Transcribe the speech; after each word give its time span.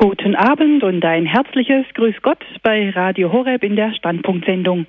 Guten 0.00 0.36
Abend 0.36 0.84
und 0.84 1.04
ein 1.04 1.26
herzliches 1.26 1.84
Grüß 1.94 2.22
Gott 2.22 2.38
bei 2.62 2.90
Radio 2.90 3.32
Horeb 3.32 3.64
in 3.64 3.74
der 3.74 3.92
Standpunktsendung. 3.94 4.86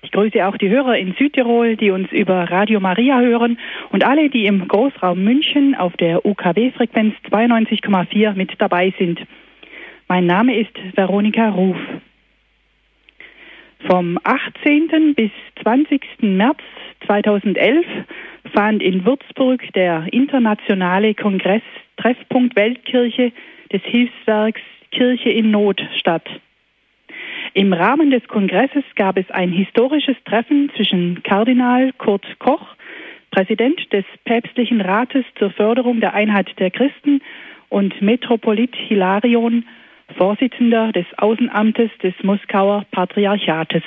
Ich 0.00 0.10
grüße 0.10 0.46
auch 0.46 0.56
die 0.56 0.70
Hörer 0.70 0.96
in 0.96 1.12
Südtirol, 1.18 1.76
die 1.76 1.90
uns 1.90 2.10
über 2.12 2.50
Radio 2.50 2.80
Maria 2.80 3.20
hören 3.20 3.58
und 3.90 4.06
alle, 4.06 4.30
die 4.30 4.46
im 4.46 4.66
Großraum 4.66 5.22
München 5.22 5.74
auf 5.74 5.94
der 5.98 6.24
UKW-Frequenz 6.24 7.14
92,4 7.30 8.32
mit 8.36 8.52
dabei 8.56 8.94
sind. 8.98 9.20
Mein 10.08 10.24
Name 10.24 10.58
ist 10.58 10.72
Veronika 10.94 11.50
Ruf. 11.50 11.76
Vom 13.86 14.18
18. 14.24 15.14
bis 15.14 15.30
20. 15.62 16.00
März 16.20 16.58
2011 17.06 17.86
fand 18.52 18.82
in 18.82 19.04
Würzburg 19.04 19.62
der 19.74 20.12
internationale 20.12 21.14
Kongress 21.14 21.62
Treffpunkt 21.96 22.56
Weltkirche 22.56 23.32
des 23.72 23.82
Hilfswerks 23.82 24.60
Kirche 24.90 25.30
in 25.30 25.50
Not 25.50 25.80
statt. 25.96 26.28
Im 27.54 27.72
Rahmen 27.72 28.10
des 28.10 28.26
Kongresses 28.26 28.84
gab 28.96 29.16
es 29.16 29.30
ein 29.30 29.50
historisches 29.50 30.16
Treffen 30.24 30.70
zwischen 30.76 31.22
Kardinal 31.22 31.92
Kurt 31.92 32.26
Koch, 32.38 32.74
Präsident 33.30 33.92
des 33.92 34.04
Päpstlichen 34.24 34.80
Rates 34.80 35.24
zur 35.38 35.50
Förderung 35.50 36.00
der 36.00 36.14
Einheit 36.14 36.58
der 36.58 36.70
Christen, 36.70 37.20
und 37.70 38.00
Metropolit 38.00 38.74
Hilarion, 38.74 39.64
Vorsitzender 40.16 40.92
des 40.92 41.06
Außenamtes 41.16 41.90
des 42.02 42.14
Moskauer 42.22 42.84
Patriarchates. 42.90 43.82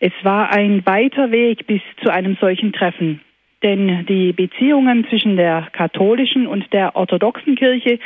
Es 0.00 0.12
war 0.22 0.52
ein 0.52 0.84
weiter 0.84 1.30
Weg 1.30 1.66
bis 1.66 1.80
zu 2.02 2.10
einem 2.12 2.36
solchen 2.40 2.72
Treffen. 2.72 3.20
Denn 3.62 4.04
die 4.06 4.32
Beziehungen 4.32 5.06
zwischen 5.08 5.36
der 5.36 5.68
katholischen 5.72 6.46
und 6.46 6.72
der 6.72 6.94
orthodoxen 6.94 7.56
Kirche 7.56 7.98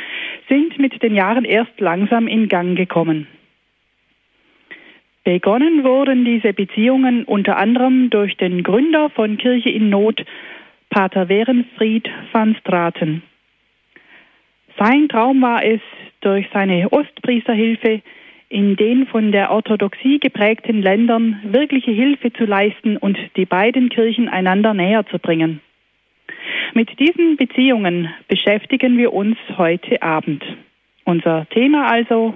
sind 0.47 0.79
mit 0.79 1.03
den 1.03 1.13
Jahren 1.13 1.43
erst 1.43 1.79
langsam 1.79 2.27
in 2.27 2.47
Gang 2.47 2.77
gekommen. 2.77 3.27
Begonnen 5.23 5.83
wurden 5.83 6.25
diese 6.25 6.53
Beziehungen 6.53 7.25
unter 7.25 7.57
anderem 7.57 8.09
durch 8.09 8.37
den 8.37 8.63
Gründer 8.63 9.09
von 9.11 9.37
Kirche 9.37 9.69
in 9.69 9.89
Not, 9.89 10.25
Pater 10.89 11.29
Werenfried 11.29 12.09
van 12.31 12.55
Straten. 12.55 13.21
Sein 14.77 15.09
Traum 15.09 15.41
war 15.41 15.63
es, 15.63 15.81
durch 16.21 16.47
seine 16.53 16.91
Ostpriesterhilfe 16.91 18.01
in 18.49 18.75
den 18.75 19.07
von 19.07 19.31
der 19.31 19.51
Orthodoxie 19.51 20.19
geprägten 20.19 20.81
Ländern 20.81 21.39
wirkliche 21.43 21.91
Hilfe 21.91 22.33
zu 22.33 22.45
leisten 22.45 22.97
und 22.97 23.17
die 23.37 23.45
beiden 23.45 23.89
Kirchen 23.89 24.27
einander 24.27 24.73
näher 24.73 25.05
zu 25.07 25.19
bringen. 25.19 25.61
Mit 26.73 26.99
diesen 26.99 27.37
Beziehungen 27.37 28.13
beschäftigen 28.27 28.97
wir 28.97 29.13
uns 29.13 29.37
heute 29.57 30.01
Abend. 30.01 30.43
Unser 31.05 31.47
Thema 31.49 31.87
also 31.89 32.33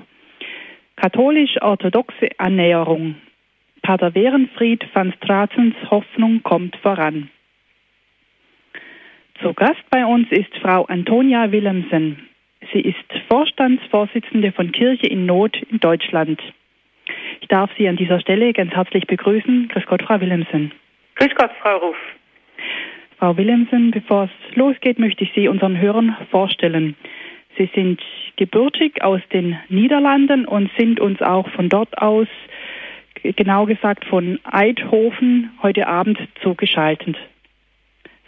katholisch-orthodoxe 0.95 2.29
Annäherung. 2.37 3.15
Pater 3.81 4.15
Werenfried 4.15 4.83
van 4.93 5.13
Stratens 5.13 5.75
Hoffnung 5.91 6.41
kommt 6.43 6.75
voran. 6.77 7.29
Zu 9.41 9.53
Gast 9.53 9.83
bei 9.89 10.05
uns 10.05 10.31
ist 10.31 10.55
Frau 10.61 10.85
Antonia 10.85 11.51
Willemsen. 11.51 12.29
Sie 12.71 12.79
ist 12.79 12.97
Vorstandsvorsitzende 13.27 14.53
von 14.53 14.71
Kirche 14.71 15.07
in 15.07 15.25
Not 15.25 15.61
in 15.69 15.79
Deutschland. 15.79 16.41
Ich 17.41 17.47
darf 17.49 17.69
Sie 17.77 17.87
an 17.87 17.97
dieser 17.97 18.21
Stelle 18.21 18.53
ganz 18.53 18.71
herzlich 18.71 19.05
begrüßen. 19.07 19.67
Grüß 19.67 19.85
Gott, 19.87 20.01
Frau 20.03 20.21
Willemsen. 20.21 20.71
Grüß 21.15 21.35
Gott, 21.35 21.51
Frau 21.61 21.77
Ruf. 21.77 21.97
Frau 23.19 23.35
Willemsen, 23.35 23.91
bevor 23.91 24.23
es 24.23 24.55
losgeht, 24.55 24.99
möchte 24.99 25.25
ich 25.25 25.31
Sie 25.35 25.49
unseren 25.49 25.79
Hörern 25.79 26.15
vorstellen. 26.31 26.95
Sie 27.57 27.69
sind 27.75 28.01
gebürtig 28.37 29.03
aus 29.03 29.21
den 29.33 29.57
Niederlanden 29.67 30.45
und 30.45 30.71
sind 30.77 30.99
uns 31.01 31.21
auch 31.21 31.49
von 31.49 31.67
dort 31.67 31.97
aus, 31.97 32.27
genau 33.21 33.65
gesagt 33.65 34.05
von 34.05 34.39
Eidhofen, 34.43 35.51
heute 35.61 35.87
Abend 35.87 36.19
zugeschaltet. 36.41 37.17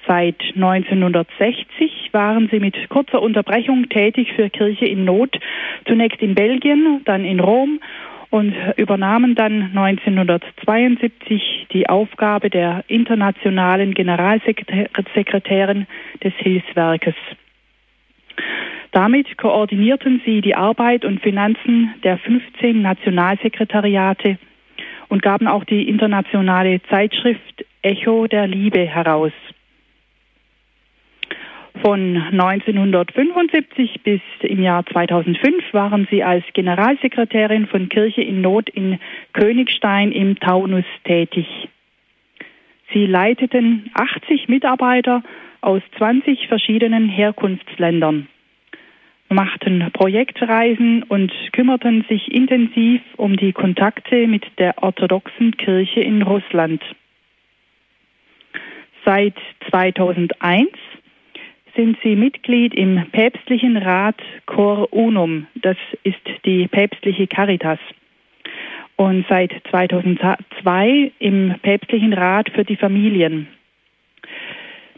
Seit 0.07 0.41
1960 0.55 2.09
waren 2.13 2.47
sie 2.49 2.59
mit 2.59 2.87
kurzer 2.89 3.21
Unterbrechung 3.21 3.89
tätig 3.89 4.31
für 4.33 4.49
Kirche 4.49 4.85
in 4.85 5.03
Not, 5.03 5.37
zunächst 5.85 6.21
in 6.21 6.33
Belgien, 6.33 7.01
dann 7.03 7.25
in 7.25 7.41
Rom 7.41 7.81
und 8.29 8.55
übernahmen 8.77 9.35
dann 9.35 9.71
1972 9.75 11.67
die 11.73 11.89
Aufgabe 11.89 12.49
der 12.49 12.85
internationalen 12.87 13.93
Generalsekretärin 13.93 15.87
des 16.23 16.33
Hilfswerkes. 16.37 17.15
Damit 18.91 19.37
koordinierten 19.37 20.21
sie 20.25 20.41
die 20.41 20.55
Arbeit 20.55 21.03
und 21.03 21.21
Finanzen 21.21 21.93
der 22.03 22.17
15 22.17 22.81
Nationalsekretariate 22.81 24.37
und 25.09 25.21
gaben 25.21 25.47
auch 25.47 25.65
die 25.65 25.87
internationale 25.87 26.81
Zeitschrift 26.83 27.65
Echo 27.81 28.27
der 28.27 28.47
Liebe 28.47 28.85
heraus. 28.85 29.33
Von 31.81 32.17
1975 32.17 34.01
bis 34.03 34.21
im 34.41 34.63
Jahr 34.63 34.85
2005 34.85 35.73
waren 35.73 36.07
sie 36.09 36.23
als 36.23 36.43
Generalsekretärin 36.53 37.67
von 37.67 37.89
Kirche 37.89 38.21
in 38.21 38.41
Not 38.41 38.69
in 38.69 38.99
Königstein 39.33 40.11
im 40.11 40.39
Taunus 40.39 40.85
tätig. 41.03 41.45
Sie 42.93 43.05
leiteten 43.05 43.91
80 43.93 44.47
Mitarbeiter 44.47 45.23
aus 45.61 45.81
20 45.97 46.47
verschiedenen 46.47 47.09
Herkunftsländern, 47.09 48.27
machten 49.29 49.89
Projektreisen 49.91 51.03
und 51.03 51.33
kümmerten 51.51 52.05
sich 52.09 52.31
intensiv 52.31 53.01
um 53.17 53.35
die 53.35 53.53
Kontakte 53.53 54.25
mit 54.27 54.45
der 54.57 54.81
orthodoxen 54.81 55.57
Kirche 55.57 55.99
in 55.99 56.21
Russland. 56.21 56.81
Seit 59.03 59.35
2001 59.69 60.69
sind 61.77 61.97
sie 62.03 62.15
Mitglied 62.15 62.73
im 62.73 63.05
päpstlichen 63.11 63.77
Rat 63.77 64.17
Cor 64.47 64.91
Unum. 64.91 65.47
Das 65.55 65.77
ist 66.03 66.19
die 66.43 66.67
päpstliche 66.67 67.27
Caritas. 67.27 67.79
Und 68.95 69.25
seit 69.29 69.53
2002 69.69 71.11
im 71.19 71.53
päpstlichen 71.61 72.13
Rat 72.13 72.49
für 72.49 72.65
die 72.65 72.75
Familien. 72.75 73.47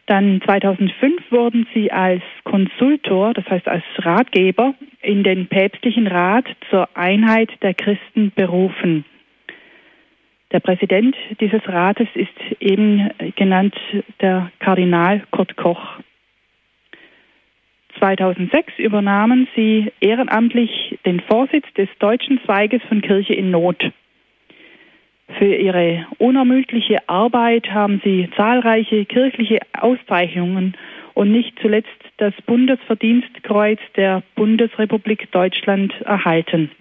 Dann 0.06 0.42
2005 0.44 1.32
wurden 1.32 1.68
sie 1.74 1.92
als 1.92 2.24
Konsultor, 2.46 3.34
das 3.34 3.46
heißt 3.48 3.68
als 3.68 3.84
Ratgeber, 3.98 4.74
in 5.02 5.24
den 5.24 5.48
päpstlichen 5.48 6.08
Rat 6.08 6.46
zur 6.72 6.88
Einheit 6.96 7.52
der 7.62 7.74
Christen 7.74 8.32
berufen. 8.34 9.06
Der 10.52 10.62
Präsident 10.62 11.16
dieses 11.42 11.62
Rates 11.68 12.08
ist 12.16 12.34
eben 12.60 13.12
genannt 13.36 13.76
der 14.22 14.50
Kardinal 14.60 15.22
Kurt 15.30 15.56
Koch. 15.58 16.00
2006 18.00 18.80
übernahmen 18.80 19.48
sie 19.56 19.92
ehrenamtlich 20.00 20.98
den 21.06 21.20
Vorsitz 21.20 21.66
des 21.78 21.90
deutschen 22.00 22.40
Zweiges 22.46 22.82
von 22.84 23.02
Kirche 23.02 23.34
in 23.34 23.52
Not. 23.52 23.92
Für 25.38 25.56
ihre 25.56 26.08
unermüdliche 26.18 27.08
Arbeit 27.08 27.70
haben 27.72 28.02
sie 28.04 28.30
zahlreiche 28.36 29.06
kirchliche 29.06 29.60
Auszeichnungen 29.80 30.76
und 31.14 31.32
nicht 31.32 31.60
zuletzt 31.62 31.90
das 32.18 32.34
Bundesverdienstkreuz 32.46 33.80
der 33.96 34.24
Bundesrepublik 34.36 35.32
Deutschland 35.32 35.94
erhalten. 36.02 36.72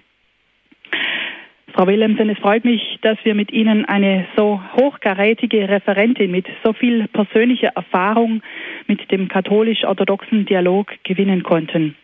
Frau 1.73 1.87
Willemsen, 1.87 2.31
es 2.31 2.39
freut 2.39 2.65
mich, 2.65 2.99
dass 3.03 3.19
wir 3.25 3.35
mit 3.35 3.53
Ihnen 3.53 3.85
eine 3.85 4.27
so 4.37 4.61
hochkarätige 4.77 5.69
Referentin 5.69 6.31
mit 6.31 6.47
so 6.65 6.73
viel 6.73 7.07
persönlicher 7.09 7.69
Erfahrung 7.75 8.43
mit 8.87 9.11
dem 9.11 9.29
katholisch-orthodoxen 9.29 10.47
Dialog 10.47 10.93
gewinnen 11.05 11.43
konnten. 11.43 11.95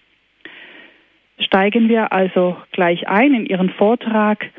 Steigen 1.39 1.89
wir 1.89 2.13
also 2.13 2.57
gleich 2.73 3.09
ein 3.09 3.35
in 3.35 3.47
Ihren 3.47 3.71
Vortrag 3.71 4.51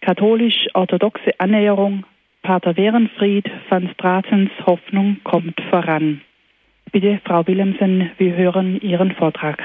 Katholisch-orthodoxe 0.00 1.38
Annäherung 1.38 2.04
Pater 2.42 2.76
Werenfried 2.76 3.50
van 3.68 3.90
Stratens 3.94 4.50
Hoffnung 4.64 5.20
kommt 5.24 5.60
voran. 5.68 6.22
Bitte, 6.90 7.20
Frau 7.24 7.46
Willemsen, 7.46 8.10
wir 8.18 8.34
hören 8.34 8.80
Ihren 8.80 9.12
Vortrag. 9.12 9.62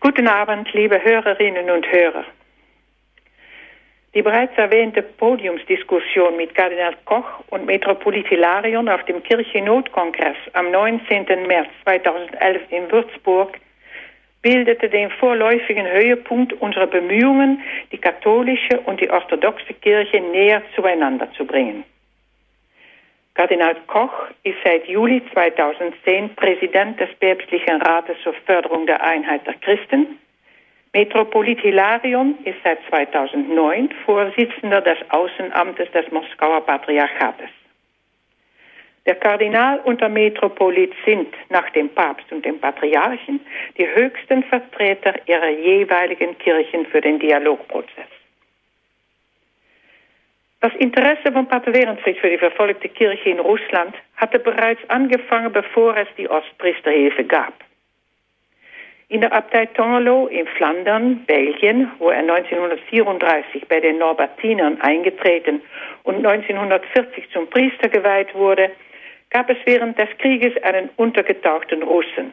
Guten 0.00 0.26
Abend, 0.26 0.72
liebe 0.72 1.02
Hörerinnen 1.04 1.70
und 1.70 1.86
Hörer. 1.92 2.24
Die 4.12 4.22
bereits 4.22 4.56
erwähnte 4.58 5.02
Podiumsdiskussion 5.02 6.36
mit 6.36 6.52
Kardinal 6.56 6.96
Koch 7.04 7.44
und 7.50 7.66
Metropolit 7.66 8.26
Hilarion 8.26 8.88
auf 8.88 9.04
dem 9.04 9.22
Kirchennotkongress 9.22 10.36
am 10.52 10.72
19. 10.72 11.26
März 11.46 11.68
2011 11.84 12.62
in 12.70 12.90
Würzburg 12.90 13.56
bildete 14.42 14.88
den 14.88 15.10
vorläufigen 15.10 15.86
Höhepunkt 15.86 16.54
unserer 16.54 16.88
Bemühungen, 16.88 17.62
die 17.92 17.98
katholische 17.98 18.80
und 18.80 19.00
die 19.00 19.10
orthodoxe 19.10 19.74
Kirche 19.74 20.20
näher 20.20 20.62
zueinander 20.74 21.30
zu 21.34 21.44
bringen. 21.44 21.84
Kardinal 23.34 23.76
Koch 23.86 24.26
ist 24.42 24.58
seit 24.64 24.88
Juli 24.88 25.22
2010 25.32 26.34
Präsident 26.34 26.98
des 26.98 27.10
Päpstlichen 27.20 27.80
Rates 27.80 28.16
zur 28.24 28.34
Förderung 28.44 28.86
der 28.86 29.04
Einheit 29.04 29.46
der 29.46 29.54
Christen 29.54 30.18
Metropolit 30.92 31.60
Hilarion 31.60 32.36
ist 32.44 32.58
seit 32.64 32.80
2009 32.88 33.90
Vorsitzender 34.04 34.80
des 34.80 34.98
Außenamtes 35.10 35.90
des 35.92 36.10
Moskauer 36.10 36.66
Patriarchates. 36.66 37.50
Der 39.06 39.14
Kardinal 39.14 39.80
und 39.84 40.00
der 40.00 40.08
Metropolit 40.08 40.92
sind 41.06 41.32
nach 41.48 41.70
dem 41.70 41.88
Papst 41.90 42.30
und 42.32 42.44
dem 42.44 42.58
Patriarchen 42.58 43.40
die 43.78 43.86
höchsten 43.86 44.42
Vertreter 44.44 45.14
ihrer 45.26 45.50
jeweiligen 45.50 46.36
Kirchen 46.38 46.84
für 46.86 47.00
den 47.00 47.18
Dialogprozess. 47.20 48.10
Das 50.60 50.74
Interesse 50.74 51.32
von 51.32 51.46
Pater 51.46 51.72
Werenfried 51.72 52.18
für 52.18 52.28
die 52.28 52.36
verfolgte 52.36 52.88
Kirche 52.88 53.30
in 53.30 53.38
Russland 53.38 53.94
hatte 54.16 54.38
bereits 54.38 54.80
angefangen, 54.90 55.52
bevor 55.52 55.96
es 55.96 56.08
die 56.18 56.28
Ostpriesterhilfe 56.28 57.24
gab. 57.24 57.54
In 59.10 59.22
der 59.22 59.32
Abtei 59.32 59.66
Tongerlo 59.66 60.28
in 60.28 60.46
Flandern, 60.46 61.24
Belgien, 61.26 61.90
wo 61.98 62.10
er 62.10 62.20
1934 62.20 63.66
bei 63.66 63.80
den 63.80 63.98
Norbertinern 63.98 64.80
eingetreten 64.82 65.62
und 66.04 66.24
1940 66.24 67.28
zum 67.32 67.50
Priester 67.50 67.88
geweiht 67.88 68.32
wurde, 68.36 68.70
gab 69.30 69.50
es 69.50 69.56
während 69.64 69.98
des 69.98 70.08
Krieges 70.18 70.52
einen 70.62 70.90
untergetauchten 70.94 71.82
Russen, 71.82 72.32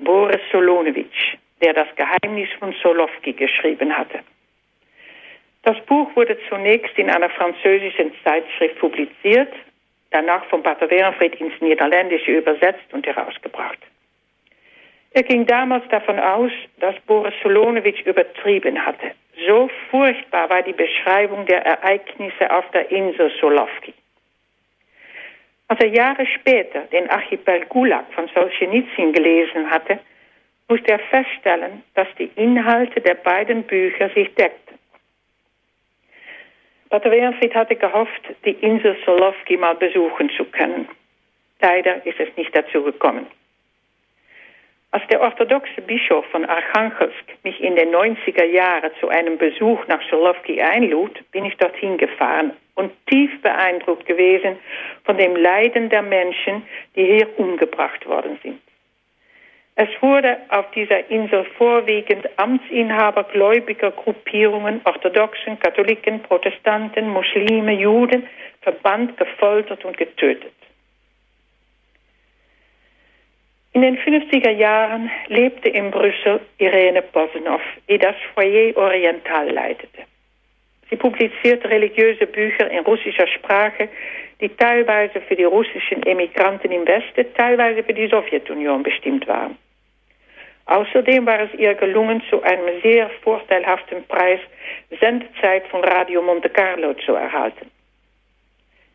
Boris 0.00 0.42
Solonewitsch, 0.52 1.38
der 1.62 1.72
das 1.72 1.88
Geheimnis 1.96 2.50
von 2.58 2.74
Solowki 2.82 3.32
geschrieben 3.32 3.96
hatte. 3.96 4.18
Das 5.62 5.80
Buch 5.86 6.14
wurde 6.14 6.36
zunächst 6.50 6.98
in 6.98 7.08
einer 7.08 7.30
französischen 7.30 8.12
Zeitschrift 8.22 8.78
publiziert, 8.80 9.54
danach 10.10 10.44
von 10.50 10.62
Pater 10.62 10.90
Werenfried 10.90 11.36
ins 11.36 11.58
Niederländische 11.62 12.32
übersetzt 12.32 12.92
und 12.92 13.06
herausgebracht. 13.06 13.78
Er 15.14 15.22
ging 15.22 15.46
damals 15.46 15.86
davon 15.88 16.18
aus, 16.18 16.50
dass 16.80 16.94
Boris 17.06 17.34
Solonewitsch 17.42 18.00
übertrieben 18.06 18.84
hatte. 18.84 19.12
So 19.46 19.68
furchtbar 19.90 20.48
war 20.48 20.62
die 20.62 20.72
Beschreibung 20.72 21.44
der 21.46 21.64
Ereignisse 21.64 22.50
auf 22.50 22.70
der 22.70 22.90
Insel 22.90 23.30
Solowki. 23.40 23.92
Als 25.68 25.80
er 25.80 25.88
Jahre 25.88 26.26
später 26.26 26.82
den 26.92 27.08
Archipel 27.10 27.64
Gulag 27.66 28.04
von 28.14 28.28
Solzhenitsyn 28.34 29.12
gelesen 29.12 29.70
hatte, 29.70 29.98
musste 30.68 30.92
er 30.92 30.98
feststellen, 30.98 31.82
dass 31.94 32.08
die 32.18 32.30
Inhalte 32.36 33.00
der 33.00 33.14
beiden 33.14 33.64
Bücher 33.64 34.08
sich 34.10 34.34
deckten. 34.34 34.78
Pater 36.88 37.10
Wernfried 37.10 37.54
hatte 37.54 37.76
gehofft, 37.76 38.22
die 38.44 38.52
Insel 38.52 38.96
Solowki 39.04 39.56
mal 39.56 39.74
besuchen 39.74 40.30
zu 40.36 40.44
können. 40.44 40.88
Leider 41.60 42.04
ist 42.04 42.20
es 42.20 42.34
nicht 42.36 42.54
dazu 42.56 42.82
gekommen. 42.82 43.26
Als 44.92 45.06
der 45.08 45.22
orthodoxe 45.22 45.80
Bischof 45.80 46.26
von 46.26 46.44
Archangelsk 46.44 47.24
mich 47.44 47.58
in 47.62 47.76
den 47.76 47.94
90er 47.94 48.44
Jahren 48.44 48.90
zu 49.00 49.08
einem 49.08 49.38
Besuch 49.38 49.86
nach 49.86 50.02
Solowki 50.10 50.60
einlud, 50.60 51.18
bin 51.32 51.46
ich 51.46 51.56
dorthin 51.56 51.96
gefahren 51.96 52.52
und 52.74 52.92
tief 53.06 53.30
beeindruckt 53.40 54.04
gewesen 54.04 54.58
von 55.04 55.16
dem 55.16 55.34
Leiden 55.34 55.88
der 55.88 56.02
Menschen, 56.02 56.62
die 56.94 57.06
hier 57.06 57.38
umgebracht 57.38 58.06
worden 58.06 58.38
sind. 58.42 58.60
Es 59.76 59.88
wurde 60.02 60.36
auf 60.50 60.70
dieser 60.72 61.08
Insel 61.10 61.46
vorwiegend 61.56 62.28
Amtsinhaber 62.36 63.24
gläubiger 63.24 63.92
Gruppierungen, 63.92 64.82
Orthodoxen, 64.84 65.58
Katholiken, 65.58 66.22
Protestanten, 66.22 67.08
Muslime, 67.08 67.72
Juden, 67.72 68.26
verbannt, 68.60 69.16
gefoltert 69.16 69.86
und 69.86 69.96
getötet. 69.96 70.52
In 73.74 73.80
den 73.80 73.96
50er 73.96 74.50
Jahren 74.50 75.10
lebte 75.28 75.70
in 75.70 75.90
Brüssel 75.90 76.40
Irene 76.58 77.00
Bosnow, 77.00 77.60
die 77.88 77.96
das 77.96 78.14
Foyer 78.34 78.76
Oriental 78.76 79.50
leitete. 79.50 80.02
Sie 80.90 80.96
publiziert 80.96 81.64
religiöse 81.64 82.26
Bücher 82.26 82.70
in 82.70 82.80
russischer 82.80 83.26
Sprache, 83.26 83.88
die 84.42 84.50
teilweise 84.50 85.22
für 85.22 85.36
die 85.36 85.44
russischen 85.44 86.02
Emigranten 86.02 86.70
im 86.70 86.86
Westen, 86.86 87.24
teilweise 87.34 87.82
für 87.82 87.94
die 87.94 88.08
Sowjetunion 88.08 88.82
bestimmt 88.82 89.26
waren. 89.26 89.56
Außerdem 90.66 91.24
war 91.24 91.40
es 91.40 91.54
ihr 91.58 91.74
gelungen, 91.74 92.22
zu 92.28 92.42
einem 92.42 92.82
sehr 92.82 93.08
vorteilhaften 93.22 94.04
Preis 94.06 94.40
Sendezeit 95.00 95.66
von 95.68 95.82
Radio 95.82 96.20
Monte 96.20 96.50
Carlo 96.50 96.92
zu 97.06 97.14
erhalten. 97.14 97.70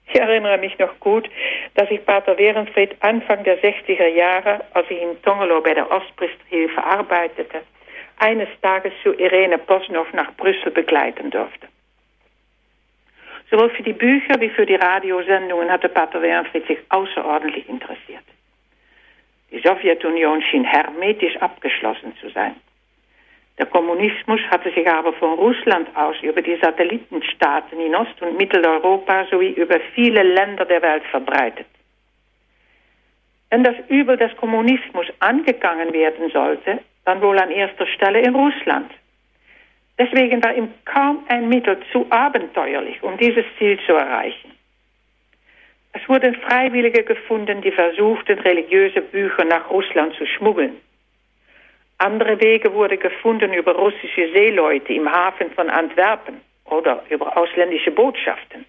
Ich 0.10 0.20
erinnere 0.20 0.58
mich 0.58 0.78
noch 0.80 1.00
gut, 1.00 1.30
dass 1.76 1.92
ich 1.92 2.06
Pater 2.06 2.38
Werenfried 2.38 2.96
Anfang 3.02 3.44
der 3.44 3.62
60er 3.62 4.08
Jahre, 4.08 4.64
als 4.74 4.90
ich 4.90 5.02
in 5.02 5.22
Tongelo 5.22 5.62
bei 5.62 5.74
der 5.74 5.90
Ostpriesterhilfe 5.92 6.82
arbeitete, 6.82 7.62
eines 8.20 8.50
Tages 8.62 8.94
zu 9.04 9.14
Irene 9.14 9.58
Posnow 9.58 10.12
nach 10.14 10.34
Brüssel 10.36 10.72
begleiten 10.72 11.30
durfte. 11.30 11.68
Sowohl 13.52 13.70
für 13.70 13.84
die 13.84 13.94
Bücher 13.94 14.40
wie 14.40 14.50
für 14.50 14.66
die 14.66 14.76
Radiosendungen 14.76 15.72
hatte 15.72 15.90
Pater 15.90 16.22
Wernfried 16.22 16.68
sich 16.68 16.80
außerordentlich 16.90 17.68
interessiert. 17.70 18.24
Die 19.52 19.60
Sowjetunion 19.60 20.42
schien 20.42 20.66
hermetisch 20.66 21.38
abgeschlossen 21.38 22.14
zu 22.20 22.30
sein. 22.30 22.56
Der 23.58 23.66
Kommunismus 23.66 24.40
hatte 24.52 24.72
sich 24.72 24.88
aber 24.88 25.14
von 25.14 25.34
Russland 25.34 25.88
aus 25.96 26.16
über 26.22 26.42
die 26.42 26.58
Satellitenstaaten 26.58 27.80
in 27.80 27.96
Ost- 27.96 28.22
und 28.22 28.38
Mitteleuropa 28.38 29.26
sowie 29.32 29.52
über 29.52 29.80
viele 29.96 30.22
Länder 30.22 30.66
der 30.66 30.82
Welt 30.82 31.04
verbreitet. 31.10 31.66
Wenn 33.50 33.64
das 33.64 33.76
Übel 33.88 34.18
des 34.18 34.36
Kommunismus 34.38 35.08
angegangen 35.20 35.92
werden 35.94 36.30
sollte, 36.32 36.80
dann 37.06 37.22
wohl 37.22 37.40
an 37.40 37.50
erster 37.50 37.88
Stelle 37.88 38.20
in 38.20 38.36
Russland. 38.36 38.92
Deswegen 39.98 40.44
war 40.44 40.54
ihm 40.54 40.70
kaum 40.86 41.24
ein 41.28 41.50
Mittel 41.50 41.80
zu 41.92 42.06
abenteuerlich, 42.12 43.02
um 43.02 43.18
dieses 43.18 43.46
Ziel 43.58 43.80
zu 43.86 43.94
erreichen. 43.94 44.52
Es 45.94 46.08
wurden 46.08 46.36
Freiwillige 46.36 47.04
gefunden, 47.04 47.62
die 47.62 47.72
versuchten, 47.72 48.38
religiöse 48.40 49.02
Bücher 49.02 49.46
nach 49.46 49.68
Russland 49.72 50.14
zu 50.16 50.28
schmuggeln. 50.28 50.76
Andere 52.00 52.40
Wege 52.40 52.74
wurden 52.74 53.00
gefunden 53.00 53.54
über 53.54 53.74
russische 53.76 54.32
Seeleute 54.34 54.94
im 54.94 55.12
Hafen 55.12 55.50
von 55.52 55.70
Antwerpen 55.70 56.42
oder 56.66 57.04
über 57.10 57.36
ausländische 57.36 57.92
Botschaften. 57.92 58.66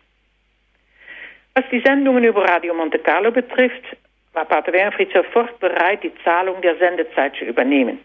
Was 1.55 1.65
die 1.71 1.81
Sendungen 1.81 2.25
über 2.25 2.45
Radio 2.45 2.73
Monte 2.73 2.99
Carlo 2.99 3.31
betrifft, 3.31 3.85
war 4.33 4.45
Pater 4.45 4.73
Wernfried 4.73 5.13
sofort 5.13 5.59
bereit, 5.59 6.03
die 6.03 6.13
Zahlung 6.25 6.61
der 6.63 6.77
Sendezeit 6.77 7.35
zu 7.37 7.45
übernehmen. 7.45 7.99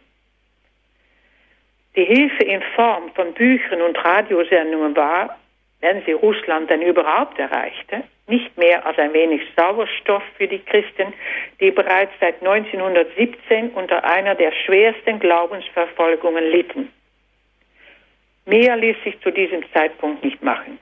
Die 1.96 2.06
Hilfe 2.06 2.44
in 2.44 2.62
Form 2.76 3.12
von 3.14 3.34
Büchern 3.34 3.82
und 3.82 3.96
Radiosendungen 4.04 4.96
war, 4.96 5.38
wenn 5.82 6.04
sie 6.06 6.14
Russland 6.14 6.70
denn 6.70 6.82
überhaupt 6.82 7.38
erreichte, 7.38 8.04
nicht 8.28 8.58
mehr 8.58 8.86
als 8.86 8.98
ein 8.98 9.14
wenig 9.14 9.42
Sauerstoff 9.56 10.24
für 10.38 10.48
die 10.48 10.60
Christen, 10.60 11.14
die 11.60 11.72
bereits 11.72 12.14
seit 12.20 12.42
1917 12.42 13.72
unter 13.72 14.04
einer 14.04 14.36
der 14.36 14.52
schwersten 14.66 15.20
Glaubensverfolgungen 15.20 16.44
litten. 16.52 16.90
Mehr 18.46 18.76
ließ 18.78 18.98
sich 19.04 19.20
zu 19.22 19.32
diesem 19.32 19.64
Zeitpunkt 19.74 20.24
nicht 20.24 20.42
machen. 20.42 20.80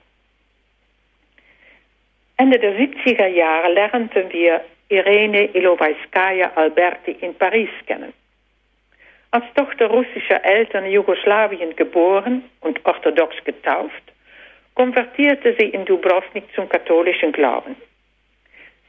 Ende 2.38 2.57
der 2.57 2.75
70er 2.75 3.27
Jahre 3.27 3.71
lernten 3.71 4.31
wir 4.31 4.62
Irene 4.89 5.45
Ilovaiskaya 5.55 6.51
Alberti 6.55 7.12
in 7.21 7.36
Paris 7.36 7.69
kennen. 7.86 8.13
Als 9.29 9.45
Tochter 9.55 9.88
russischer 9.88 10.43
Eltern 10.43 10.86
in 10.86 10.91
Jugoslawien 10.91 11.75
geboren 11.75 12.43
und 12.60 12.83
orthodox 12.86 13.36
getauft, 13.45 14.03
konvertierte 14.75 15.55
sie 15.57 15.69
in 15.69 15.85
Dubrovnik 15.85 16.45
zum 16.55 16.67
katholischen 16.69 17.31
Glauben. 17.31 17.75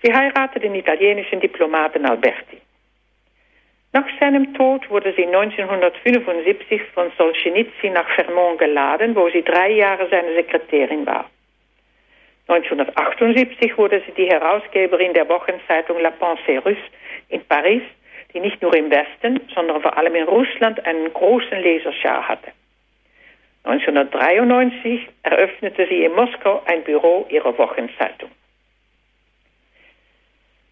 Sie 0.02 0.12
heiratete 0.12 0.60
den 0.60 0.74
italienischen 0.74 1.40
Diplomaten 1.40 2.04
Alberti. 2.06 2.60
Nach 3.92 4.06
seinem 4.18 4.54
Tod 4.54 4.88
wurde 4.88 5.12
sie 5.14 5.26
1975 5.26 6.82
von 6.94 7.12
Solzhenitsyn 7.18 7.92
nach 7.92 8.08
Vermont 8.14 8.58
geladen, 8.58 9.14
wo 9.14 9.28
sie 9.28 9.42
drei 9.42 9.70
Jahre 9.72 10.08
seine 10.10 10.34
Sekretärin 10.34 11.04
war. 11.06 11.28
1978 12.48 13.76
wurde 13.76 14.02
sie 14.06 14.12
die 14.12 14.28
Herausgeberin 14.28 15.12
der 15.12 15.28
Wochenzeitung 15.28 16.00
La 16.00 16.10
Pensée 16.10 16.58
Russe 16.58 16.90
in 17.28 17.44
Paris, 17.44 17.82
die 18.32 18.40
nicht 18.40 18.60
nur 18.62 18.74
im 18.74 18.90
Westen, 18.90 19.40
sondern 19.54 19.82
vor 19.82 19.96
allem 19.96 20.14
in 20.14 20.24
Russland 20.24 20.84
einen 20.86 21.12
großen 21.12 21.58
Leserschar 21.60 22.26
hatte. 22.26 22.50
1993 23.64 25.08
eröffnete 25.22 25.86
sie 25.88 26.04
in 26.04 26.12
Moskau 26.12 26.62
ein 26.66 26.82
Büro 26.82 27.26
ihrer 27.28 27.56
Wochenzeitung. 27.56 28.30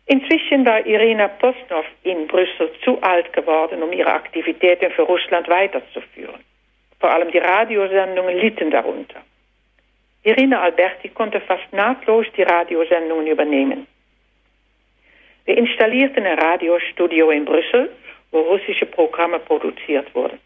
Inzwischen 0.07 0.67
war 0.67 0.85
Irina 0.85 1.29
Postnov 1.29 1.87
in 2.03 2.27
Brüssel 2.27 2.73
zu 2.83 3.01
alt 3.01 3.33
geworden, 3.33 3.81
um 3.81 3.93
ihre 3.93 4.13
Aktivitäten 4.13 4.91
für 4.91 5.03
Russland 5.03 5.49
weiterzuführen. 5.49 6.41
Vor 6.99 7.11
allem 7.11 7.31
die 7.31 7.39
Radiosendungen 7.39 8.37
litten 8.37 8.73
darunter. 8.73 9.23
Irina 10.25 10.63
Alberti 10.63 11.11
konnte 11.11 11.41
fast 11.41 11.73
nahtlos 11.73 12.27
die 12.37 12.43
Radiosendungen 12.43 13.29
übernehmen. 13.29 13.87
Wir 15.45 15.57
installierten 15.57 16.27
ein 16.27 16.39
Radiostudio 16.39 17.31
in 17.31 17.45
Brüssel, 17.45 17.91
wo 18.33 18.41
russische 18.41 18.87
Programme 18.87 19.39
produziert 19.39 20.13
wurden. 20.15 20.41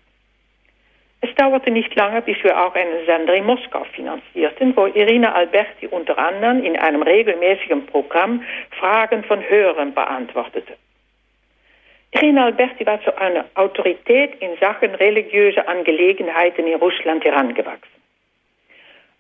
Es 1.25 1.35
dauerte 1.37 1.71
nicht 1.71 1.95
lange, 1.95 2.21
bis 2.21 2.37
wir 2.45 2.55
auch 2.55 2.75
einen 2.75 3.07
Sender 3.07 3.35
in 3.35 3.47
Moskau 3.47 3.83
finanzierten, 3.95 4.77
wo 4.77 4.85
Irina 4.85 5.33
Alberti 5.33 5.87
unter 5.87 6.19
anderem 6.19 6.63
in 6.63 6.77
einem 6.77 7.01
regelmäßigen 7.01 7.87
Programm 7.87 8.43
Fragen 8.79 9.25
von 9.25 9.41
Hörern 9.49 9.95
beantwortete. 9.95 10.75
Irina 12.11 12.45
Alberti 12.45 12.85
war 12.85 13.03
zu 13.03 13.17
einer 13.17 13.47
Autorität 13.55 14.35
in 14.41 14.51
Sachen 14.61 14.95
religiöse 14.97 15.67
Angelegenheiten 15.67 16.67
in 16.67 16.75
Russland 16.75 17.25
herangewachsen. 17.25 18.03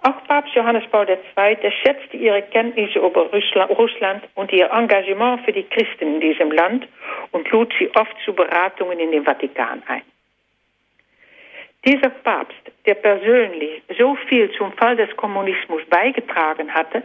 Auch 0.02 0.22
Papst 0.28 0.54
Johannes 0.54 0.84
Paul 0.90 1.08
II. 1.08 1.70
schätzte 1.70 2.18
ihre 2.18 2.42
Kenntnisse 2.42 2.98
über 2.98 3.30
Russland 3.30 4.24
und 4.34 4.52
ihr 4.52 4.70
Engagement 4.70 5.40
für 5.46 5.52
die 5.52 5.64
Christen 5.64 6.16
in 6.16 6.20
diesem 6.20 6.52
Land 6.52 6.86
und 7.32 7.50
lud 7.50 7.72
sie 7.78 7.90
oft 7.96 8.14
zu 8.26 8.34
Beratungen 8.34 8.98
in 8.98 9.10
den 9.10 9.24
Vatikan 9.24 9.82
ein. 9.86 10.02
Dieser 11.84 12.08
Papst, 12.08 12.72
der 12.86 12.94
persönlich 12.94 13.82
so 13.98 14.14
viel 14.28 14.50
zum 14.52 14.72
Fall 14.72 14.96
des 14.96 15.14
Kommunismus 15.16 15.82
beigetragen 15.90 16.72
hatte, 16.72 17.02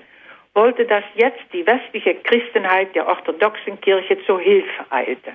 wollte, 0.53 0.85
dass 0.85 1.03
jetzt 1.15 1.43
die 1.51 1.65
westliche 1.67 2.15
Christenheit 2.15 2.95
der 2.95 3.05
orthodoxen 3.07 3.79
Kirche 3.81 4.17
zur 4.25 4.39
Hilfe 4.39 4.85
eilte. 4.89 5.33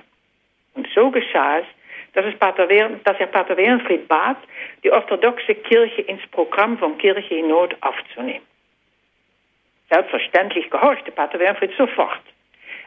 Und 0.73 0.87
so 0.95 1.11
geschah 1.11 1.59
es, 1.59 1.65
dass, 2.13 2.25
es 2.25 2.35
Pater 2.39 2.67
dass 2.67 3.19
er 3.19 3.27
Pater 3.27 3.55
Wernfried 3.55 4.07
bat, 4.07 4.37
die 4.83 4.91
orthodoxe 4.91 5.53
Kirche 5.53 6.01
ins 6.01 6.25
Programm 6.31 6.77
von 6.79 6.97
Kirche 6.97 7.35
in 7.35 7.47
Not 7.47 7.75
aufzunehmen. 7.81 8.45
Selbstverständlich 9.91 10.69
gehorchte 10.71 11.11
Pater 11.11 11.37
Wernfried 11.39 11.71
sofort. 11.77 12.21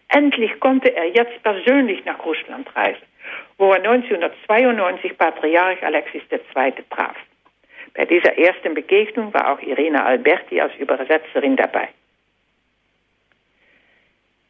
Endlich 0.09 0.59
konnte 0.59 0.95
er 0.95 1.07
jetzt 1.07 1.41
persönlich 1.43 2.05
nach 2.05 2.19
Russland 2.25 2.75
reisen 2.75 3.07
wo 3.59 3.73
er 3.73 3.83
1992 3.83 5.17
Patriarch 5.19 5.83
Alexis 5.83 6.23
II. 6.31 6.73
traf. 6.91 7.17
Bei 7.95 8.05
dieser 8.05 8.39
ersten 8.39 8.75
Begegnung 8.75 9.33
war 9.35 9.53
auch 9.53 9.61
Irina 9.61 10.05
Alberti 10.05 10.61
als 10.61 10.75
Übersetzerin 10.77 11.57
dabei. 11.57 11.89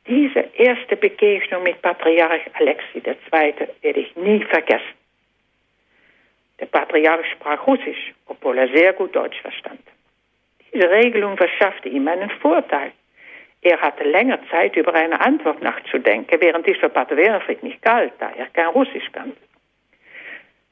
Diese 0.07 0.41
erste 0.41 0.97
Begegnung 0.97 1.63
mit 1.63 1.81
Patriarch 1.83 2.43
Alexis 2.55 3.03
II. 3.05 3.69
werde 3.83 4.01
ich 4.01 4.17
nie 4.17 4.43
vergessen. 4.45 4.97
Der 6.61 6.67
Patriarch 6.67 7.27
sprach 7.33 7.67
Russisch, 7.67 8.15
obwohl 8.27 8.59
er 8.59 8.69
sehr 8.69 8.93
gut 8.95 9.15
Deutsch 9.15 9.41
verstand. 9.41 9.81
Diese 10.73 10.91
Regelung 10.91 11.37
verschaffte 11.37 11.89
ihm 11.89 12.09
einen 12.09 12.31
Vorteil. 12.31 12.93
Er 13.63 13.81
hatte 13.81 14.05
länger 14.05 14.39
Zeit, 14.51 14.77
über 14.77 14.95
eine 14.95 15.21
Antwort 15.21 15.63
nachzudenken, 15.63 16.41
während 16.41 16.67
dies 16.67 16.77
für 16.79 16.89
Pater 16.89 17.17
Werenfried 17.17 17.63
nicht 17.63 17.83
galt, 17.83 18.13
da 18.19 18.31
er 18.37 18.47
kein 18.47 18.69
Russisch 18.69 19.11
kannte. 19.13 19.37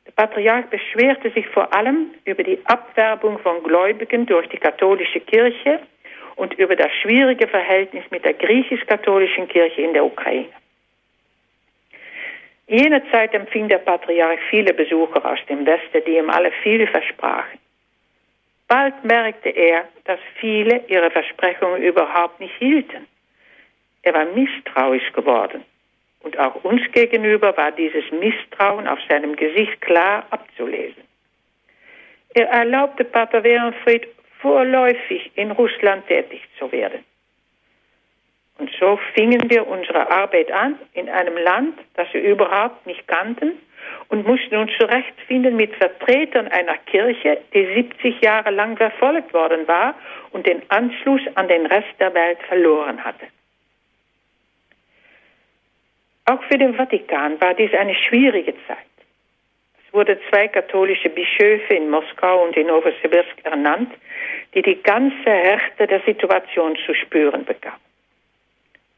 Der 0.06 0.12
Patriarch 0.12 0.66
beschwerte 0.66 1.30
sich 1.30 1.46
vor 1.48 1.74
allem 1.74 2.12
über 2.24 2.44
die 2.44 2.60
Abwerbung 2.64 3.38
von 3.40 3.62
Gläubigen 3.64 4.24
durch 4.26 4.48
die 4.48 4.56
katholische 4.56 5.20
Kirche 5.20 5.80
und 6.36 6.54
über 6.54 6.76
das 6.76 6.92
schwierige 7.02 7.48
Verhältnis 7.48 8.04
mit 8.10 8.24
der 8.24 8.34
griechisch-katholischen 8.34 9.48
Kirche 9.48 9.82
in 9.82 9.94
der 9.94 10.04
Ukraine. 10.04 10.48
In 12.68 12.78
jener 12.78 13.02
Zeit 13.10 13.34
empfing 13.34 13.68
der 13.68 13.78
Patriarch 13.78 14.40
viele 14.50 14.74
Besucher 14.74 15.24
aus 15.24 15.38
dem 15.48 15.66
Westen, 15.66 16.02
die 16.06 16.16
ihm 16.16 16.30
alle 16.30 16.52
viel 16.62 16.86
versprachen. 16.86 17.58
Bald 18.68 19.04
merkte 19.04 19.50
er, 19.50 19.88
dass 20.04 20.18
viele 20.40 20.84
ihre 20.88 21.10
Versprechungen 21.10 21.82
überhaupt 21.82 22.40
nicht 22.40 22.54
hielten. 22.58 23.06
Er 24.02 24.14
war 24.14 24.24
misstrauisch 24.24 25.12
geworden. 25.12 25.64
Und 26.20 26.38
auch 26.38 26.64
uns 26.64 26.82
gegenüber 26.92 27.56
war 27.56 27.70
dieses 27.70 28.10
Misstrauen 28.10 28.88
auf 28.88 28.98
seinem 29.08 29.36
Gesicht 29.36 29.80
klar 29.80 30.26
abzulesen. 30.30 31.02
Er 32.34 32.48
erlaubte 32.48 33.04
Pater 33.04 33.44
Werenfried 33.44 34.08
vorläufig 34.40 35.30
in 35.36 35.52
Russland 35.52 36.06
tätig 36.08 36.42
zu 36.58 36.70
werden. 36.72 37.04
Und 38.58 38.70
so 38.80 38.98
fingen 39.14 39.48
wir 39.48 39.66
unsere 39.66 40.10
Arbeit 40.10 40.50
an 40.50 40.78
in 40.94 41.08
einem 41.08 41.36
Land, 41.36 41.78
das 41.94 42.12
wir 42.12 42.22
überhaupt 42.22 42.86
nicht 42.86 43.06
kannten 43.06 43.52
und 44.08 44.26
mussten 44.26 44.56
uns 44.56 44.70
zurechtfinden 44.78 45.56
mit 45.56 45.74
Vertretern 45.76 46.48
einer 46.48 46.76
Kirche, 46.78 47.38
die 47.52 47.66
70 47.74 48.20
Jahre 48.20 48.50
lang 48.50 48.76
verfolgt 48.76 49.32
worden 49.34 49.66
war 49.66 49.94
und 50.32 50.46
den 50.46 50.62
Anschluss 50.70 51.22
an 51.34 51.48
den 51.48 51.66
Rest 51.66 51.94
der 51.98 52.14
Welt 52.14 52.38
verloren 52.48 53.02
hatte. 53.04 53.26
Auch 56.26 56.42
für 56.44 56.58
den 56.58 56.74
Vatikan 56.74 57.40
war 57.40 57.54
dies 57.54 57.72
eine 57.72 57.94
schwierige 57.94 58.54
Zeit. 58.66 58.78
Es 59.86 59.94
wurden 59.94 60.18
zwei 60.28 60.48
katholische 60.48 61.08
Bischöfe 61.08 61.74
in 61.74 61.88
Moskau 61.88 62.44
und 62.44 62.56
in 62.56 62.66
Novosibirsk 62.66 63.44
ernannt, 63.44 63.92
die 64.54 64.62
die 64.62 64.82
ganze 64.82 65.30
Härte 65.30 65.86
der 65.86 66.00
Situation 66.00 66.76
zu 66.84 66.94
spüren 66.94 67.44
bekamen. 67.44 67.78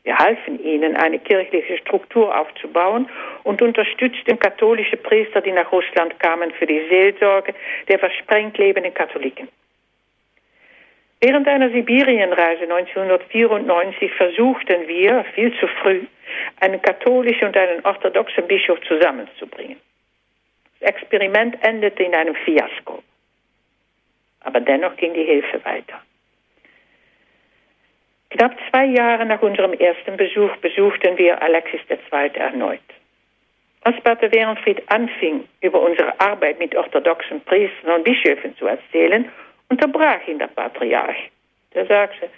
Wir 0.05 0.19
halfen 0.19 0.63
ihnen, 0.65 0.97
eine 0.97 1.19
kirchliche 1.19 1.77
Struktur 1.79 2.35
aufzubauen 2.39 3.09
und 3.45 3.61
unterstützten 3.61 4.39
katholische 4.39 4.97
Priester, 4.97 5.41
die 5.41 5.53
nach 5.53 5.71
Russland 5.71 6.19
kamen, 6.19 6.51
für 6.53 6.67
die 6.67 6.83
Seelsorge 6.89 7.55
der 7.89 7.99
versprengt 7.99 8.57
lebenden 8.59 8.95
Katholiken. 8.95 9.49
Während 11.21 11.49
einer 11.49 11.71
Sibirienreise 11.71 12.63
1994 12.63 14.13
versuchten 14.13 14.87
wir, 14.87 15.25
viel 15.35 15.53
zu 15.59 15.67
früh, 15.67 16.03
einen 16.61 16.81
katholischen 16.81 17.49
und 17.49 17.57
einen 17.57 17.85
orthodoxen 17.85 18.47
Bischof 18.47 18.81
zusammenzubringen. 18.83 19.81
Das 20.81 20.91
Experiment 20.91 21.57
endete 21.65 22.05
in 22.05 22.15
einem 22.15 22.37
Fiasko. 22.37 23.03
Aber 24.41 24.61
dennoch 24.61 24.97
ging 24.97 25.13
die 25.13 25.25
Hilfe 25.25 25.65
weiter. 25.65 26.01
Knapp 28.39 28.57
zwei 28.71 28.85
Jahre 28.85 29.27
nach 29.27 29.43
unserem 29.43 29.73
ersten 29.73 30.17
Besuch 30.17 30.57
besuchten 30.59 31.19
wir 31.19 31.43
Alexis 31.43 31.81
II. 31.91 32.31
erneut. 32.35 32.79
Als 33.83 34.01
Pater 34.03 34.31
Werenfried 34.31 34.81
anfing, 34.87 35.43
über 35.61 35.81
unsere 35.83 36.21
Arbeit 36.21 36.61
mit 36.61 36.77
orthodoxen 36.77 37.41
Priestern 37.41 37.97
und 37.97 38.05
Bischöfen 38.05 38.57
zu 38.57 38.69
erzählen, 38.69 39.29
unterbrach 39.71 40.25
ihn 40.29 40.39
der 40.39 40.47
Patriarch. 40.47 41.17
Der 41.75 41.87
sagte, 41.87 42.29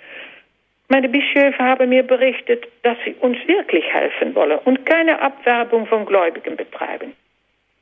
meine 0.88 1.10
Bischöfe 1.10 1.58
haben 1.58 1.90
mir 1.90 2.02
berichtet, 2.02 2.66
dass 2.82 2.96
sie 3.04 3.14
uns 3.20 3.36
wirklich 3.46 3.84
helfen 3.92 4.34
wollen 4.34 4.58
und 4.64 4.86
keine 4.86 5.20
Abwerbung 5.20 5.86
von 5.86 6.06
Gläubigen 6.06 6.56
betreiben. 6.56 7.14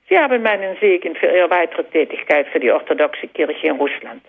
Sie 0.08 0.18
haben 0.18 0.42
meinen 0.42 0.76
Segen 0.80 1.14
für 1.14 1.26
ihre 1.26 1.50
weitere 1.50 1.84
Tätigkeit 1.84 2.48
für 2.48 2.58
die 2.58 2.72
orthodoxe 2.72 3.28
Kirche 3.28 3.68
in 3.68 3.76
Russland. 3.76 4.22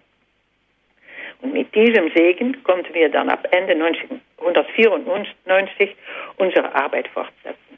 Und 1.42 1.54
mit 1.54 1.74
diesem 1.74 2.12
Segen 2.14 2.62
konnten 2.64 2.94
wir 2.94 3.10
dann 3.10 3.30
ab 3.30 3.48
Ende 3.52 3.74
1994 3.74 5.96
unsere 6.38 6.76
Arbeit 6.76 7.08
fortsetzen. 7.10 7.78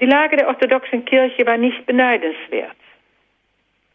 Die 0.00 0.06
Lage 0.06 0.36
der 0.36 0.48
orthodoxen 0.48 1.04
Kirche 1.04 1.46
war 1.46 1.56
nicht 1.56 1.86
beneidenswert. 1.86 2.76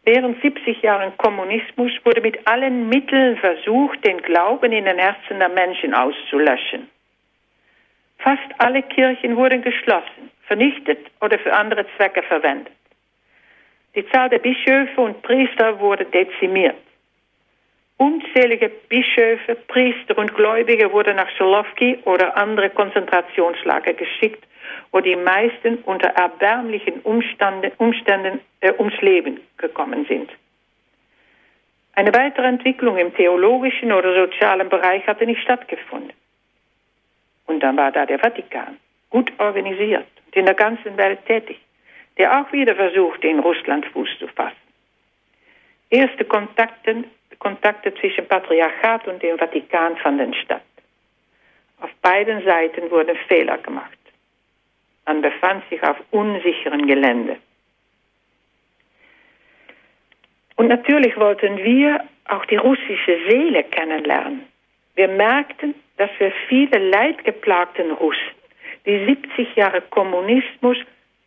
Während 0.05 0.41
70 0.41 0.81
Jahren 0.81 1.17
Kommunismus 1.17 1.91
wurde 2.05 2.21
mit 2.21 2.47
allen 2.47 2.87
Mitteln 2.87 3.37
versucht, 3.37 4.05
den 4.07 4.21
Glauben 4.21 4.71
in 4.71 4.85
den 4.85 4.97
Herzen 4.97 5.39
der 5.39 5.49
Menschen 5.49 5.93
auszulöschen. 5.93 6.89
Fast 8.19 8.49
alle 8.59 8.83
Kirchen 8.83 9.35
wurden 9.35 9.61
geschlossen, 9.61 10.31
vernichtet 10.43 10.99
oder 11.19 11.37
für 11.39 11.53
andere 11.53 11.85
Zwecke 11.97 12.23
verwendet. 12.23 12.71
Die 13.95 14.07
Zahl 14.09 14.29
der 14.29 14.39
Bischöfe 14.39 15.01
und 15.01 15.21
Priester 15.23 15.79
wurde 15.79 16.05
dezimiert. 16.05 16.75
Unzählige 17.97 18.69
Bischöfe, 18.69 19.55
Priester 19.55 20.17
und 20.17 20.35
Gläubige 20.35 20.91
wurden 20.91 21.15
nach 21.15 21.29
Solowki 21.37 21.97
oder 22.05 22.37
andere 22.37 22.69
Konzentrationslager 22.69 23.93
geschickt, 23.93 24.45
wo 24.91 24.99
die 24.99 25.15
meisten 25.15 25.79
unter 25.79 26.09
erbärmlichen 26.09 27.01
Umstände, 27.01 27.71
Umständen 27.77 28.39
äh, 28.59 28.71
ums 28.77 28.99
Leben 29.01 29.39
gekommen 29.57 30.05
sind. 30.05 30.29
Eine 31.93 32.13
weitere 32.13 32.45
Entwicklung 32.45 32.97
im 32.97 33.15
theologischen 33.15 33.91
oder 33.91 34.13
sozialen 34.13 34.69
Bereich 34.69 35.05
hatte 35.07 35.25
nicht 35.25 35.41
stattgefunden. 35.41 36.13
Und 37.47 37.61
dann 37.61 37.77
war 37.77 37.91
da 37.91 38.05
der 38.05 38.19
Vatikan, 38.19 38.77
gut 39.09 39.31
organisiert 39.39 40.05
und 40.27 40.35
in 40.35 40.45
der 40.45 40.53
ganzen 40.53 40.95
Welt 40.97 41.25
tätig, 41.25 41.59
der 42.19 42.39
auch 42.39 42.51
wieder 42.51 42.75
versuchte, 42.75 43.27
in 43.27 43.39
Russland 43.39 43.87
Fuß 43.87 44.09
zu 44.19 44.27
fassen. 44.27 44.55
Erste 45.89 46.25
Kontakte 46.25 47.05
Kontakte 47.39 47.93
zwischen 47.95 48.27
Patriarchat 48.27 49.07
und 49.07 49.21
dem 49.21 49.37
Vatikan 49.37 49.97
fanden 49.97 50.33
statt. 50.33 50.63
Auf 51.79 51.91
beiden 52.01 52.43
Seiten 52.43 52.89
wurden 52.89 53.15
Fehler 53.27 53.57
gemacht. 53.59 53.97
Man 55.05 55.21
befand 55.21 55.63
sich 55.69 55.81
auf 55.83 55.97
unsicherem 56.11 56.87
Gelände. 56.87 57.37
Und 60.55 60.67
natürlich 60.67 61.15
wollten 61.17 61.57
wir 61.57 62.03
auch 62.25 62.45
die 62.45 62.57
russische 62.57 63.19
Seele 63.29 63.63
kennenlernen. 63.63 64.45
Wir 64.95 65.07
merkten, 65.07 65.75
dass 65.97 66.09
für 66.17 66.31
viele 66.49 66.89
leidgeplagten 66.89 67.91
Russen 67.91 68.35
die 68.85 69.05
70 69.05 69.55
Jahre 69.55 69.81
Kommunismus 69.81 70.77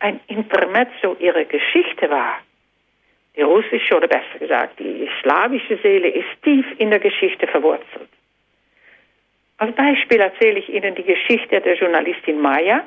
ein 0.00 0.18
Intermezzo 0.26 1.16
ihrer 1.20 1.44
Geschichte 1.44 2.10
war. 2.10 2.38
Russische 3.42 3.96
oder 3.96 4.08
besser 4.08 4.38
gesagt 4.38 4.78
die 4.78 5.08
slawische 5.22 5.78
Seele 5.82 6.08
ist 6.08 6.42
tief 6.42 6.66
in 6.78 6.90
der 6.90 7.00
Geschichte 7.00 7.46
verwurzelt. 7.46 8.08
Als 9.58 9.74
Beispiel 9.74 10.20
erzähle 10.20 10.58
ich 10.58 10.68
Ihnen 10.68 10.94
die 10.94 11.02
Geschichte 11.02 11.60
der 11.60 11.76
Journalistin 11.76 12.40
Maya, 12.40 12.82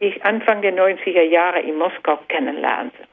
die 0.00 0.06
ich 0.06 0.24
Anfang 0.24 0.62
der 0.62 0.74
90er 0.74 1.22
Jahre 1.22 1.60
in 1.60 1.76
Moskau 1.76 2.18
kennenlernte. 2.28 3.04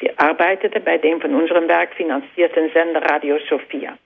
Sie 0.00 0.10
arbeitete 0.18 0.80
bei 0.80 0.98
dem 0.98 1.20
von 1.20 1.34
unserem 1.34 1.68
Werk 1.68 1.94
finanzierten 1.94 2.70
Sender 2.72 3.02
Radio 3.02 3.38
Sofia. 3.48 3.96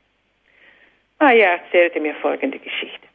Maya 1.19 1.57
erzählte 1.57 1.99
mir 2.01 2.15
folgende 2.17 2.59
Geschichte. 2.59 3.09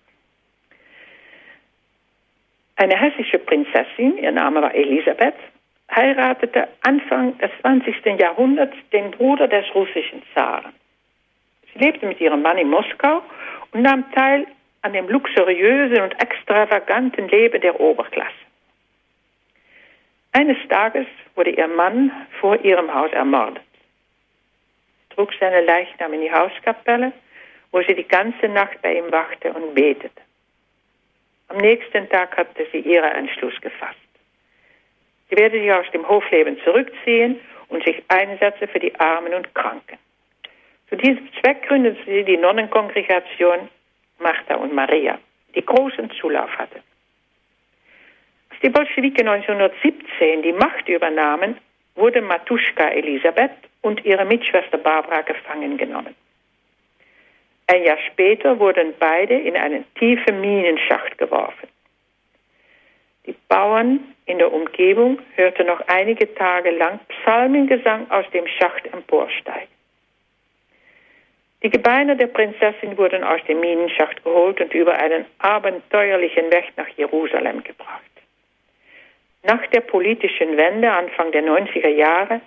Eine 2.75 2.97
hessische 2.97 3.37
Prinzessin, 3.37 4.17
ihr 4.17 4.31
Name 4.31 4.61
war 4.61 4.73
Elisabeth, 4.73 5.35
heiratete 5.95 6.67
Anfang 6.81 7.38
des 7.38 7.51
20. 7.62 8.19
Jahrhunderts 8.19 8.75
den 8.91 9.12
Bruder 9.12 9.48
des 9.48 9.65
russischen 9.75 10.24
Zaren. 10.33 10.74
Sie 11.74 11.79
lebte 11.79 12.05
mit 12.05 12.19
ihrem 12.19 12.41
Mann 12.41 12.57
in 12.57 12.69
Moskau 12.69 13.21
und 13.71 13.81
nahm 13.81 14.10
teil 14.13 14.48
an 14.81 14.93
dem 14.93 15.07
luxuriösen 15.10 16.01
und 16.01 16.21
extravaganten 16.21 17.27
Leben 17.27 17.62
der 17.62 17.79
Oberklasse. 17.79 18.31
Eines 20.33 20.57
Tages 20.69 21.07
wurde 21.36 21.51
ihr 21.51 21.67
Mann 21.67 22.12
vor 22.39 22.60
ihrem 22.63 22.93
Haus 22.93 23.12
ermordet. 23.12 23.63
Sie 25.10 25.15
trug 25.15 25.31
seine 25.39 25.62
Leichnam 25.62 26.13
in 26.13 26.21
die 26.21 26.31
Hauskapelle, 26.31 27.12
wo 27.71 27.81
sie 27.81 27.95
die 27.95 28.07
ganze 28.07 28.48
Nacht 28.48 28.81
bei 28.81 28.98
ihm 28.98 29.12
wachte 29.12 29.53
und 29.53 29.75
betete. 29.75 30.21
Am 31.50 31.57
nächsten 31.57 32.07
Tag 32.10 32.38
hatte 32.38 32.65
sie 32.71 32.79
ihren 32.79 33.12
Entschluss 33.12 33.60
gefasst. 33.60 34.00
Sie 35.31 35.38
werde 35.38 35.59
sich 35.59 35.71
aus 35.71 35.89
dem 35.93 36.07
Hofleben 36.07 36.59
zurückziehen 36.65 37.39
und 37.69 37.83
sich 37.85 38.03
einsetzen 38.09 38.67
für 38.67 38.79
die 38.79 38.93
Armen 39.00 39.33
und 39.33 39.55
Kranken. 39.55 39.97
Zu 40.89 40.97
diesem 40.97 41.29
Zweck 41.39 41.65
gründete 41.67 42.03
sie 42.05 42.23
die 42.25 42.35
Nonnenkongregation 42.35 43.69
Martha 44.19 44.55
und 44.55 44.73
Maria, 44.73 45.17
die 45.55 45.65
großen 45.65 46.11
Zulauf 46.19 46.50
hatte. 46.57 46.81
Als 48.50 48.59
die 48.61 48.69
Bolschewiken 48.69 49.25
1917 49.25 50.41
die 50.41 50.51
Macht 50.51 50.89
übernahmen, 50.89 51.57
wurde 51.95 52.21
Matuschka 52.21 52.89
Elisabeth 52.89 53.51
und 53.81 54.03
ihre 54.03 54.25
Mitschwester 54.25 54.77
Barbara 54.77 55.21
gefangen 55.21 55.77
genommen. 55.77 56.13
Ein 57.67 57.83
Jahr 57.85 57.97
später 58.11 58.59
wurden 58.59 58.93
beide 59.00 59.35
in 59.35 59.55
einen 59.55 59.85
tiefen 59.95 60.41
Minenschacht 60.41 61.17
geworfen. 61.17 61.69
Die 63.25 63.35
Bauern 63.47 64.13
in 64.31 64.38
der 64.38 64.53
Umgebung 64.53 65.19
hörten 65.35 65.67
noch 65.67 65.81
einige 65.88 66.33
Tage 66.35 66.71
lang 66.71 67.00
Psalmengesang 67.09 68.09
aus 68.09 68.25
dem 68.31 68.47
Schacht 68.47 68.85
emporsteigen. 68.91 69.67
Die 71.63 71.69
Gebeine 71.69 72.15
der 72.15 72.27
Prinzessin 72.27 72.97
wurden 72.97 73.23
aus 73.23 73.41
dem 73.47 73.59
Minenschacht 73.59 74.23
geholt 74.23 74.59
und 74.61 74.73
über 74.73 74.93
einen 74.93 75.25
abenteuerlichen 75.39 76.51
Weg 76.51 76.71
nach 76.77 76.88
Jerusalem 76.97 77.61
gebracht. 77.63 78.01
Nach 79.43 79.65
der 79.67 79.81
politischen 79.81 80.57
Wende 80.57 80.89
Anfang 80.91 81.31
der 81.31 81.43
90er 81.43 81.89
Jahre 81.89 82.41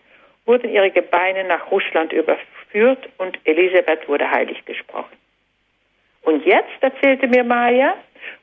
wurden 0.47 0.71
ihre 0.71 0.91
Gebeine 0.91 1.45
nach 1.45 1.71
Russland 1.71 2.13
überführt 2.13 3.09
und 3.19 3.39
Elisabeth 3.45 4.09
wurde 4.09 4.31
heilig 4.31 4.65
gesprochen. 4.65 5.17
Und 6.23 6.47
jetzt, 6.47 6.81
erzählte 6.81 7.29
mir 7.29 7.45
Maya, 7.45 7.95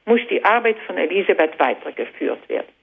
muss 0.05 0.21
die 0.29 0.43
Arbeit 0.45 0.77
von 0.85 0.97
Elisabeth 0.97 1.59
weitergeführt 1.59 2.47
werden. 2.47 2.80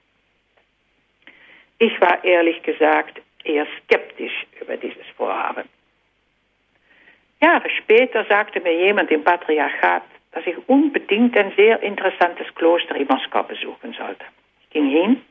Ich 1.79 1.99
war 2.01 2.23
ehrlich 2.23 2.61
gesagt 2.63 3.21
eher 3.43 3.65
skeptisch 3.83 4.45
über 4.61 4.75
dieses 4.77 5.05
Vorhaben. 5.15 5.63
Jahre 7.41 7.69
später 7.69 8.25
sagte 8.25 8.59
mir 8.59 8.75
jemand 8.75 9.09
im 9.11 9.23
Patriarchat, 9.23 10.03
dass 10.33 10.45
ich 10.45 10.57
unbedingt 10.67 11.37
ein 11.37 11.53
sehr 11.55 11.81
interessantes 11.81 12.53
Kloster 12.55 12.95
in 12.95 13.07
Moskau 13.07 13.43
besuchen 13.43 13.93
sollte. 13.93 14.25
Ich 14.63 14.69
ging 14.71 14.89
hin 14.89 15.21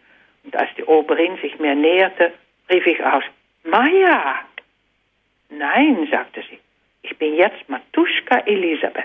und 0.44 0.57
als 0.57 0.70
die 0.77 0.85
Oberin 0.85 1.37
sich 1.37 1.59
mir 1.59 1.75
näherte, 1.75 2.33
rief 2.70 2.87
ich 2.87 3.05
aus, 3.05 3.25
Maja! 3.64 4.40
Nein, 5.51 6.09
sagte 6.11 6.42
sie, 6.49 6.59
ich 7.03 7.16
bin 7.18 7.35
jetzt 7.37 7.68
Matuschka 7.68 8.38
Elisabeth. 8.46 9.05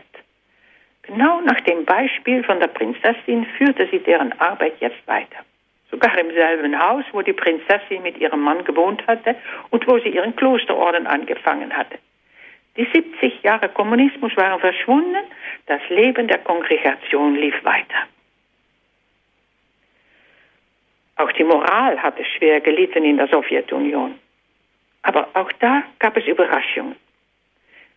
Genau 1.04 1.41
nach 1.41 1.60
dem 1.62 1.84
Beispiel 1.84 2.44
von 2.44 2.60
der 2.60 2.67
Prinzessin 2.67 3.46
führte 3.58 3.88
sie 3.91 4.00
deren 4.00 4.32
Arbeit 4.39 4.76
jetzt 4.80 5.06
weiter. 5.08 5.39
Sogar 5.93 6.17
im 6.17 6.32
selben 6.32 6.79
Haus, 6.79 7.06
wo 7.12 7.21
die 7.21 7.34
Prinzessin 7.34 8.01
mit 8.01 8.17
ihrem 8.17 8.41
Mann 8.41 8.63
gewohnt 8.63 9.06
hatte 9.06 9.36
und 9.69 9.88
wo 9.88 9.99
sie 9.99 10.10
ihren 10.10 10.36
Klosterorden 10.36 11.06
angefangen 11.06 11.71
hatte. 11.71 11.99
Die 12.75 12.88
70 12.91 13.43
Jahre 13.43 13.69
Kommunismus 13.69 14.36
waren 14.36 14.60
verschwunden, 14.60 15.23
das 15.67 15.82
Leben 15.89 16.27
der 16.27 16.39
Kongregation 16.39 17.36
lief 17.36 17.53
weiter. 17.63 18.08
Auch 21.17 21.32
die 21.34 21.43
Moral 21.43 22.01
hatte 22.01 22.25
schwer 22.25 22.60
gelitten 22.62 23.06
in 23.06 23.17
der 23.17 23.27
Sowjetunion. 23.27 24.17
Aber 25.03 25.27
auch 25.36 25.51
da 25.60 25.84
gab 25.99 26.17
es 26.17 26.25
Überraschungen. 26.25 26.95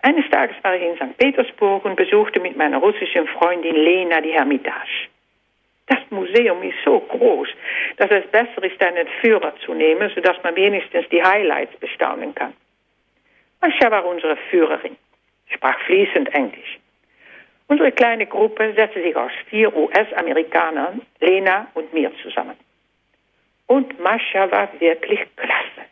Eines 0.02 0.28
Tages 0.28 0.56
war 0.62 0.76
ich 0.76 0.82
in 0.82 0.96
St. 0.96 1.16
Petersburg 1.16 1.86
und 1.86 1.96
besuchte 1.96 2.40
mit 2.40 2.58
meiner 2.58 2.76
russischen 2.76 3.26
Freundin 3.28 3.74
Lena 3.74 4.20
die 4.20 4.34
Hermitage. 4.34 5.08
Das 5.86 5.98
Museum 6.10 6.62
ist 6.62 6.76
so 6.84 6.98
groß, 6.98 7.48
dass 7.96 8.10
es 8.10 8.26
besser 8.26 8.62
ist, 8.64 8.82
einen 8.82 9.06
Führer 9.20 9.54
zu 9.64 9.74
nehmen, 9.74 10.10
sodass 10.14 10.36
man 10.42 10.56
wenigstens 10.56 11.08
die 11.10 11.22
Highlights 11.22 11.76
bestaunen 11.78 12.34
kann. 12.34 12.52
Mascha 13.60 13.90
war 13.90 14.04
unsere 14.04 14.36
Führerin, 14.50 14.96
sprach 15.48 15.78
fließend 15.80 16.34
Englisch. 16.34 16.78
Unsere 17.68 17.92
kleine 17.92 18.26
Gruppe 18.26 18.72
setzte 18.74 19.02
sich 19.02 19.16
aus 19.16 19.32
vier 19.48 19.74
US-Amerikanern, 19.76 21.02
Lena 21.20 21.66
und 21.74 21.92
mir 21.92 22.12
zusammen. 22.22 22.56
Und 23.66 23.98
Mascha 23.98 24.50
war 24.50 24.68
wirklich 24.78 25.20
klasse. 25.36 25.86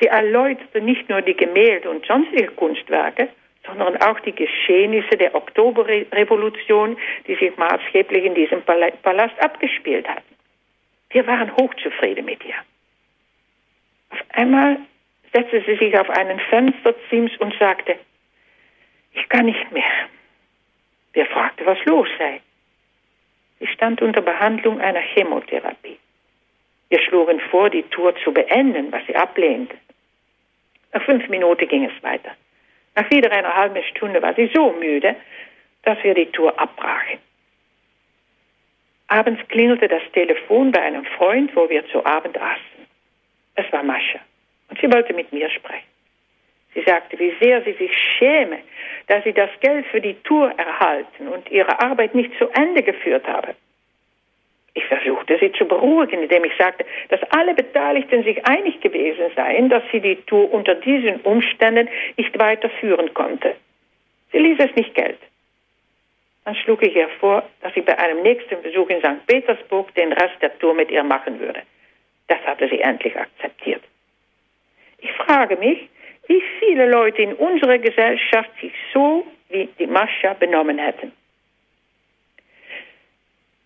Sie 0.00 0.06
erläuterte 0.06 0.80
nicht 0.80 1.08
nur 1.08 1.20
die 1.20 1.36
Gemälde 1.36 1.90
und 1.90 2.04
sonstige 2.06 2.48
Kunstwerke, 2.48 3.28
sondern 3.76 4.00
auch 4.02 4.20
die 4.20 4.34
Geschehnisse 4.34 5.16
der 5.16 5.34
Oktoberrevolution, 5.34 6.96
die 7.26 7.34
sich 7.34 7.56
maßgeblich 7.56 8.24
in 8.24 8.34
diesem 8.34 8.62
Palast 8.62 9.40
abgespielt 9.40 10.08
hatten. 10.08 10.34
Wir 11.10 11.26
waren 11.26 11.54
hochzufrieden 11.56 12.24
mit 12.24 12.44
ihr. 12.44 12.54
Auf 14.10 14.20
einmal 14.30 14.78
setzte 15.32 15.62
sie 15.62 15.76
sich 15.76 15.98
auf 15.98 16.10
einen 16.10 16.40
Fensterzims 16.40 17.32
und 17.38 17.54
sagte, 17.58 17.96
ich 19.12 19.28
kann 19.28 19.46
nicht 19.46 19.70
mehr. 19.72 20.08
Wir 21.12 21.26
fragten, 21.26 21.66
was 21.66 21.82
los 21.84 22.08
sei. 22.18 22.40
Sie 23.60 23.66
stand 23.66 24.02
unter 24.02 24.22
Behandlung 24.22 24.80
einer 24.80 25.00
Chemotherapie. 25.00 25.98
Wir 26.88 27.00
schlugen 27.00 27.40
vor, 27.50 27.70
die 27.70 27.84
Tour 27.84 28.14
zu 28.16 28.32
beenden, 28.32 28.92
was 28.92 29.06
sie 29.06 29.16
ablehnte. 29.16 29.76
Nach 30.92 31.02
fünf 31.02 31.28
Minuten 31.28 31.68
ging 31.68 31.84
es 31.84 32.02
weiter. 32.02 32.32
Nach 32.94 33.10
wieder 33.10 33.32
einer 33.32 33.54
halben 33.54 33.82
Stunde 33.84 34.20
war 34.22 34.34
sie 34.34 34.50
so 34.52 34.72
müde, 34.72 35.16
dass 35.82 36.02
wir 36.02 36.14
die 36.14 36.26
Tour 36.26 36.58
abbrachen. 36.58 37.18
Abends 39.08 39.46
klingelte 39.48 39.88
das 39.88 40.02
Telefon 40.12 40.72
bei 40.72 40.80
einem 40.80 41.04
Freund, 41.04 41.54
wo 41.54 41.68
wir 41.68 41.86
zu 41.88 42.04
Abend 42.04 42.38
aßen. 42.40 42.86
Es 43.54 43.70
war 43.72 43.82
Mascha 43.82 44.20
und 44.70 44.80
sie 44.80 44.90
wollte 44.90 45.12
mit 45.12 45.32
mir 45.32 45.50
sprechen. 45.50 45.86
Sie 46.74 46.82
sagte, 46.82 47.18
wie 47.18 47.34
sehr 47.40 47.62
sie 47.62 47.74
sich 47.74 47.92
schäme, 47.94 48.58
dass 49.08 49.22
sie 49.24 49.34
das 49.34 49.50
Geld 49.60 49.86
für 49.86 50.00
die 50.00 50.14
Tour 50.22 50.50
erhalten 50.56 51.28
und 51.28 51.50
ihre 51.50 51.78
Arbeit 51.80 52.14
nicht 52.14 52.32
zu 52.38 52.48
Ende 52.48 52.82
geführt 52.82 53.26
habe. 53.26 53.54
Ich 54.74 54.84
versuchte 54.86 55.38
sie 55.38 55.52
zu 55.52 55.66
beruhigen, 55.66 56.22
indem 56.22 56.44
ich 56.44 56.56
sagte, 56.56 56.86
dass 57.10 57.20
alle 57.30 57.54
Beteiligten 57.54 58.24
sich 58.24 58.44
einig 58.46 58.80
gewesen 58.80 59.26
seien, 59.36 59.68
dass 59.68 59.82
sie 59.92 60.00
die 60.00 60.16
Tour 60.26 60.52
unter 60.52 60.74
diesen 60.74 61.20
Umständen 61.20 61.88
nicht 62.16 62.38
weiterführen 62.38 63.12
konnte. 63.12 63.54
Sie 64.32 64.38
ließ 64.38 64.58
es 64.60 64.74
nicht 64.74 64.94
Geld. 64.94 65.18
Dann 66.44 66.56
schlug 66.56 66.82
ich 66.82 66.96
ihr 66.96 67.08
vor, 67.20 67.44
dass 67.60 67.72
sie 67.74 67.82
bei 67.82 67.98
einem 67.98 68.22
nächsten 68.22 68.60
Besuch 68.62 68.88
in 68.88 69.00
St. 69.00 69.26
Petersburg 69.26 69.94
den 69.94 70.12
Rest 70.12 70.40
der 70.40 70.58
Tour 70.58 70.74
mit 70.74 70.90
ihr 70.90 71.04
machen 71.04 71.38
würde. 71.38 71.62
Das 72.28 72.40
hatte 72.46 72.68
sie 72.68 72.80
endlich 72.80 73.16
akzeptiert. 73.16 73.82
Ich 74.98 75.12
frage 75.12 75.56
mich, 75.56 75.88
wie 76.28 76.42
viele 76.58 76.88
Leute 76.88 77.22
in 77.22 77.34
unserer 77.34 77.78
Gesellschaft 77.78 78.50
sich 78.60 78.72
so 78.92 79.26
wie 79.50 79.68
die 79.78 79.86
Mascha 79.86 80.32
benommen 80.34 80.78
hätten. 80.78 81.12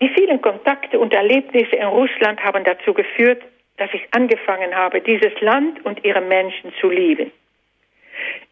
Die 0.01 0.09
vielen 0.11 0.43
Kontakte 0.43 0.99
und 0.99 1.15
Erlebnisse 1.15 1.77
in 1.77 1.87
Russland 1.87 2.43
haben 2.43 2.65
dazu 2.65 2.93
geführt, 2.93 3.43
dass 3.79 3.93
ich 3.93 4.07
angefangen 4.13 4.75
habe, 4.75 5.01
dieses 5.01 5.39
Land 5.41 5.85
und 5.85 6.05
ihre 6.05 6.21
Menschen 6.21 6.73
zu 6.81 6.91
lieben. 6.91 7.33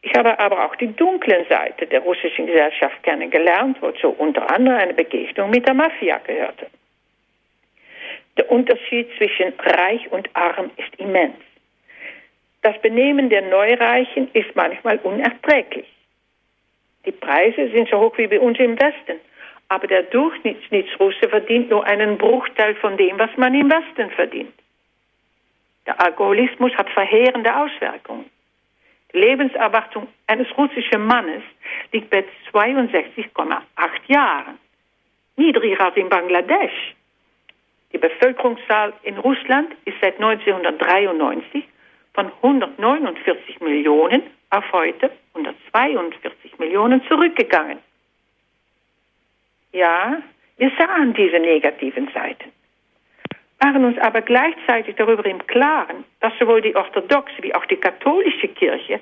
Ich 0.03 0.13
habe 0.15 0.39
aber 0.39 0.65
auch 0.65 0.77
die 0.77 0.95
dunklen 0.95 1.47
Seite 1.49 1.87
der 1.87 2.01
russischen 2.01 2.47
Gesellschaft 2.47 3.03
kennengelernt, 3.03 3.79
wozu 3.81 4.09
unter 4.11 4.51
anderem 4.51 4.79
eine 4.79 4.95
Begegnung 4.95 5.51
mit 5.51 5.67
der 5.67 5.75
Mafia 5.75 6.19
gehörte. 6.19 6.67
Der 8.37 8.51
Unterschied 8.51 9.09
zwischen 9.17 9.53
reich 9.59 10.11
und 10.11 10.29
arm 10.35 10.71
ist 10.77 10.95
immens. 10.99 11.37
Das 12.63 12.79
Benehmen 12.81 13.29
der 13.31 13.43
Neureichen 13.43 14.31
ist 14.33 14.55
manchmal 14.55 14.99
unerträglich. 14.99 15.87
Die 17.07 17.13
Preise 17.13 17.71
sind 17.71 17.89
so 17.91 18.01
hoch 18.01 18.17
wie 18.19 18.27
bei 18.27 18.41
uns 18.41 18.59
im 18.59 18.79
Westen, 18.81 19.21
aber 19.69 19.87
der 19.87 20.05
Durchschnittsrusse 20.05 21.29
verdient 21.29 21.71
nur 21.71 21.85
einen 21.85 22.19
Bruchteil 22.19 22.75
von 22.77 22.97
dem, 22.97 23.19
was 23.19 23.31
man 23.37 23.55
im 23.55 23.71
Westen 23.71 24.11
verdient. 24.11 24.55
Der 25.87 26.01
Alkoholismus 26.01 26.73
hat 26.75 26.89
verheerende 26.91 27.55
Auswirkungen. 27.55 28.31
Die 29.13 29.19
Lebenserwartung 29.19 30.09
eines 30.27 30.47
russischen 30.57 31.07
Mannes 31.07 31.43
liegt 31.93 32.11
bei 32.11 32.25
62,8 32.53 33.61
Jahren, 34.09 34.59
niedriger 35.37 35.87
als 35.87 35.97
in 35.97 36.09
Bangladesch. 36.09 36.95
Die 37.93 37.99
Bevölkerungszahl 37.99 38.93
in 39.05 39.19
Russland 39.19 39.73
ist 39.85 39.97
seit 40.01 40.17
1993 40.17 41.65
von 42.13 42.33
149 42.43 43.61
Millionen 43.61 44.23
auf 44.51 44.65
heute 44.73 45.11
142 45.35 46.59
Millionen 46.59 47.03
zurückgegangen. 47.07 47.79
Ja, 49.75 50.23
wir 50.57 50.71
sahen 50.79 51.15
diese 51.15 51.41
negativen 51.41 52.09
Seiten, 52.15 52.53
waren 53.59 53.85
uns 53.85 53.99
aber 53.99 54.23
gleichzeitig 54.23 54.95
darüber 54.95 55.27
im 55.27 55.45
Klaren, 55.49 56.05
dass 56.21 56.33
sowohl 56.39 56.63
die 56.63 56.77
orthodoxe 56.77 57.43
wie 57.43 57.53
auch 57.57 57.67
die 57.67 57.77
katholische 57.77 58.47
Kirche 58.47 59.01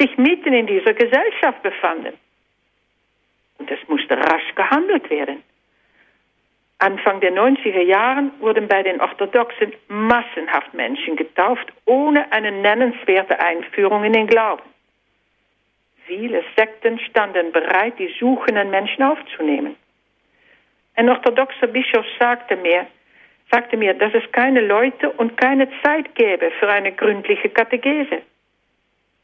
sich 0.00 0.18
mitten 0.18 0.52
in 0.52 0.66
dieser 0.66 0.94
Gesellschaft 0.94 1.62
befanden. 1.62 2.14
Und 3.58 3.70
es 3.70 3.78
musste 3.86 4.16
rasch 4.16 4.52
gehandelt 4.56 5.08
werden. 5.10 5.44
Anfang 6.80 7.20
der 7.20 7.32
90er 7.32 7.82
Jahren 7.82 8.32
wurden 8.40 8.66
bei 8.66 8.82
den 8.82 9.00
Orthodoxen 9.00 9.74
massenhaft 9.86 10.74
Menschen 10.74 11.14
getauft, 11.14 11.72
ohne 11.84 12.32
eine 12.32 12.50
nennenswerte 12.50 13.38
Einführung 13.38 14.02
in 14.02 14.14
den 14.14 14.26
Glauben. 14.26 14.62
Viele 16.06 16.42
Sekten 16.56 16.98
standen 16.98 17.52
bereit, 17.52 17.96
die 18.00 18.12
suchenden 18.18 18.70
Menschen 18.70 19.04
aufzunehmen. 19.04 19.76
Ein 20.96 21.08
orthodoxer 21.08 21.66
Bischof 21.66 22.04
sagte 22.18 22.56
mir, 22.56 22.86
sagte 23.50 23.76
mir, 23.76 23.94
dass 23.94 24.12
es 24.14 24.30
keine 24.32 24.60
Leute 24.60 25.10
und 25.10 25.36
keine 25.36 25.68
Zeit 25.82 26.14
gäbe 26.14 26.50
für 26.58 26.68
eine 26.68 26.92
gründliche 26.92 27.48
Katechese. 27.48 28.22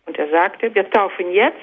Und 0.06 0.18
er 0.18 0.28
sagte, 0.30 0.74
wir 0.74 0.88
taufen 0.90 1.32
jetzt 1.32 1.60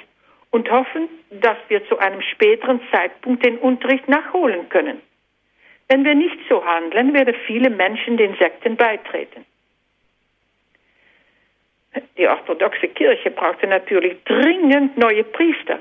und 0.51 0.69
hoffen, 0.69 1.09
dass 1.31 1.57
wir 1.67 1.85
zu 1.87 1.97
einem 1.97 2.21
späteren 2.21 2.79
Zeitpunkt 2.91 3.45
den 3.45 3.57
Unterricht 3.57 4.07
nachholen 4.07 4.69
können. 4.69 5.01
Wenn 5.87 6.05
wir 6.05 6.15
nicht 6.15 6.37
so 6.49 6.63
handeln, 6.63 7.13
werden 7.13 7.35
viele 7.45 7.69
Menschen 7.69 8.17
den 8.17 8.35
Sekten 8.35 8.75
beitreten. 8.75 9.45
Die 12.17 12.27
orthodoxe 12.27 12.87
Kirche 12.89 13.31
brauchte 13.31 13.67
natürlich 13.67 14.23
dringend 14.23 14.97
neue 14.97 15.23
Priester. 15.23 15.79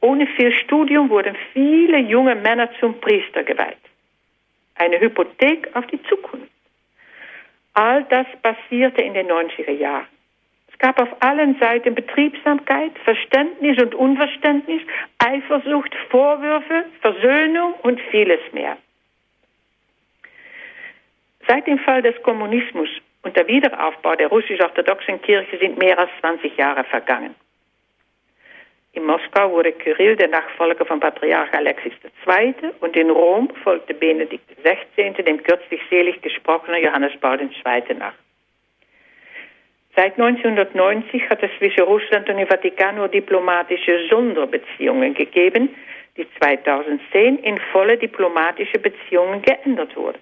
Ohne 0.00 0.26
viel 0.26 0.52
Studium 0.52 1.10
wurden 1.10 1.36
viele 1.52 1.98
junge 1.98 2.34
Männer 2.34 2.70
zum 2.80 3.00
Priester 3.00 3.42
geweiht. 3.44 3.76
Eine 4.76 4.98
Hypothek 4.98 5.68
auf 5.74 5.86
die 5.88 6.02
Zukunft. 6.04 6.50
All 7.74 8.04
das 8.04 8.26
passierte 8.42 9.02
in 9.02 9.14
den 9.14 9.28
90er 9.28 9.72
Jahren. 9.72 10.06
Es 10.72 10.78
gab 10.78 11.00
auf 11.00 11.08
allen 11.20 11.58
Seiten 11.60 11.94
Betriebsamkeit, 11.94 12.92
Verständnis 13.04 13.80
und 13.82 13.94
Unverständnis, 13.94 14.82
Eifersucht, 15.18 15.94
Vorwürfe, 16.08 16.86
Versöhnung 17.02 17.74
und 17.82 18.00
vieles 18.10 18.40
mehr. 18.52 18.78
Seit 21.46 21.66
dem 21.66 21.78
Fall 21.78 22.00
des 22.00 22.20
Kommunismus 22.22 22.88
und 23.22 23.36
der 23.36 23.46
Wiederaufbau 23.46 24.14
der 24.16 24.28
russisch-orthodoxen 24.28 25.20
Kirche 25.20 25.58
sind 25.58 25.78
mehr 25.78 25.98
als 25.98 26.10
20 26.20 26.56
Jahre 26.56 26.84
vergangen. 26.84 27.34
In 28.92 29.04
Moskau 29.04 29.52
wurde 29.52 29.72
Kyrill 29.72 30.16
der 30.16 30.28
Nachfolger 30.28 30.84
von 30.84 30.98
Patriarch 30.98 31.52
Alexis 31.52 31.92
II. 32.26 32.54
und 32.80 32.96
in 32.96 33.10
Rom 33.10 33.48
folgte 33.62 33.94
Benedikt 33.94 34.44
XVI. 34.64 35.12
dem 35.22 35.42
kürzlich 35.42 35.80
selig 35.88 36.20
gesprochenen 36.22 36.82
Johannes 36.82 37.12
Paul 37.20 37.40
II. 37.40 37.94
nach. 37.98 38.14
Seit 39.94 40.18
1990 40.18 41.28
hat 41.28 41.42
es 41.42 41.50
zwischen 41.58 41.84
Russland 41.84 42.28
und 42.28 42.36
dem 42.36 42.48
Vatikan 42.48 42.96
nur 42.96 43.08
diplomatische 43.08 44.08
Sonderbeziehungen 44.08 45.14
gegeben, 45.14 45.74
die 46.16 46.26
2010 46.40 47.38
in 47.38 47.58
volle 47.72 47.96
diplomatische 47.96 48.78
Beziehungen 48.78 49.42
geändert 49.42 49.96
wurden. 49.96 50.18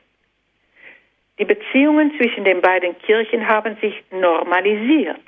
Die 1.39 1.45
Beziehungen 1.45 2.13
zwischen 2.19 2.45
den 2.45 2.61
beiden 2.61 2.99
Kirchen 2.99 3.47
haben 3.47 3.77
sich 3.81 4.03
normalisiert. 4.11 5.21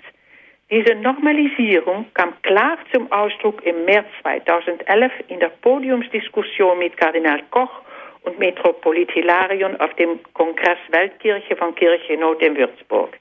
Diese 0.71 0.95
Normalisierung 0.95 2.07
kam 2.15 2.33
klar 2.43 2.79
zum 2.93 3.11
Ausdruck 3.11 3.61
im 3.67 3.85
März 3.87 4.07
2011 4.23 5.13
in 5.27 5.41
der 5.41 5.49
Podiumsdiskussion 5.49 6.79
mit 6.79 6.97
Kardinal 6.97 7.43
Koch 7.51 7.83
und 8.23 8.39
Metropolit 8.39 9.11
Hilarion 9.11 9.75
auf 9.81 9.93
dem 9.95 10.21
Kongress 10.33 10.79
Weltkirche 10.93 11.57
von 11.57 11.75
Kirche 11.75 12.17
Not 12.17 12.41
in 12.41 12.57
Würzburg. 12.57 13.19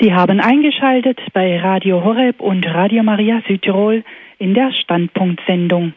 Sie 0.00 0.14
haben 0.14 0.38
eingeschaltet 0.40 1.20
bei 1.32 1.58
Radio 1.58 2.04
Horeb 2.04 2.40
und 2.40 2.64
Radio 2.72 3.02
Maria 3.02 3.42
Südtirol 3.48 4.04
in 4.38 4.54
der 4.54 4.72
Standpunktsendung. 4.72 5.94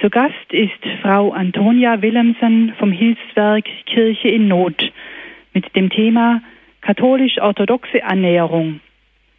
Zu 0.00 0.10
Gast 0.10 0.52
ist 0.52 0.80
Frau 1.02 1.32
Antonia 1.32 2.00
Willemsen 2.02 2.72
vom 2.78 2.92
Hilfswerk 2.92 3.64
Kirche 3.86 4.28
in 4.28 4.46
Not 4.46 4.92
mit 5.52 5.74
dem 5.74 5.90
Thema 5.90 6.40
katholisch-orthodoxe 6.82 8.04
Annäherung. 8.04 8.80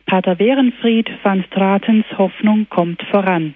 Pater 0.05 0.37
Werenfried 0.37 1.09
van 1.23 1.43
Stratens 1.47 2.05
Hoffnung 2.17 2.67
kommt 2.69 3.01
voran. 3.09 3.55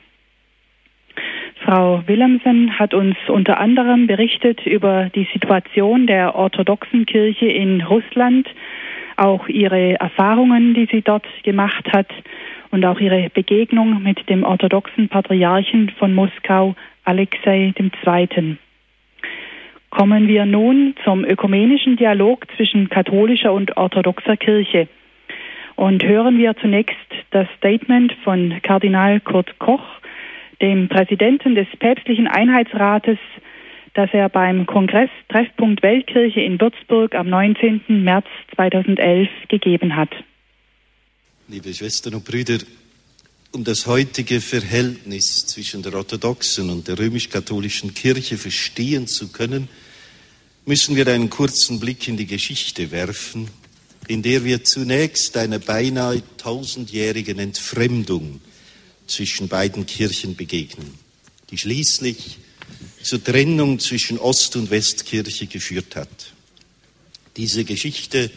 Frau 1.63 2.01
Willemsen 2.07 2.79
hat 2.79 2.93
uns 2.93 3.17
unter 3.27 3.59
anderem 3.59 4.07
berichtet 4.07 4.65
über 4.65 5.09
die 5.13 5.27
Situation 5.31 6.07
der 6.07 6.35
orthodoxen 6.35 7.05
Kirche 7.05 7.45
in 7.45 7.81
Russland, 7.81 8.47
auch 9.17 9.47
ihre 9.47 9.99
Erfahrungen, 9.99 10.73
die 10.73 10.87
sie 10.89 11.01
dort 11.01 11.27
gemacht 11.43 11.91
hat 11.91 12.07
und 12.71 12.83
auch 12.85 12.99
ihre 12.99 13.29
Begegnung 13.29 14.01
mit 14.01 14.27
dem 14.29 14.43
orthodoxen 14.43 15.09
Patriarchen 15.09 15.91
von 15.99 16.15
Moskau, 16.15 16.75
Alexei 17.03 17.73
II. 17.77 18.57
Kommen 19.89 20.27
wir 20.27 20.45
nun 20.45 20.95
zum 21.03 21.25
ökumenischen 21.25 21.97
Dialog 21.97 22.45
zwischen 22.55 22.89
katholischer 22.89 23.51
und 23.53 23.75
orthodoxer 23.77 24.37
Kirche. 24.37 24.87
Und 25.79 26.03
hören 26.03 26.37
wir 26.37 26.57
zunächst 26.57 26.97
das 27.31 27.47
Statement 27.55 28.11
von 28.25 28.61
Kardinal 28.63 29.21
Kurt 29.21 29.59
Koch, 29.59 29.85
dem 30.61 30.89
Präsidenten 30.89 31.55
des 31.55 31.67
päpstlichen 31.79 32.27
Einheitsrates, 32.27 33.17
das 33.93 34.09
er 34.11 34.27
beim 34.27 34.65
Kongress 34.65 35.09
Treffpunkt 35.29 35.81
Weltkirche 35.81 36.41
in 36.41 36.59
Würzburg 36.59 37.15
am 37.15 37.29
19. 37.29 38.03
März 38.03 38.25
2011 38.55 39.29
gegeben 39.47 39.95
hat. 39.95 40.09
Liebe 41.47 41.73
Schwestern 41.73 42.15
und 42.15 42.25
Brüder, 42.25 42.57
um 43.53 43.63
das 43.63 43.87
heutige 43.87 44.41
Verhältnis 44.41 45.45
zwischen 45.45 45.81
der 45.81 45.93
orthodoxen 45.93 46.69
und 46.69 46.89
der 46.89 46.99
römisch-katholischen 46.99 47.93
Kirche 47.93 48.37
verstehen 48.37 49.07
zu 49.07 49.31
können, 49.31 49.69
müssen 50.65 50.97
wir 50.97 51.07
einen 51.07 51.29
kurzen 51.29 51.79
Blick 51.79 52.05
in 52.09 52.17
die 52.17 52.27
Geschichte 52.27 52.91
werfen, 52.91 53.47
in 54.09 54.23
der 54.23 54.43
wir 54.43 54.63
zunächst 54.63 55.37
einer 55.37 55.59
beinahe 55.59 56.23
tausendjährigen 56.37 57.37
Entfremdung 57.37 58.41
zwischen 59.05 59.47
beiden 59.47 59.85
Kirchen 59.85 60.35
begegnen, 60.35 60.95
die 61.51 61.59
schließlich 61.59 62.39
zur 63.03 63.23
Trennung 63.23 63.77
zwischen 63.77 64.17
Ost- 64.17 64.55
und 64.55 64.71
Westkirche 64.71 65.45
geführt 65.45 65.95
hat. 65.95 66.09
Diese 67.37 67.63
Geschichte 67.65 68.31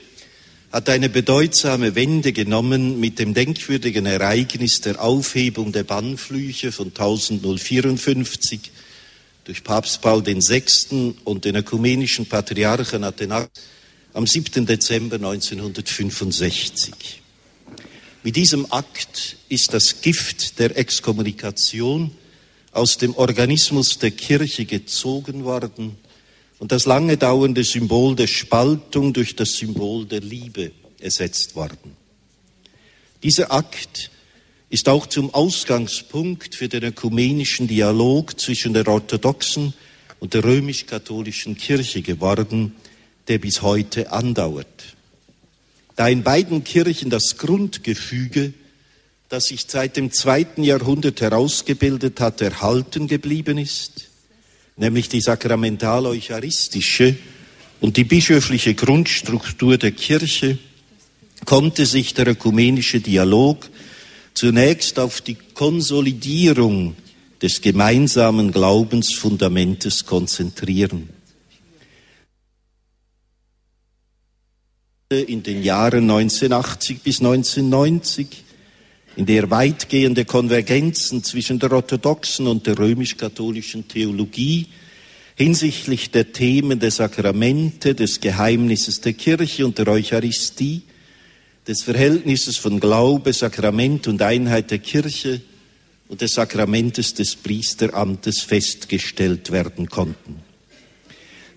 hat 0.71 0.91
eine 0.91 1.09
bedeutsame 1.09 1.95
Wende 1.95 2.35
genommen 2.35 3.01
mit 3.01 3.19
dem 3.19 3.33
denkwürdigen 3.33 4.05
Ereignis 4.05 4.83
der 4.83 5.03
Aufhebung 5.03 5.73
der 5.73 5.85
Bannflüche 5.85 6.71
von 6.71 6.89
1054 6.89 8.61
durch 9.45 9.65
Papst 9.65 10.03
Paul 10.03 10.23
VI. 10.27 11.15
und 11.25 11.47
den 11.47 11.57
ökumenischen 11.57 12.27
Patriarchen 12.27 13.05
Athenat 13.05 13.51
am 14.15 14.27
7. 14.27 14.67
Dezember 14.67 15.17
1965. 15.17 17.23
Mit 18.23 18.37
diesem 18.37 18.71
Akt 18.71 19.39
ist 19.49 19.73
das 19.73 20.03
Gift 20.03 20.59
der 20.59 20.77
Exkommunikation 20.77 22.11
aus 22.73 22.99
dem 22.99 23.15
Organismus 23.15 23.99
der 23.99 24.11
Kirche 24.11 24.67
gezogen 24.67 25.45
worden 25.45 25.97
und 26.59 26.73
das 26.73 26.85
lange 26.85 27.17
dauernde 27.17 27.65
Symbol 27.65 28.15
der 28.15 28.27
Spaltung 28.27 29.15
durch 29.15 29.35
das 29.35 29.55
Symbol 29.55 30.05
der 30.05 30.21
Liebe 30.21 30.73
ersetzt 31.01 31.57
worden. 31.57 31.97
Dieser 33.23 33.51
Akt 33.51 34.11
ist 34.69 34.89
auch 34.89 35.07
zum 35.07 35.33
Ausgangspunkt 35.33 36.55
für 36.55 36.69
den 36.69 36.85
ökumenischen 36.85 37.67
Dialog 37.67 38.39
zwischen 38.39 38.75
der 38.75 38.87
orthodoxen 38.89 39.73
und 40.21 40.35
der 40.35 40.45
römisch-katholischen 40.45 41.57
Kirche 41.57 42.03
geworden, 42.03 42.75
der 43.29 43.39
bis 43.39 43.63
heute 43.63 44.13
andauert. 44.13 44.97
da 45.97 46.09
in 46.09 46.23
beiden 46.23 46.65
Kirchen 46.65 47.11
das 47.11 47.37
Grundgefüge, 47.37 48.55
das 49.29 49.47
sich 49.47 49.65
seit 49.69 49.97
dem 49.97 50.11
zweiten 50.11 50.63
Jahrhundert 50.63 51.21
herausgebildet 51.21 52.21
hat, 52.21 52.41
erhalten 52.41 53.07
geblieben 53.07 53.59
ist, 53.59 54.09
nämlich 54.77 55.09
die 55.09 55.21
sakramental-eucharistische 55.21 57.17
und 57.81 57.97
die 57.97 58.05
bischöfliche 58.05 58.75
Grundstruktur 58.75 59.79
der 59.79 59.93
Kirche, 59.93 60.59
konnte 61.45 61.87
sich 61.87 62.15
der 62.15 62.29
ökumenische 62.29 63.01
Dialog 63.01 63.69
zunächst 64.35 64.99
auf 64.99 65.21
die 65.21 65.37
Konsolidierung 65.55 66.97
des 67.43 67.61
gemeinsamen 67.61 68.53
Glaubensfundamentes 68.53 70.07
konzentrieren. 70.07 71.09
In 75.21 75.43
den 75.43 75.63
Jahren 75.63 76.11
1980 76.11 77.03
bis 77.03 77.21
1990, 77.21 78.45
in 79.17 79.27
der 79.27 79.51
weitgehende 79.51 80.25
Konvergenzen 80.25 81.23
zwischen 81.23 81.59
der 81.59 81.73
orthodoxen 81.73 82.47
und 82.47 82.67
der 82.67 82.79
römisch-katholischen 82.79 83.87
Theologie 83.89 84.69
hinsichtlich 85.37 86.11
der 86.11 86.33
Themen 86.33 86.79
der 86.79 86.91
Sakramente, 86.91 87.95
des 87.95 88.21
Geheimnisses 88.21 89.01
der 89.01 89.13
Kirche 89.13 89.67
und 89.67 89.79
der 89.79 89.89
Eucharistie, 89.89 90.83
des 91.67 91.83
Verhältnisses 91.83 92.57
von 92.57 92.81
Glaube, 92.81 93.33
Sakrament 93.33 94.09
und 94.09 94.21
Einheit 94.21 94.71
der 94.71 94.79
Kirche 94.79 95.41
und 96.09 96.21
des 96.21 96.33
Sakramentes 96.33 97.15
des 97.15 97.37
Priesteramtes 97.37 98.41
festgestellt 98.41 99.53
werden 99.53 99.89
konnten. 99.89 100.52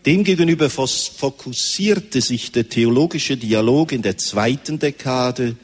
Demgegenüber 0.06 0.70
fokussierte 0.70 2.22
sich 2.22 2.52
der 2.52 2.70
theologische 2.70 3.38
Dialog 3.38 3.92
in 3.92 4.04
der 4.04 4.18
zweiten 4.18 4.78
Dekade, 4.78 5.56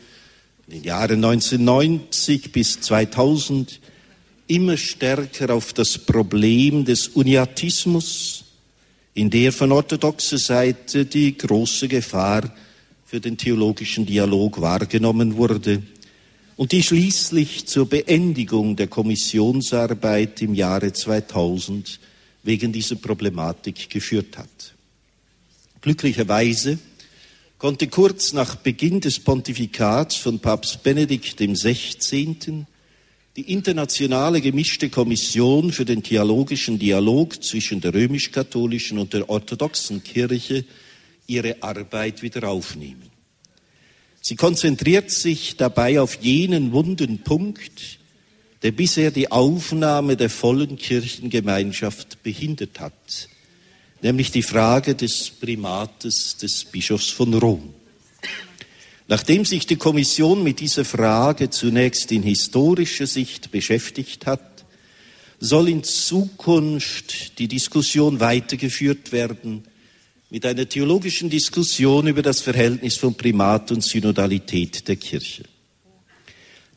in 0.67 0.73
den 0.73 0.83
Jahren 0.83 1.23
1990 1.23 2.51
bis 2.51 2.81
2000, 2.81 3.79
immer 4.47 4.77
stärker 4.77 5.53
auf 5.53 5.73
das 5.73 5.99
Problem 5.99 6.85
des 6.85 7.09
Uniatismus, 7.09 8.45
in 9.13 9.29
der 9.29 9.51
von 9.51 9.71
orthodoxer 9.71 10.39
Seite 10.39 11.05
die 11.05 11.37
große 11.37 11.87
Gefahr 11.87 12.51
für 13.05 13.19
den 13.19 13.37
theologischen 13.37 14.07
Dialog 14.07 14.59
wahrgenommen 14.59 15.35
wurde 15.35 15.83
und 16.55 16.71
die 16.71 16.81
schließlich 16.81 17.67
zur 17.67 17.87
Beendigung 17.87 18.75
der 18.75 18.87
Kommissionsarbeit 18.87 20.41
im 20.41 20.55
Jahre 20.55 20.93
2000 20.93 21.99
wegen 22.43 22.71
dieser 22.71 22.95
Problematik 22.95 23.89
geführt 23.89 24.37
hat. 24.37 24.73
Glücklicherweise 25.81 26.79
konnte 27.57 27.87
kurz 27.87 28.33
nach 28.33 28.55
Beginn 28.55 29.01
des 29.01 29.19
Pontifikats 29.19 30.15
von 30.15 30.39
Papst 30.39 30.81
Benedikt 30.83 31.37
XVI. 31.37 32.65
die 33.35 33.51
internationale 33.53 34.41
gemischte 34.41 34.89
Kommission 34.89 35.71
für 35.71 35.85
den 35.85 36.03
theologischen 36.03 36.79
Dialog 36.79 37.43
zwischen 37.43 37.79
der 37.79 37.93
römisch-katholischen 37.93 38.97
und 38.97 39.13
der 39.13 39.29
orthodoxen 39.29 40.03
Kirche 40.03 40.65
ihre 41.27 41.61
Arbeit 41.61 42.21
wieder 42.21 42.49
aufnehmen. 42.49 43.09
Sie 44.21 44.35
konzentriert 44.35 45.09
sich 45.09 45.57
dabei 45.57 45.99
auf 45.99 46.15
jenen 46.21 46.71
wunden 46.71 47.19
Punkt, 47.19 47.99
der 48.63 48.71
bisher 48.71 49.11
die 49.11 49.31
Aufnahme 49.31 50.15
der 50.15 50.29
vollen 50.29 50.77
Kirchengemeinschaft 50.77 52.21
behindert 52.23 52.79
hat, 52.79 53.29
nämlich 54.01 54.31
die 54.31 54.43
Frage 54.43 54.95
des 54.95 55.29
Primates 55.29 56.37
des 56.37 56.65
Bischofs 56.65 57.09
von 57.09 57.33
Rom. 57.33 57.73
Nachdem 59.07 59.45
sich 59.45 59.65
die 59.65 59.75
Kommission 59.75 60.43
mit 60.43 60.59
dieser 60.59 60.85
Frage 60.85 61.49
zunächst 61.49 62.11
in 62.11 62.23
historischer 62.23 63.07
Sicht 63.07 63.51
beschäftigt 63.51 64.25
hat, 64.25 64.65
soll 65.39 65.69
in 65.69 65.83
Zukunft 65.83 67.39
die 67.39 67.47
Diskussion 67.47 68.19
weitergeführt 68.19 69.11
werden 69.11 69.63
mit 70.29 70.45
einer 70.45 70.69
theologischen 70.69 71.29
Diskussion 71.29 72.07
über 72.07 72.21
das 72.21 72.41
Verhältnis 72.41 72.95
von 72.95 73.15
Primat 73.15 73.71
und 73.71 73.83
Synodalität 73.83 74.87
der 74.87 74.95
Kirche. 74.95 75.43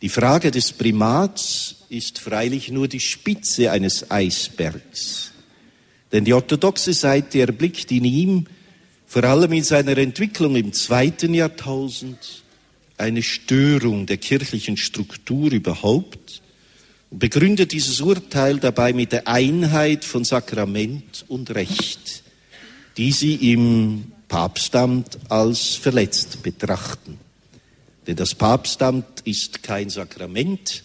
Die 0.05 0.11
Frage 0.11 0.51
des 0.51 0.71
Primats 0.71 1.77
ist 1.88 2.19
freilich 2.19 2.71
nur 2.71 2.88
die 2.88 3.01
Spitze 3.01 3.71
eines 3.71 4.11
Eisbergs. 4.11 5.33
Denn 6.12 6.27
die 6.27 6.35
orthodoxe 6.35 6.93
Seite 6.93 7.40
erblickt 7.40 7.90
in 7.90 8.05
ihm, 8.05 8.47
vor 9.07 9.25
allem 9.25 9.55
in 9.55 9.64
seiner 9.64 9.97
Entwicklung 9.97 10.57
im 10.57 10.75
zweiten 10.75 11.33
Jahrtausend, 11.33 12.43
eine 12.99 13.23
Störung 13.23 14.05
der 14.05 14.19
kirchlichen 14.19 14.77
Struktur 14.77 15.51
überhaupt 15.51 16.43
und 17.09 17.19
begründet 17.21 17.73
dieses 17.73 18.03
Urteil 18.03 18.59
dabei 18.59 18.93
mit 18.93 19.11
der 19.11 19.27
Einheit 19.27 20.05
von 20.05 20.23
Sakrament 20.23 21.25
und 21.29 21.55
Recht 21.55 22.25
die 22.99 23.12
sie 23.12 23.53
im 23.53 24.12
Papstamt 24.29 25.19
als 25.29 25.75
verletzt 25.77 26.43
betrachten. 26.43 27.24
Denn 28.07 28.17
das 28.17 28.35
Papstamt 28.35 29.23
ist 29.25 29.62
kein 29.62 29.88
Sakrament, 29.88 30.83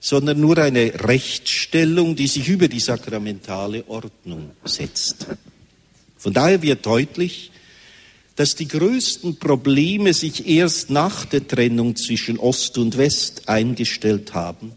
sondern 0.00 0.40
nur 0.40 0.58
eine 0.58 0.92
Rechtsstellung, 1.04 2.16
die 2.16 2.26
sich 2.26 2.48
über 2.48 2.68
die 2.68 2.80
sakramentale 2.80 3.84
Ordnung 3.88 4.50
setzt. 4.64 5.26
Von 6.18 6.32
daher 6.32 6.62
wird 6.62 6.84
deutlich, 6.84 7.50
dass 8.36 8.54
die 8.54 8.68
größten 8.68 9.36
Probleme 9.36 10.12
sich 10.12 10.46
erst 10.46 10.90
nach 10.90 11.24
der 11.24 11.46
Trennung 11.46 11.96
zwischen 11.96 12.38
Ost 12.38 12.78
und 12.78 12.96
West 12.96 13.48
eingestellt 13.48 14.34
haben, 14.34 14.72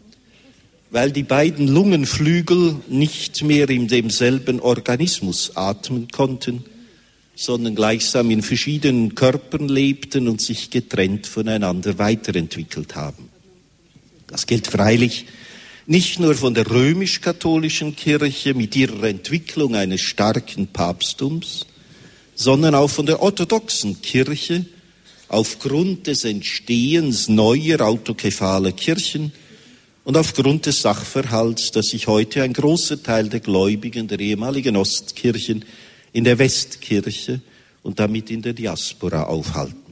weil 0.90 1.10
die 1.10 1.24
beiden 1.24 1.66
Lungenflügel 1.68 2.76
nicht 2.88 3.42
mehr 3.42 3.68
in 3.68 3.88
demselben 3.88 4.60
Organismus 4.60 5.56
atmen 5.56 6.08
konnten, 6.08 6.64
sondern 7.38 7.76
gleichsam 7.76 8.32
in 8.32 8.42
verschiedenen 8.42 9.14
Körpern 9.14 9.68
lebten 9.68 10.26
und 10.26 10.40
sich 10.40 10.70
getrennt 10.70 11.28
voneinander 11.28 11.96
weiterentwickelt 11.96 12.96
haben. 12.96 13.28
Das 14.26 14.48
gilt 14.48 14.66
freilich 14.66 15.26
nicht 15.86 16.18
nur 16.18 16.34
von 16.34 16.52
der 16.52 16.68
römisch-katholischen 16.68 17.94
Kirche 17.94 18.54
mit 18.54 18.74
ihrer 18.74 19.04
Entwicklung 19.04 19.76
eines 19.76 20.00
starken 20.00 20.66
Papsttums, 20.66 21.66
sondern 22.34 22.74
auch 22.74 22.90
von 22.90 23.06
der 23.06 23.22
orthodoxen 23.22 24.02
Kirche 24.02 24.66
aufgrund 25.28 26.08
des 26.08 26.24
Entstehens 26.24 27.28
neuer 27.28 27.80
autokephaler 27.82 28.72
Kirchen 28.72 29.32
und 30.02 30.16
aufgrund 30.16 30.66
des 30.66 30.82
Sachverhalts, 30.82 31.70
dass 31.70 31.86
sich 31.86 32.08
heute 32.08 32.42
ein 32.42 32.52
großer 32.52 33.00
Teil 33.00 33.28
der 33.28 33.40
Gläubigen 33.40 34.08
der 34.08 34.18
ehemaligen 34.18 34.74
Ostkirchen 34.74 35.64
in 36.12 36.24
der 36.24 36.38
Westkirche 36.38 37.40
und 37.82 37.98
damit 37.98 38.30
in 38.30 38.42
der 38.42 38.52
Diaspora 38.52 39.24
aufhalten. 39.24 39.88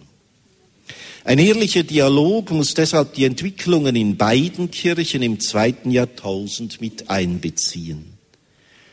Ein 1.25 1.39
ehrlicher 1.41 1.83
Dialog 1.83 2.53
muss 2.53 2.75
deshalb 2.75 3.15
die 3.15 3.25
Entwicklungen 3.25 3.97
in 3.97 4.17
beiden 4.17 4.71
Kirchen 4.71 5.23
im 5.23 5.41
zweiten 5.41 5.91
Jahrtausend 5.91 6.81
mit 6.81 7.11
einbeziehen. 7.11 8.13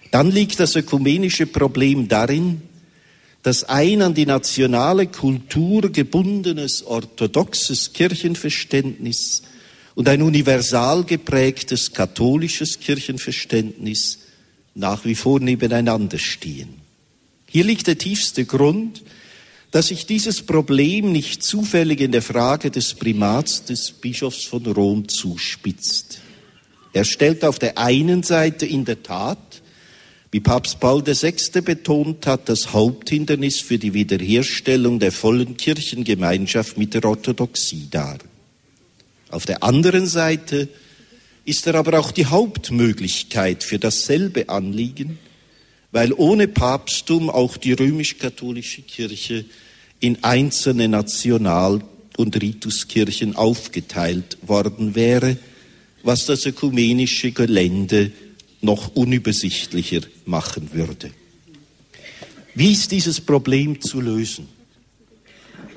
Dann 0.10 0.32
liegt 0.32 0.60
das 0.60 0.76
ökumenische 0.76 1.46
Problem 1.46 2.08
darin, 2.08 2.62
dass 3.44 3.66
ein 3.66 4.02
an 4.02 4.14
die 4.14 4.26
nationale 4.26 5.08
Kultur 5.08 5.92
gebundenes 5.92 6.84
orthodoxes 6.84 7.94
Kirchenverständnis 7.94 9.44
und 9.96 10.08
ein 10.08 10.22
universal 10.22 11.04
geprägtes 11.04 11.92
katholisches 11.92 12.80
Kirchenverständnis 12.80 14.20
nach 14.76 15.06
wie 15.06 15.16
vor 15.16 15.40
nebeneinander 15.40 16.18
stehen. 16.18 16.83
Hier 17.54 17.66
liegt 17.66 17.86
der 17.86 18.00
tiefste 18.00 18.46
Grund, 18.46 19.04
dass 19.70 19.90
sich 19.90 20.08
dieses 20.08 20.42
Problem 20.42 21.12
nicht 21.12 21.44
zufällig 21.44 22.02
in 22.02 22.12
der 22.12 22.24
Frage 22.24 22.72
des 22.72 22.96
Primats 22.96 23.64
des 23.64 23.92
Bischofs 23.92 24.46
von 24.46 24.66
Rom 24.66 25.08
zuspitzt. 25.08 26.18
Er 26.94 27.04
stellt 27.06 27.46
auf 27.46 27.60
der 27.60 27.78
einen 27.78 28.24
Seite 28.24 28.66
in 28.66 28.86
der 28.86 29.04
Tat, 29.04 29.62
wie 30.32 30.40
Papst 30.40 30.80
Paul 30.80 31.06
VI. 31.06 31.62
betont 31.62 32.26
hat, 32.26 32.50
das 32.50 32.74
Haupthindernis 32.74 33.60
für 33.60 33.78
die 33.78 33.94
Wiederherstellung 33.94 34.98
der 34.98 35.12
vollen 35.12 35.56
Kirchengemeinschaft 35.56 36.80
mit 36.80 36.96
der 36.96 37.06
Orthodoxie 37.06 37.88
dar. 37.92 38.18
Auf 39.30 39.46
der 39.46 39.62
anderen 39.62 40.08
Seite 40.08 40.70
ist 41.46 41.68
er 41.68 41.76
aber 41.76 42.00
auch 42.00 42.10
die 42.10 42.26
Hauptmöglichkeit 42.26 43.64
für 43.64 43.78
dasselbe 43.78 44.50
Anliegen, 44.50 45.20
weil 45.94 46.12
ohne 46.12 46.48
Papsttum 46.48 47.30
auch 47.30 47.56
die 47.56 47.74
römisch-katholische 47.74 48.82
Kirche 48.82 49.46
in 50.00 50.24
einzelne 50.24 50.90
National- 50.90 51.82
und 52.18 52.42
Rituskirchen 52.42 53.36
aufgeteilt 53.36 54.38
worden 54.42 54.96
wäre, 54.96 55.38
was 56.02 56.26
das 56.26 56.46
ökumenische 56.48 57.32
Gelände 57.32 58.12
noch 58.62 58.96
unübersichtlicher 58.96 60.02
machen 60.26 60.72
würde. 60.74 61.12
Wie 62.56 62.72
ist 62.72 62.92
dieses 62.92 63.22
Problem 63.22 63.80
zu 63.80 64.02
lösen? 64.02 64.48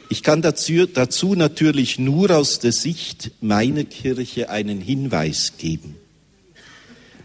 Ich 0.09 0.23
kann 0.23 0.41
dazu, 0.41 0.87
dazu 0.87 1.35
natürlich 1.35 1.99
nur 1.99 2.31
aus 2.31 2.59
der 2.59 2.73
Sicht 2.73 3.33
meiner 3.43 3.85
Kirche 3.85 4.49
einen 4.49 4.81
Hinweis 4.81 5.59
geben. 5.59 5.97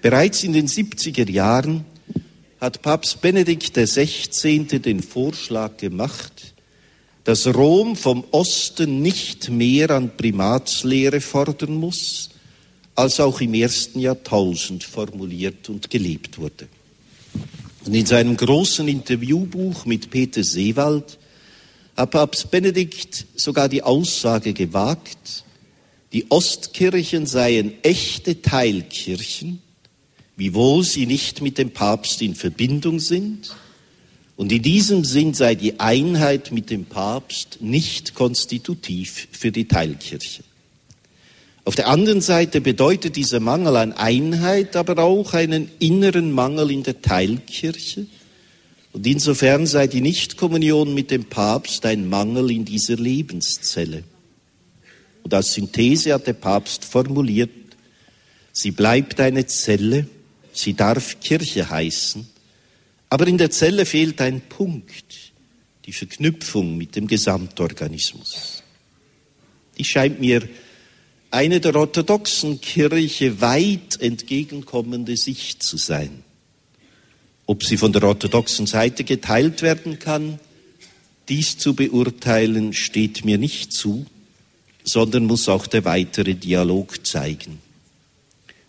Bereits 0.02 0.44
in 0.44 0.52
den 0.52 0.68
70er 0.68 1.30
Jahren 1.30 1.86
hat 2.62 2.84
Papst 2.84 3.22
Benedikt 3.22 3.74
XVI. 3.74 4.66
den 4.80 5.02
Vorschlag 5.02 5.78
gemacht, 5.78 6.54
dass 7.24 7.48
Rom 7.48 7.96
vom 7.96 8.24
Osten 8.30 9.02
nicht 9.02 9.50
mehr 9.50 9.90
an 9.90 10.16
Primatslehre 10.16 11.22
fordern 11.22 11.74
muss, 11.74 12.30
als 12.94 13.20
auch 13.20 13.42
im 13.42 13.56
ersten 13.56 14.00
Jahrtausend 14.00 14.84
formuliert 14.84 15.70
und 15.70 15.90
gelebt 15.90 16.38
wurde. 16.38 16.68
Und 17.84 17.96
in 17.96 18.06
seinem 18.06 18.38
großen 18.38 18.88
Interviewbuch 18.88 19.86
mit 19.86 20.12
Peter 20.12 20.44
Seewald 20.44 21.18
hat 21.98 22.12
Papst 22.12 22.52
Benedikt 22.52 23.26
sogar 23.36 23.70
die 23.70 23.82
Aussage 23.82 24.54
gewagt, 24.54 25.46
die 26.14 26.30
Ostkirchen 26.30 27.26
seien 27.26 27.74
echte 27.82 28.40
Teilkirchen, 28.44 29.64
wiewohl 30.42 30.84
sie 30.84 31.06
nicht 31.06 31.44
mit 31.44 31.60
dem 31.60 31.70
Papst 31.70 32.20
in 32.24 32.34
Verbindung 32.34 33.00
sind, 33.00 33.56
und 34.38 34.52
in 34.52 34.64
diesem 34.64 35.06
Sinn 35.06 35.36
sei 35.36 35.54
die 35.54 35.80
Einheit 35.80 36.52
mit 36.52 36.72
dem 36.72 36.86
Papst 36.86 37.60
nicht 37.62 38.16
konstitutiv 38.16 39.28
für 39.32 39.52
die 39.52 39.68
Teilkirche. 39.68 40.42
Auf 41.64 41.76
der 41.76 41.88
anderen 41.88 42.22
Seite 42.22 42.60
bedeutet 42.60 43.18
dieser 43.18 43.40
Mangel 43.40 43.76
an 43.76 43.94
Einheit 43.94 44.76
aber 44.76 45.04
auch 45.04 45.36
einen 45.36 45.70
inneren 45.78 46.32
Mangel 46.32 46.72
in 46.72 46.82
der 46.82 47.04
Teilkirche. 47.04 48.08
Und 48.94 49.06
insofern 49.06 49.68
sei 49.68 49.86
die 49.86 50.02
Nichtkommunion 50.02 50.92
mit 50.96 51.12
dem 51.12 51.26
Papst 51.26 51.86
ein 51.86 52.10
Mangel 52.10 52.50
in 52.50 52.66
dieser 52.66 52.96
Lebenszelle. 52.96 54.04
Und 55.22 55.36
als 55.36 55.54
Synthese 55.54 56.16
hat 56.16 56.26
der 56.26 56.34
Papst 56.34 56.84
formuliert, 56.84 57.52
sie 58.52 58.72
bleibt 58.72 59.20
eine 59.20 59.46
Zelle, 59.46 60.08
sie 60.54 60.74
darf 60.74 61.20
Kirche 61.20 61.70
heißen, 61.70 62.28
aber 63.10 63.28
in 63.28 63.38
der 63.38 63.52
Zelle 63.52 63.86
fehlt 63.86 64.22
ein 64.22 64.42
Punkt, 64.42 65.34
die 65.86 65.94
Verknüpfung 65.94 66.78
mit 66.78 66.96
dem 66.96 67.08
Gesamtorganismus. 67.08 68.64
Die 69.78 69.84
scheint 69.84 70.20
mir 70.20 70.48
eine 71.32 71.60
der 71.60 71.76
orthodoxen 71.76 72.62
Kirche 72.62 73.42
weit 73.42 74.00
entgegenkommende 74.00 75.16
Sicht 75.18 75.64
zu 75.64 75.78
sein. 75.78 76.24
Ob 77.46 77.64
sie 77.64 77.78
von 77.78 77.94
der 77.94 78.04
orthodoxen 78.04 78.68
Seite 78.68 79.04
geteilt 79.04 79.62
werden 79.62 80.00
kann, 80.00 80.40
dies 81.30 81.58
zu 81.58 81.74
beurteilen, 81.74 82.74
steht 82.74 83.26
mir 83.26 83.38
nicht 83.38 83.74
zu, 83.74 84.06
sondern 84.84 85.26
muss 85.26 85.48
auch 85.48 85.68
der 85.68 85.86
weitere 85.86 86.36
Dialog 86.36 87.06
zeigen. 87.06 87.60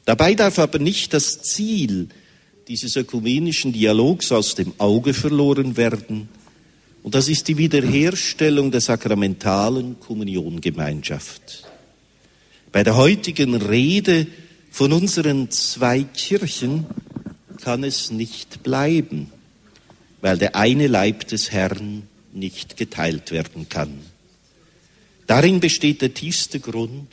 Dabei 0.04 0.34
darf 0.34 0.58
aber 0.58 0.78
nicht 0.78 1.14
das 1.14 1.42
Ziel 1.42 2.08
dieses 2.68 2.96
ökumenischen 2.96 3.72
Dialogs 3.72 4.32
aus 4.32 4.54
dem 4.54 4.72
Auge 4.78 5.14
verloren 5.14 5.76
werden, 5.76 6.28
und 7.02 7.16
das 7.16 7.28
ist 7.28 7.48
die 7.48 7.58
Wiederherstellung 7.58 8.70
der 8.70 8.80
sakramentalen 8.80 9.98
Kommuniongemeinschaft. 9.98 11.64
Bei 12.70 12.84
der 12.84 12.96
heutigen 12.96 13.56
Rede 13.56 14.28
von 14.70 14.92
unseren 14.92 15.50
zwei 15.50 16.04
Kirchen 16.04 16.86
kann 17.60 17.82
es 17.82 18.10
nicht 18.10 18.62
bleiben, 18.62 19.30
weil 20.20 20.38
der 20.38 20.54
eine 20.54 20.86
Leib 20.86 21.26
des 21.26 21.50
Herrn 21.50 22.04
nicht 22.32 22.76
geteilt 22.76 23.32
werden 23.32 23.68
kann. 23.68 23.98
Darin 25.26 25.60
besteht 25.60 26.02
der 26.02 26.14
tiefste 26.14 26.60
Grund 26.60 27.08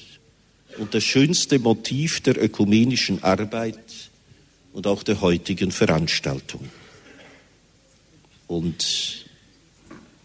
und 0.80 0.94
das 0.94 1.04
schönste 1.04 1.60
Motiv 1.60 2.22
der 2.22 2.42
ökumenischen 2.42 3.24
Arbeit 3.24 3.78
und 4.74 4.88
auch 4.88 5.04
der 5.04 5.22
heutigen 5.22 5.72
Veranstaltung. 5.72 6.70
Und 8.48 9.26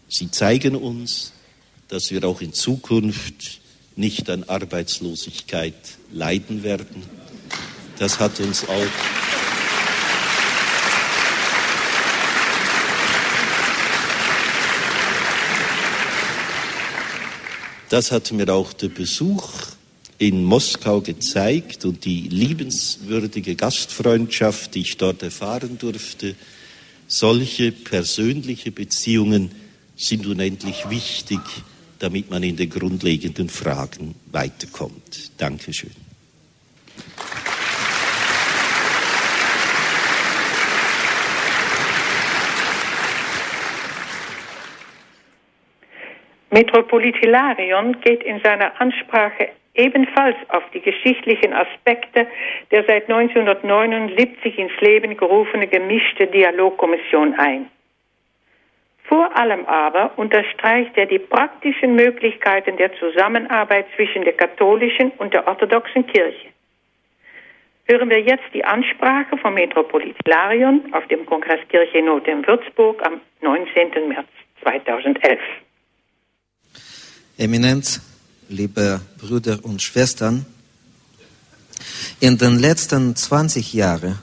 sie 0.07 0.31
zeigen 0.31 0.75
uns, 0.75 1.33
dass 1.89 2.09
wir 2.11 2.23
auch 2.23 2.41
in 2.41 2.53
Zukunft 2.53 3.59
nicht 3.95 4.29
an 4.29 4.43
Arbeitslosigkeit 4.45 5.75
leiden 6.11 6.63
werden. 6.63 7.03
Das 7.99 8.19
hat 8.19 8.39
uns 8.39 8.67
auch 8.67 8.87
Das 17.89 18.11
hat 18.11 18.31
mir 18.31 18.49
auch 18.49 18.73
der 18.73 18.89
Besuch 18.89 19.74
in 20.17 20.43
Moskau 20.43 21.01
gezeigt 21.01 21.85
und 21.85 22.05
die 22.05 22.21
liebenswürdige 22.21 23.55
Gastfreundschaft, 23.55 24.75
die 24.75 24.81
ich 24.81 24.97
dort 24.97 25.23
erfahren 25.23 25.77
durfte. 25.77 26.35
Solche 27.07 27.71
persönliche 27.71 28.71
Beziehungen 28.71 29.51
sind 29.95 30.25
unendlich 30.25 30.89
wichtig 30.89 31.41
damit 31.99 32.29
man 32.29 32.43
in 32.43 32.55
den 32.55 32.69
grundlegenden 32.69 33.49
Fragen 33.49 34.15
weiterkommt. 34.31 35.31
Dankeschön. 35.37 35.91
Metropolit 46.51 47.15
Hilarion 47.17 47.99
geht 48.01 48.23
in 48.23 48.39
seiner 48.41 48.79
Ansprache 48.79 49.49
ebenfalls 49.73 50.37
auf 50.49 50.63
die 50.73 50.79
geschichtlichen 50.79 51.53
Aspekte 51.53 52.27
der 52.71 52.83
seit 52.85 53.09
1979 53.09 54.57
ins 54.57 54.79
Leben 54.79 55.17
gerufene 55.17 55.67
gemischte 55.67 56.27
Dialogkommission 56.27 57.35
ein. 57.37 57.69
Vor 59.03 59.37
allem 59.37 59.65
aber 59.65 60.17
unterstreicht 60.17 60.97
er 60.97 61.05
die 61.05 61.19
praktischen 61.19 61.95
Möglichkeiten 61.95 62.77
der 62.77 62.91
Zusammenarbeit 62.95 63.85
zwischen 63.95 64.23
der 64.23 64.33
katholischen 64.33 65.11
und 65.17 65.33
der 65.33 65.47
orthodoxen 65.47 66.07
Kirche. 66.07 66.47
Hören 67.87 68.09
wir 68.09 68.19
jetzt 68.19 68.45
die 68.53 68.65
Ansprache 68.65 69.37
vom 69.37 69.53
Metropolit 69.53 70.15
Larion 70.27 70.81
auf 70.93 71.05
dem 71.07 71.23
Kongress 71.27 71.59
Kirche 71.69 72.01
Not 72.01 72.27
in 72.27 72.45
Würzburg 72.47 73.05
am 73.05 73.21
19. 73.41 74.07
März 74.07 74.27
2011. 74.63 75.39
Eminenz, 77.37 77.99
liebe 78.47 79.01
Brüder 79.17 79.59
und 79.63 79.81
Schwestern, 79.81 80.45
in 82.21 82.37
den 82.37 82.59
letzten 82.59 83.13
20 83.13 83.73
Jahren 83.73 84.17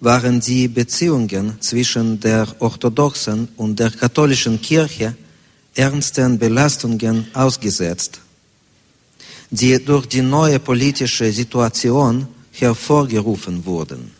waren 0.00 0.40
die 0.40 0.68
Beziehungen 0.68 1.60
zwischen 1.60 2.18
der 2.18 2.48
orthodoxen 2.60 3.48
und 3.58 3.78
der 3.78 3.90
katholischen 3.90 4.58
Kirche 4.62 5.14
ernsten 5.74 6.38
Belastungen 6.38 7.26
ausgesetzt, 7.34 8.20
die 9.50 9.84
durch 9.84 10.06
die 10.06 10.22
neue 10.22 10.60
politische 10.60 11.30
Situation 11.30 12.26
hervorgerufen 12.52 13.66
wurden. 13.66 14.12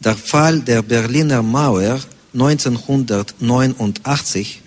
Der 0.00 0.16
Fall 0.16 0.60
der 0.60 0.80
Berliner 0.80 1.42
Mauer 1.42 2.00
1989 2.32 4.61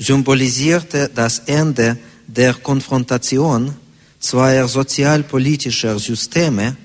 symbolisierte 0.00 1.10
das 1.14 1.40
Ende 1.40 1.98
der 2.26 2.54
Konfrontation 2.54 3.74
zweier 4.18 4.66
sozialpolitischer 4.66 5.98
Systeme 5.98 6.76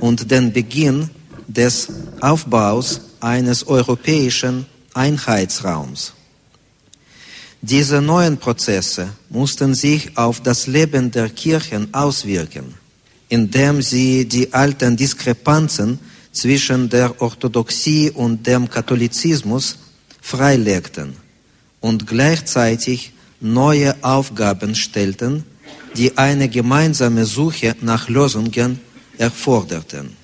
und 0.00 0.30
den 0.30 0.52
Beginn 0.52 1.10
des 1.46 1.88
Aufbaus 2.20 3.00
eines 3.20 3.66
europäischen 3.66 4.66
Einheitsraums. 4.94 6.12
Diese 7.60 8.00
neuen 8.00 8.38
Prozesse 8.38 9.08
mussten 9.28 9.74
sich 9.74 10.16
auf 10.16 10.40
das 10.40 10.66
Leben 10.66 11.10
der 11.10 11.28
Kirchen 11.30 11.92
auswirken, 11.92 12.74
indem 13.28 13.82
sie 13.82 14.24
die 14.26 14.52
alten 14.52 14.96
Diskrepanzen 14.96 15.98
zwischen 16.32 16.88
der 16.88 17.20
Orthodoxie 17.20 18.10
und 18.10 18.46
dem 18.46 18.68
Katholizismus 18.68 19.76
freilegten 20.20 21.21
und 21.82 22.06
gleichzeitig 22.06 23.12
neue 23.40 23.94
Aufgaben 24.02 24.74
stellten, 24.74 25.44
die 25.96 26.16
eine 26.16 26.48
gemeinsame 26.48 27.26
Suche 27.26 27.76
nach 27.82 28.08
Lösungen 28.08 28.80
erforderten. 29.18 30.16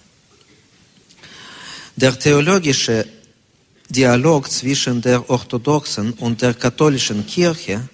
Der 1.96 2.18
theologische 2.18 3.06
Dialog 3.90 4.50
zwischen 4.50 5.02
der 5.02 5.28
orthodoxen 5.28 6.14
und 6.14 6.40
der 6.40 6.54
katholischen 6.54 7.26
Kirche, 7.26 7.86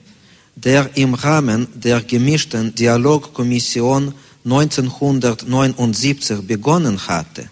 der 0.55 0.97
im 0.97 1.15
Rahmen 1.15 1.67
der 1.75 2.01
gemischten 2.03 2.73
Dialogkommission 2.75 4.15
1979 4.45 6.47
begonnen 6.47 7.09
hatte, 7.09 7.49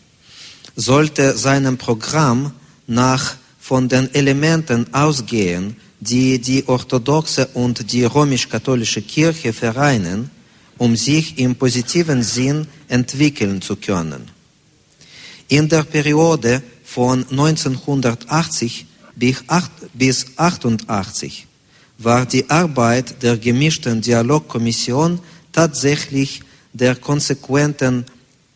sollte 0.76 1.36
seinem 1.36 1.78
Programm 1.78 2.52
nach 2.86 3.36
von 3.60 3.88
den 3.88 4.14
Elementen 4.14 4.92
ausgehen, 4.92 5.76
die 6.02 6.40
die 6.40 6.66
orthodoxe 6.66 7.46
und 7.54 7.92
die 7.92 8.02
römisch-katholische 8.04 9.02
Kirche 9.02 9.52
vereinen, 9.52 10.30
um 10.76 10.96
sich 10.96 11.38
im 11.38 11.54
positiven 11.54 12.24
Sinn 12.24 12.66
entwickeln 12.88 13.62
zu 13.62 13.76
können. 13.76 14.28
In 15.46 15.68
der 15.68 15.84
Periode 15.84 16.60
von 16.82 17.24
1980 17.30 18.86
bis 19.94 20.24
88 20.36 21.46
war 21.98 22.26
die 22.26 22.50
Arbeit 22.50 23.22
der 23.22 23.36
gemischten 23.36 24.00
Dialogkommission 24.00 25.20
tatsächlich 25.52 26.42
der 26.72 26.96
konsequenten 26.96 28.06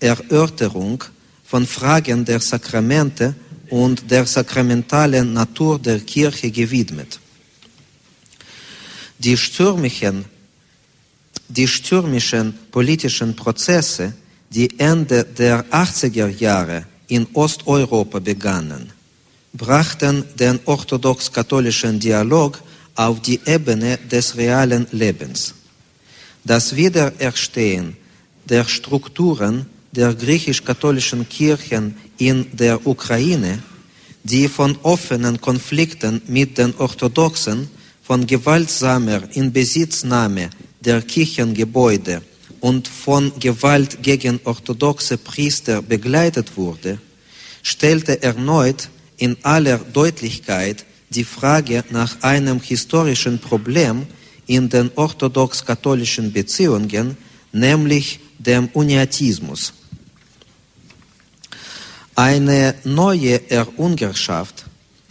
Erörterung 0.01 1.05
von 1.45 1.65
Fragen 1.65 2.25
der 2.25 2.41
Sakramente 2.41 3.37
und 3.71 4.11
der 4.11 4.27
sakramentalen 4.27 5.33
Natur 5.33 5.79
der 5.79 6.01
Kirche 6.01 6.51
gewidmet. 6.51 7.21
Die 9.19 9.37
stürmischen, 9.37 10.25
die 11.49 11.69
stürmischen 11.69 12.55
politischen 12.71 13.35
Prozesse, 13.35 14.13
die 14.51 14.79
Ende 14.79 15.25
der 15.25 15.65
80er 15.67 16.29
Jahre 16.29 16.85
in 17.09 17.27
Osteuropa 17.33 18.19
begannen, 18.19 18.93
brachten 19.53 20.25
den 20.39 20.61
orthodox-katholischen 20.65 21.99
Dialog 21.99 22.61
auf 22.95 23.21
die 23.21 23.41
Ebene 23.47 23.99
des 24.11 24.37
realen 24.37 24.87
Lebens. 24.93 25.55
Das 26.45 26.77
Wiedererstehen 26.77 27.97
der 28.45 28.65
Strukturen 28.65 29.67
der 29.93 30.15
griechisch-katholischen 30.15 31.29
Kirchen 31.29 31.97
in 32.19 32.47
der 32.57 32.87
Ukraine, 32.87 33.63
die 34.23 34.49
von 34.49 34.77
offenen 34.83 35.41
Konflikten 35.41 36.21
mit 36.27 36.59
den 36.59 36.75
Orthodoxen, 36.77 37.69
von 38.07 38.27
gewaltsamer 38.27 39.23
Inbesitznahme 39.33 40.51
der 40.81 41.03
Kirchengebäude 41.03 42.23
und 42.61 42.87
von 42.87 43.33
Gewalt 43.41 44.01
gegen 44.01 44.39
orthodoxe 44.45 45.19
Priester 45.19 45.83
begleitet 45.83 46.57
wurde, 46.57 46.99
stellte 47.63 48.23
erneut 48.23 48.89
in 49.17 49.37
aller 49.43 49.79
Deutlichkeit 49.79 50.85
die 51.11 51.25
Frage 51.25 51.83
nach 51.91 52.23
einem 52.23 52.61
historischen 52.61 53.41
Problem 53.41 54.07
in 54.47 54.69
den 54.69 54.91
orthodox-katholischen 54.95 56.33
Beziehungen, 56.33 57.17
nämlich 57.53 58.21
dem 58.39 58.69
Uniatismus. 58.73 59.73
Eine 62.15 62.75
neue 62.85 63.51
Errungenschaft 63.51 64.66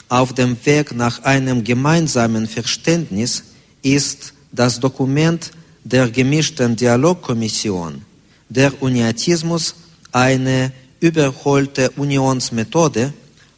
auf 0.10 0.34
dem 0.34 0.58
Weg 0.66 0.96
nach 0.96 1.24
einem 1.24 1.64
gemeinsamen 1.64 2.48
Verständnis 2.48 3.44
ist 3.82 4.34
das 4.52 4.80
Dokument 4.80 5.52
der 5.84 6.10
gemischten 6.10 6.76
Dialogkommission, 6.76 8.02
der 8.50 8.82
Uniatismus 8.82 9.76
eine 10.12 10.72
überholte 11.00 11.92
Unionsmethode 11.92 13.14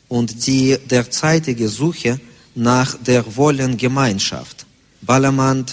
und 0.07 0.47
die 0.47 0.77
derzeitige 0.89 1.69
Suche 1.69 2.19
nach 2.55 2.95
der 2.95 3.35
Wollengemeinschaft. 3.35 4.65
Ballermann 5.01 5.65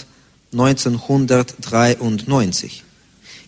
1993, 0.53 2.83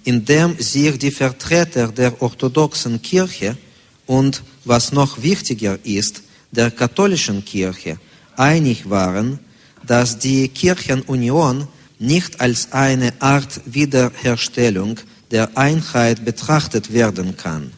in 0.04 0.26
dem 0.26 0.60
sich 0.60 0.98
die 0.98 1.12
Vertreter 1.12 1.90
der 1.90 2.20
orthodoxen 2.22 3.02
Kirche 3.02 3.58
und, 4.06 4.44
was 4.66 4.92
noch 4.92 5.22
wichtiger 5.22 5.80
ist, 5.84 6.24
der 6.58 6.72
katholischen 6.72 7.46
Kirche 7.46 7.98
einig 8.36 8.90
waren, 8.90 9.40
dass 9.86 10.18
die 10.18 10.50
Kirchenunion 10.50 11.68
nicht 12.00 12.42
als 12.42 12.74
eine 12.74 13.14
Art 13.20 13.62
Wiederherstellung 13.66 15.00
der 15.32 15.58
Einheit 15.58 16.26
betrachtet 16.26 16.92
werden 16.92 17.38
kann, 17.38 17.72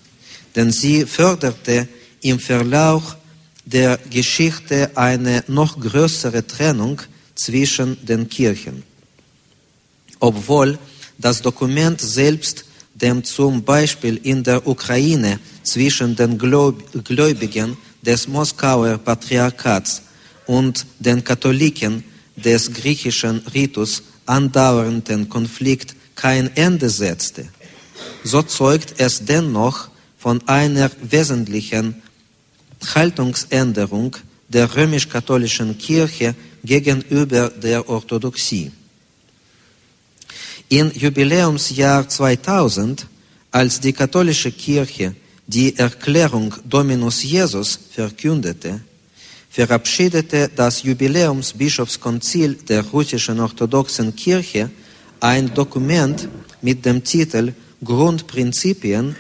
denn 0.56 0.72
sie 0.72 1.06
förderte 1.06 1.88
im 2.22 2.40
Verlauf 2.40 3.18
der 3.66 4.00
Geschichte 4.10 4.92
eine 4.96 5.44
noch 5.48 5.80
größere 5.80 6.48
Trennung 6.48 7.02
zwischen 7.36 8.04
den 8.06 8.28
Kirchen. 8.30 8.84
Obwohl 10.20 10.78
das 11.18 11.42
Dokument 11.42 12.02
selbst 12.02 12.66
dem 12.94 13.24
zum 13.24 13.64
Beispiel 13.64 14.20
in 14.24 14.44
der 14.44 14.66
Ukraine 14.68 15.40
zwischen 15.64 16.16
den 16.16 16.38
Gläubigen 16.38 17.78
des 18.02 18.28
Moskauer 18.28 18.98
Patriarchats 18.98 20.02
und 20.46 20.86
den 21.00 21.24
Katholiken 21.24 22.04
des 22.36 22.72
griechischen 22.72 23.40
Ritus 23.54 24.04
andauernden 24.26 25.28
Konflikt 25.28 25.96
kein 26.16 26.56
Ende 26.56 26.90
setzte, 26.90 27.48
so 28.24 28.42
zeugt 28.42 28.96
es 28.98 29.24
dennoch 29.26 29.90
von 30.18 30.46
einer 30.48 30.92
wesentlichen 31.02 32.02
Haltungsänderung 32.94 34.16
der 34.48 34.76
römisch-katholischen 34.76 35.78
Kirche 35.78 36.36
gegenüber 36.64 37.50
der 37.50 37.88
Orthodoxie. 37.88 38.72
Im 40.70 40.92
Jubiläumsjahr 40.92 42.08
2000, 42.08 43.08
als 43.52 43.80
die 43.80 43.94
katholische 43.94 44.52
Kirche 44.52 45.16
die 45.50 45.76
Erklärung 45.76 46.54
Dominus 46.64 47.24
Jesus 47.24 47.80
verkündete, 47.92 48.82
verabschiedete 49.50 50.48
das 50.56 50.84
Jubiläumsbischofskonzil 50.84 52.54
der 52.70 52.84
russischen 52.84 53.40
orthodoxen 53.40 54.16
Kirche 54.16 54.70
ein 55.20 55.52
Dokument 55.52 56.30
mit 56.62 56.86
dem 56.86 57.04
Titel 57.04 57.54
Grundprinzipien 57.84 59.16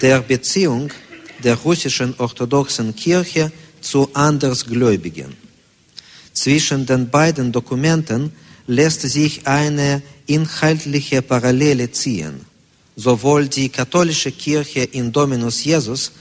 der 0.00 0.22
Beziehung 0.22 0.90
der 1.42 1.56
russischen 1.56 2.14
orthodoxen 2.16 2.96
Kirche 2.96 3.52
zu 3.82 4.08
Andersgläubigen. 4.14 5.36
Zwischen 6.32 6.86
den 6.86 7.10
beiden 7.10 7.52
Dokumenten 7.52 8.32
lässt 8.66 9.02
sich 9.02 9.46
eine 9.46 10.00
inhaltliche 10.24 11.20
Parallele 11.20 11.90
ziehen. 11.90 12.53
Sowohl 12.96 13.48
die 13.48 13.68
katholische 13.68 14.32
Kirche 14.32 14.84
in 14.84 15.10
Dominus 15.10 15.64
Jesus 15.64 16.12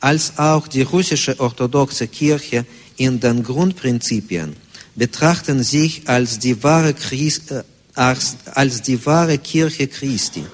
als 0.00 0.38
auch 0.38 0.68
die 0.68 0.82
russische 0.82 1.38
orthodoxe 1.40 2.06
Kirche 2.06 2.66
in 2.96 3.18
den 3.18 3.42
Grundprinzipien 3.42 4.54
betrachten 4.94 5.62
sich 5.62 6.08
als 6.08 6.38
die 6.40 6.62
wahre, 6.62 6.92
Christ, 6.92 7.52
äh, 7.52 7.62
als, 7.94 8.36
als 8.54 8.82
die 8.82 9.04
wahre 9.06 9.38
Kirche 9.38 9.86
Christi, 9.86 10.44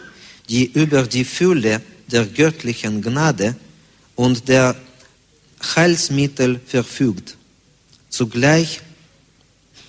die 0.49 0.67
über 0.67 1.03
die 1.05 1.25
Fülle 1.25 1.81
der 2.07 2.27
göttlichen 2.27 3.01
Gnade 3.01 3.57
und 4.15 4.49
der 4.49 4.77
Heilsmittel 5.75 6.61
verfügt. 6.67 7.37
Zugleich 8.11 8.81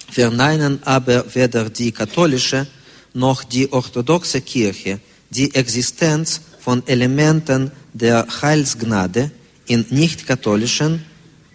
verneinen 0.09 0.81
aber 0.83 1.25
weder 1.35 1.69
die 1.69 1.91
katholische 1.91 2.65
noch 3.13 3.43
die 3.43 3.71
orthodoxe 3.71 4.41
Kirche 4.41 4.99
die 5.35 5.53
Existenz 5.53 6.41
von 6.59 6.85
Elementen 6.87 7.71
der 7.93 8.25
Heilsgnade 8.41 9.31
in 9.67 9.85
nicht-katholischen 9.89 11.05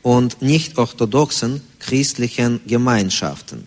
und 0.03 0.41
nicht-orthodoxen 0.43 1.61
christlichen 1.79 2.61
Gemeinschaften. 2.67 3.67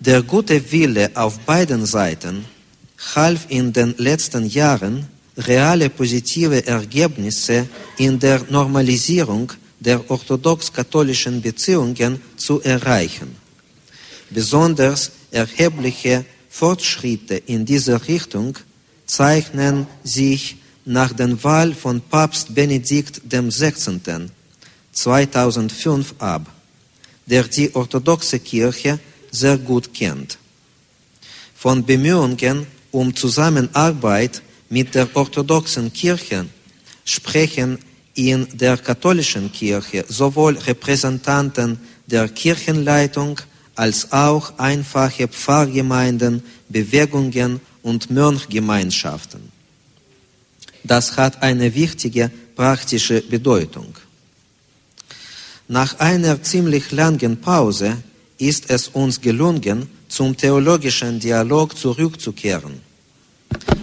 Der 0.00 0.22
gute 0.22 0.72
Wille 0.72 1.10
auf 1.14 1.38
beiden 1.40 1.86
Seiten 1.86 2.44
half 3.14 3.46
in 3.48 3.72
den 3.72 3.94
letzten 3.98 4.46
Jahren, 4.46 5.06
reale 5.36 5.90
positive 5.90 6.66
Ergebnisse 6.66 7.66
in 7.98 8.18
der 8.18 8.42
Normalisierung 8.50 9.52
der 9.80 10.10
orthodox-katholischen 10.10 11.42
Beziehungen 11.42 12.20
zu 12.36 12.62
erreichen. 12.62 13.36
Besonders 14.30 15.10
erhebliche 15.30 16.24
Fortschritte 16.54 17.34
in 17.34 17.64
dieser 17.64 18.06
Richtung 18.06 18.56
zeichnen 19.06 19.88
sich 20.04 20.56
nach 20.84 21.12
der 21.12 21.42
Wahl 21.42 21.74
von 21.74 22.00
Papst 22.00 22.54
Benedikt 22.54 23.22
XVI. 23.28 24.28
2005 24.92 26.14
ab, 26.20 26.48
der 27.26 27.42
die 27.42 27.74
orthodoxe 27.74 28.38
Kirche 28.38 29.00
sehr 29.32 29.58
gut 29.58 29.92
kennt. 29.92 30.38
Von 31.56 31.84
Bemühungen 31.84 32.68
um 32.92 33.16
Zusammenarbeit 33.16 34.40
mit 34.70 34.94
der 34.94 35.08
orthodoxen 35.12 35.92
Kirche 35.92 36.46
sprechen 37.04 37.80
in 38.14 38.46
der 38.52 38.76
katholischen 38.76 39.50
Kirche 39.50 40.04
sowohl 40.06 40.56
Repräsentanten 40.56 41.80
der 42.06 42.28
Kirchenleitung 42.28 43.40
als 43.74 44.12
auch 44.12 44.58
einfache 44.58 45.28
Pfarrgemeinden, 45.28 46.42
Bewegungen 46.68 47.60
und 47.82 48.10
Mönchgemeinschaften. 48.10 49.52
Das 50.84 51.16
hat 51.16 51.42
eine 51.42 51.74
wichtige 51.74 52.30
praktische 52.56 53.22
Bedeutung. 53.22 53.94
Nach 55.66 55.98
einer 55.98 56.42
ziemlich 56.42 56.92
langen 56.92 57.40
Pause 57.40 57.96
ist 58.38 58.70
es 58.70 58.88
uns 58.88 59.20
gelungen, 59.20 59.88
zum 60.08 60.36
theologischen 60.36 61.18
Dialog 61.18 61.76
zurückzukehren 61.76 62.80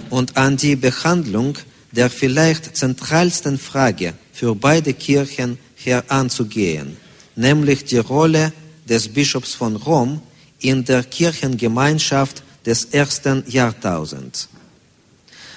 und 0.10 0.38
an 0.38 0.58
die 0.58 0.76
Behandlung 0.76 1.58
der 1.92 2.10
vielleicht 2.10 2.78
zentralsten 2.78 3.58
Frage 3.58 4.14
für 4.32 4.56
beide 4.56 4.94
Kirchen 4.94 5.58
heranzugehen, 5.76 6.98
nämlich 7.36 7.84
die 7.86 7.98
Rolle 7.98 8.54
des 8.92 9.08
Bischofs 9.08 9.54
von 9.54 9.78
Rom 9.78 10.22
in 10.60 10.84
der 10.84 11.04
Kirchengemeinschaft 11.06 12.44
des 12.66 12.80
ersten 12.92 13.42
Jahrtausends. 13.48 14.50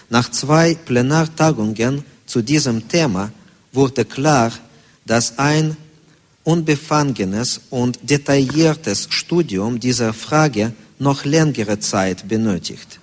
Nach 0.08 0.30
zwei 0.30 0.76
Plenartagungen 0.76 2.04
zu 2.26 2.42
diesem 2.42 2.86
Thema 2.86 3.32
wurde 3.72 4.04
klar, 4.04 4.52
dass 5.04 5.36
ein 5.36 5.76
unbefangenes 6.44 7.60
und 7.70 7.98
detailliertes 8.08 9.08
Studium 9.10 9.80
dieser 9.80 10.12
Frage 10.12 10.72
noch 11.00 11.24
längere 11.24 11.80
Zeit 11.80 12.28
benötigt. 12.28 13.00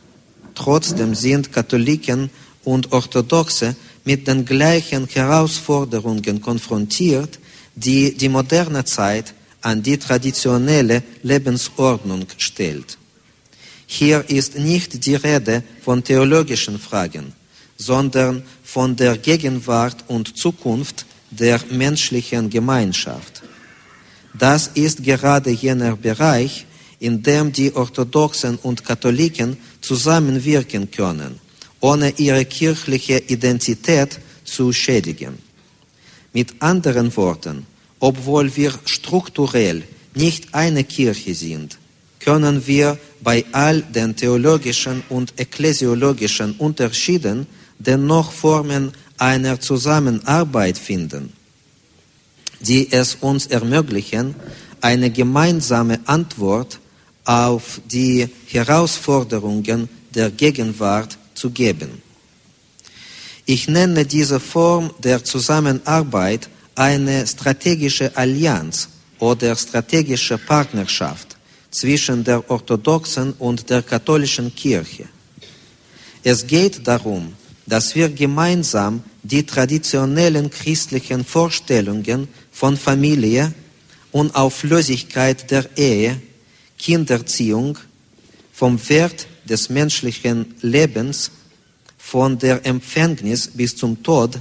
Trotzdem 0.55 1.13
sind 1.13 1.51
Katholiken 1.51 2.29
und 2.63 2.93
Orthodoxe 2.93 3.75
mit 4.05 4.27
den 4.27 4.45
gleichen 4.45 5.07
Herausforderungen 5.07 6.41
konfrontiert, 6.41 7.37
die 7.75 8.15
die 8.15 8.29
moderne 8.29 8.85
Zeit 8.85 9.33
an 9.61 9.81
die 9.81 9.97
traditionelle 9.97 11.03
Lebensordnung 11.23 12.25
stellt. 12.37 12.97
Hier 13.85 14.23
ist 14.29 14.57
nicht 14.57 15.05
die 15.05 15.15
Rede 15.15 15.63
von 15.83 16.03
theologischen 16.03 16.79
Fragen, 16.79 17.33
sondern 17.77 18.43
von 18.63 18.95
der 18.95 19.17
Gegenwart 19.17 20.05
und 20.07 20.37
Zukunft 20.37 21.05
der 21.29 21.59
menschlichen 21.69 22.49
Gemeinschaft. 22.49 23.43
Das 24.33 24.67
ist 24.67 25.03
gerade 25.03 25.51
jener 25.51 25.95
Bereich, 25.95 26.65
in 26.99 27.21
dem 27.21 27.51
die 27.51 27.75
Orthodoxen 27.75 28.57
und 28.57 28.85
Katholiken 28.85 29.57
zusammenwirken 29.81 30.89
können, 30.89 31.39
ohne 31.79 32.13
ihre 32.17 32.45
kirchliche 32.45 33.17
Identität 33.17 34.19
zu 34.45 34.71
schädigen. 34.71 35.37
Mit 36.31 36.61
anderen 36.61 37.13
Worten, 37.17 37.65
obwohl 38.01 38.53
wir 38.57 38.73
strukturell 38.85 39.83
nicht 40.13 40.53
eine 40.53 40.83
Kirche 40.83 41.33
sind, 41.33 41.77
können 42.19 42.67
wir 42.67 42.97
bei 43.21 43.45
all 43.51 43.81
den 43.81 44.15
theologischen 44.15 45.03
und 45.07 45.33
ekklesiologischen 45.39 46.53
Unterschieden 46.57 47.47
dennoch 47.79 48.31
Formen 48.31 48.91
einer 49.17 49.59
Zusammenarbeit 49.59 50.77
finden, 50.77 51.31
die 52.59 52.91
es 52.91 53.15
uns 53.21 53.47
ermöglichen, 53.47 54.35
eine 54.81 55.09
gemeinsame 55.11 55.99
Antwort 56.05 56.79
auf 57.23 57.81
die 57.85 58.27
Herausforderungen 58.47 59.89
der 60.13 60.31
Gegenwart 60.31 61.17
zu 61.35 61.51
geben. 61.51 62.01
Ich 63.45 63.67
nenne 63.67 64.05
diese 64.05 64.39
Form 64.39 64.91
der 64.99 65.23
Zusammenarbeit 65.23 66.49
eine 66.81 67.27
strategische 67.27 68.17
Allianz 68.17 68.89
oder 69.19 69.55
strategische 69.55 70.39
Partnerschaft 70.39 71.37
zwischen 71.69 72.23
der 72.23 72.49
orthodoxen 72.49 73.33
und 73.33 73.69
der 73.69 73.83
katholischen 73.83 74.53
Kirche. 74.55 75.05
Es 76.23 76.47
geht 76.47 76.87
darum, 76.87 77.33
dass 77.67 77.93
wir 77.93 78.09
gemeinsam 78.09 79.03
die 79.21 79.45
traditionellen 79.45 80.49
christlichen 80.49 81.23
Vorstellungen 81.23 82.27
von 82.51 82.75
Familie, 82.75 83.53
Unauflösigkeit 84.11 85.51
der 85.51 85.65
Ehe, 85.77 86.19
Kinderziehung, 86.79 87.77
vom 88.51 88.79
Wert 88.89 89.27
des 89.45 89.69
menschlichen 89.69 90.55
Lebens, 90.61 91.29
von 91.99 92.39
der 92.39 92.65
Empfängnis 92.65 93.49
bis 93.53 93.75
zum 93.77 94.01
Tod 94.01 94.39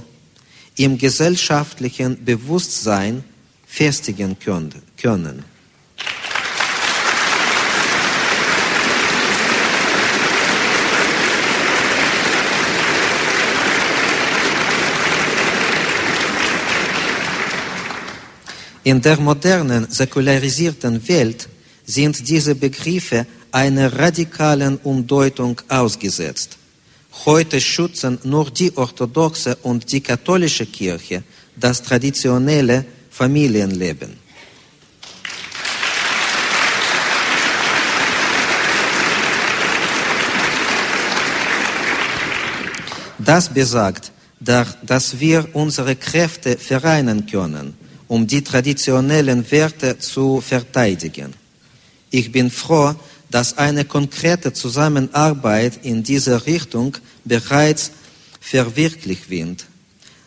im 0.77 0.97
gesellschaftlichen 0.97 2.23
Bewusstsein 2.23 3.23
festigen 3.65 4.37
können. 4.39 5.45
In 18.83 18.99
der 18.99 19.19
modernen, 19.19 19.87
säkularisierten 19.91 21.07
Welt 21.07 21.47
sind 21.85 22.27
diese 22.27 22.55
Begriffe 22.55 23.27
einer 23.51 23.93
radikalen 23.93 24.77
Umdeutung 24.77 25.61
ausgesetzt. 25.69 26.57
Heute 27.25 27.61
schützen 27.61 28.19
nur 28.23 28.49
die 28.49 28.75
orthodoxe 28.75 29.55
und 29.63 29.91
die 29.91 30.01
katholische 30.01 30.65
Kirche 30.65 31.23
das 31.55 31.83
traditionelle 31.83 32.85
Familienleben. 33.09 34.17
Das 43.19 43.53
besagt, 43.53 44.11
dass 44.39 45.19
wir 45.19 45.47
unsere 45.53 45.95
Kräfte 45.95 46.57
vereinen 46.57 47.25
können 47.27 47.75
um 48.11 48.27
die 48.27 48.43
traditionellen 48.43 49.49
Werte 49.49 49.97
zu 49.97 50.41
verteidigen. 50.41 51.33
Ich 52.09 52.29
bin 52.29 52.51
froh, 52.51 52.93
dass 53.31 53.57
eine 53.57 53.85
konkrete 53.85 54.51
Zusammenarbeit 54.51 55.79
in 55.83 56.03
dieser 56.03 56.45
Richtung 56.45 56.97
bereits 57.23 57.91
verwirklicht 58.39 59.29
wird. 59.29 59.65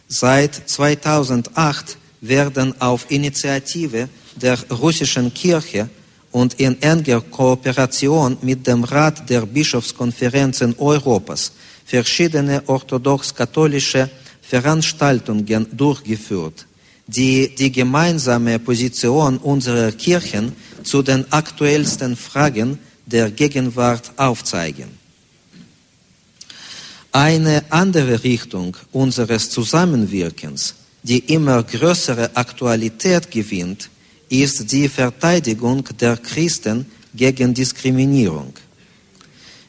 Seit 0.08 0.54
2008 0.54 1.98
werden 2.22 2.80
auf 2.80 3.10
Initiative 3.10 4.08
der 4.36 4.58
russischen 4.70 5.32
Kirche 5.34 5.88
und 6.32 6.54
in 6.54 6.80
enger 6.82 7.20
Kooperation 7.20 8.38
mit 8.40 8.66
dem 8.66 8.82
Rat 8.84 9.28
der 9.28 9.42
Bischofskonferenzen 9.42 10.74
Europas 10.78 11.52
verschiedene 11.84 12.62
orthodox-katholische 12.66 14.08
Veranstaltungen 14.42 15.66
durchgeführt 15.72 16.66
die 17.06 17.54
die 17.54 17.70
gemeinsame 17.70 18.58
Position 18.58 19.36
unserer 19.38 19.92
Kirchen 19.92 20.52
zu 20.82 21.02
den 21.02 21.30
aktuellsten 21.30 22.16
Fragen 22.16 22.78
der 23.06 23.30
Gegenwart 23.30 24.12
aufzeigen. 24.16 24.88
Eine 27.12 27.64
andere 27.70 28.24
Richtung 28.24 28.76
unseres 28.92 29.50
Zusammenwirkens, 29.50 30.74
die 31.02 31.18
immer 31.18 31.62
größere 31.62 32.34
Aktualität 32.34 33.30
gewinnt, 33.30 33.88
ist 34.28 34.72
die 34.72 34.88
Verteidigung 34.88 35.84
der 36.00 36.16
Christen 36.16 36.86
gegen 37.14 37.54
Diskriminierung. 37.54 38.52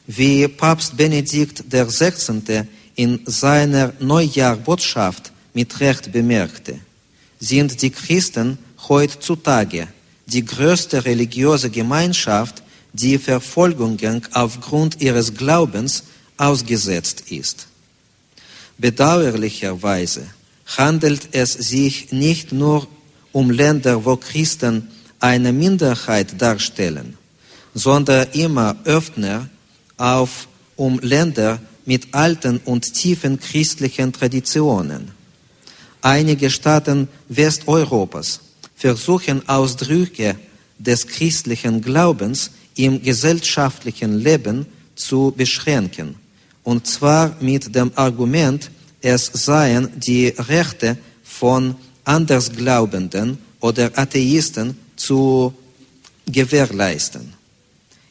Wie 0.06 0.48
Papst 0.48 0.96
Benedikt 0.96 1.64
XVI. 1.70 2.64
in 2.94 3.20
seiner 3.26 3.92
Neujahrbotschaft 4.00 5.32
mit 5.52 5.78
Recht 5.80 6.10
bemerkte, 6.10 6.78
sind 7.38 7.80
die 7.82 7.90
Christen 7.90 8.58
heutzutage 8.88 9.88
die 10.26 10.44
größte 10.44 11.04
religiöse 11.04 11.70
Gemeinschaft, 11.70 12.62
die 12.96 13.18
Verfolgungen 13.18 14.22
aufgrund 14.32 15.00
ihres 15.02 15.34
Glaubens 15.34 16.04
ausgesetzt 16.38 17.24
ist. 17.30 17.66
Bedauerlicherweise 18.78 20.26
handelt 20.78 21.28
es 21.32 21.52
sich 21.52 22.12
nicht 22.12 22.52
nur 22.52 22.86
um 23.32 23.50
Länder, 23.50 24.04
wo 24.04 24.16
Christen 24.16 24.88
eine 25.20 25.52
Minderheit 25.52 26.40
darstellen, 26.40 27.16
sondern 27.74 28.28
immer 28.32 28.76
öfter 28.84 29.48
auf 29.96 30.48
um 30.76 30.98
Länder 31.00 31.60
mit 31.84 32.14
alten 32.14 32.58
und 32.64 32.92
tiefen 32.94 33.38
christlichen 33.38 34.12
Traditionen. 34.12 35.12
Einige 36.02 36.50
Staaten 36.50 37.08
Westeuropas 37.28 38.40
versuchen 38.74 39.48
Ausdrücke 39.48 40.36
des 40.78 41.06
christlichen 41.06 41.80
Glaubens 41.80 42.50
im 42.76 43.02
gesellschaftlichen 43.02 44.18
Leben 44.18 44.66
zu 44.94 45.32
beschränken, 45.36 46.14
und 46.62 46.86
zwar 46.86 47.36
mit 47.40 47.74
dem 47.74 47.90
Argument, 47.94 48.70
es 49.00 49.30
seien 49.32 49.88
die 49.96 50.28
Rechte 50.28 50.96
von 51.22 51.76
Andersglaubenden 52.04 53.38
oder 53.60 53.90
Atheisten 53.96 54.76
zu 54.96 55.54
gewährleisten. 56.26 57.32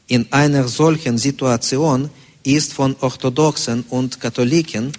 In 0.07 0.31
einer 0.31 0.67
solchen 0.67 1.17
Situation 1.17 2.09
ist 2.43 2.73
von 2.73 2.95
Orthodoxen 3.01 3.83
und 3.89 4.19
Katholiken 4.19 4.91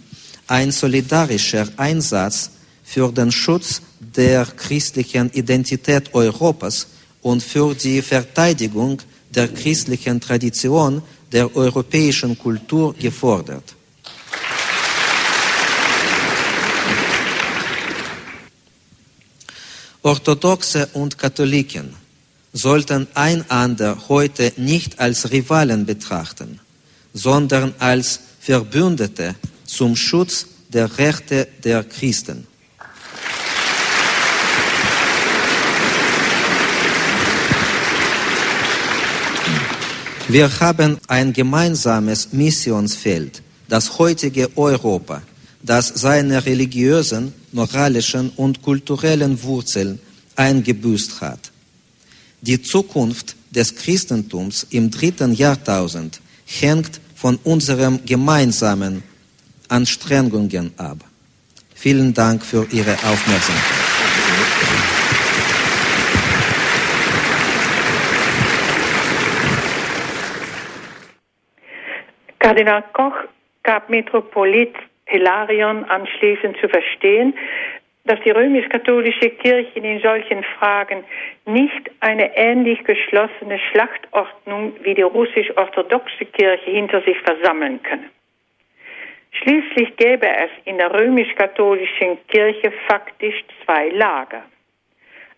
ein 0.48 0.72
solidarischer 0.72 1.68
Einsatz 1.76 2.50
für 2.84 3.10
den 3.12 3.30
Schutz 3.30 3.80
der 4.00 4.44
christlichen 4.46 5.30
Identität 5.32 6.12
Europas 6.14 6.86
und 7.22 7.42
für 7.42 7.74
die 7.74 8.02
Verteidigung 8.02 9.00
der 9.36 9.48
christlichen 9.48 10.20
Tradition 10.20 11.02
der 11.30 11.54
europäischen 11.54 12.38
Kultur 12.38 12.94
gefordert. 12.94 13.74
Orthodoxe 20.02 20.88
und 20.92 21.18
Katholiken 21.18 21.94
sollten 22.52 23.06
einander 23.14 24.08
heute 24.08 24.52
nicht 24.56 24.98
als 24.98 25.30
Rivalen 25.30 25.84
betrachten, 25.84 26.60
sondern 27.12 27.74
als 27.78 28.20
Verbündete 28.40 29.34
zum 29.64 29.96
Schutz 29.96 30.46
der 30.68 30.96
Rechte 30.98 31.48
der 31.64 31.82
Christen. 31.84 32.46
Wir 40.28 40.50
haben 40.58 40.98
ein 41.06 41.32
gemeinsames 41.32 42.32
Missionsfeld, 42.32 43.42
das 43.68 43.96
heutige 43.96 44.56
Europa, 44.56 45.22
das 45.62 45.86
seine 45.86 46.44
religiösen, 46.44 47.32
moralischen 47.52 48.30
und 48.30 48.60
kulturellen 48.60 49.40
Wurzeln 49.44 50.00
eingebüßt 50.34 51.20
hat. 51.20 51.52
Die 52.40 52.60
Zukunft 52.60 53.36
des 53.52 53.76
Christentums 53.76 54.66
im 54.70 54.90
dritten 54.90 55.32
Jahrtausend 55.32 56.20
hängt 56.44 57.00
von 57.14 57.36
unseren 57.44 58.04
gemeinsamen 58.04 59.04
Anstrengungen 59.68 60.72
ab. 60.76 61.04
Vielen 61.72 62.12
Dank 62.12 62.44
für 62.44 62.66
Ihre 62.72 62.94
Aufmerksamkeit. 62.94 64.95
Kardinal 72.46 72.84
Koch 72.92 73.24
gab 73.64 73.90
Metropolit 73.90 74.72
Hilarion 75.06 75.82
anschließend 75.82 76.56
zu 76.58 76.68
verstehen, 76.68 77.34
dass 78.04 78.20
die 78.20 78.30
römisch-katholische 78.30 79.30
Kirche 79.30 79.80
in 79.80 80.00
solchen 80.00 80.44
Fragen 80.56 81.02
nicht 81.44 81.90
eine 81.98 82.36
ähnlich 82.36 82.84
geschlossene 82.84 83.58
Schlachtordnung 83.58 84.74
wie 84.84 84.94
die 84.94 85.02
russisch-orthodoxe 85.02 86.24
Kirche 86.26 86.70
hinter 86.70 87.02
sich 87.02 87.18
versammeln 87.22 87.82
könne. 87.82 88.10
Schließlich 89.32 89.96
gäbe 89.96 90.28
es 90.28 90.50
in 90.66 90.78
der 90.78 90.94
römisch-katholischen 90.94 92.24
Kirche 92.28 92.72
faktisch 92.86 93.42
zwei 93.64 93.88
Lager. 93.88 94.44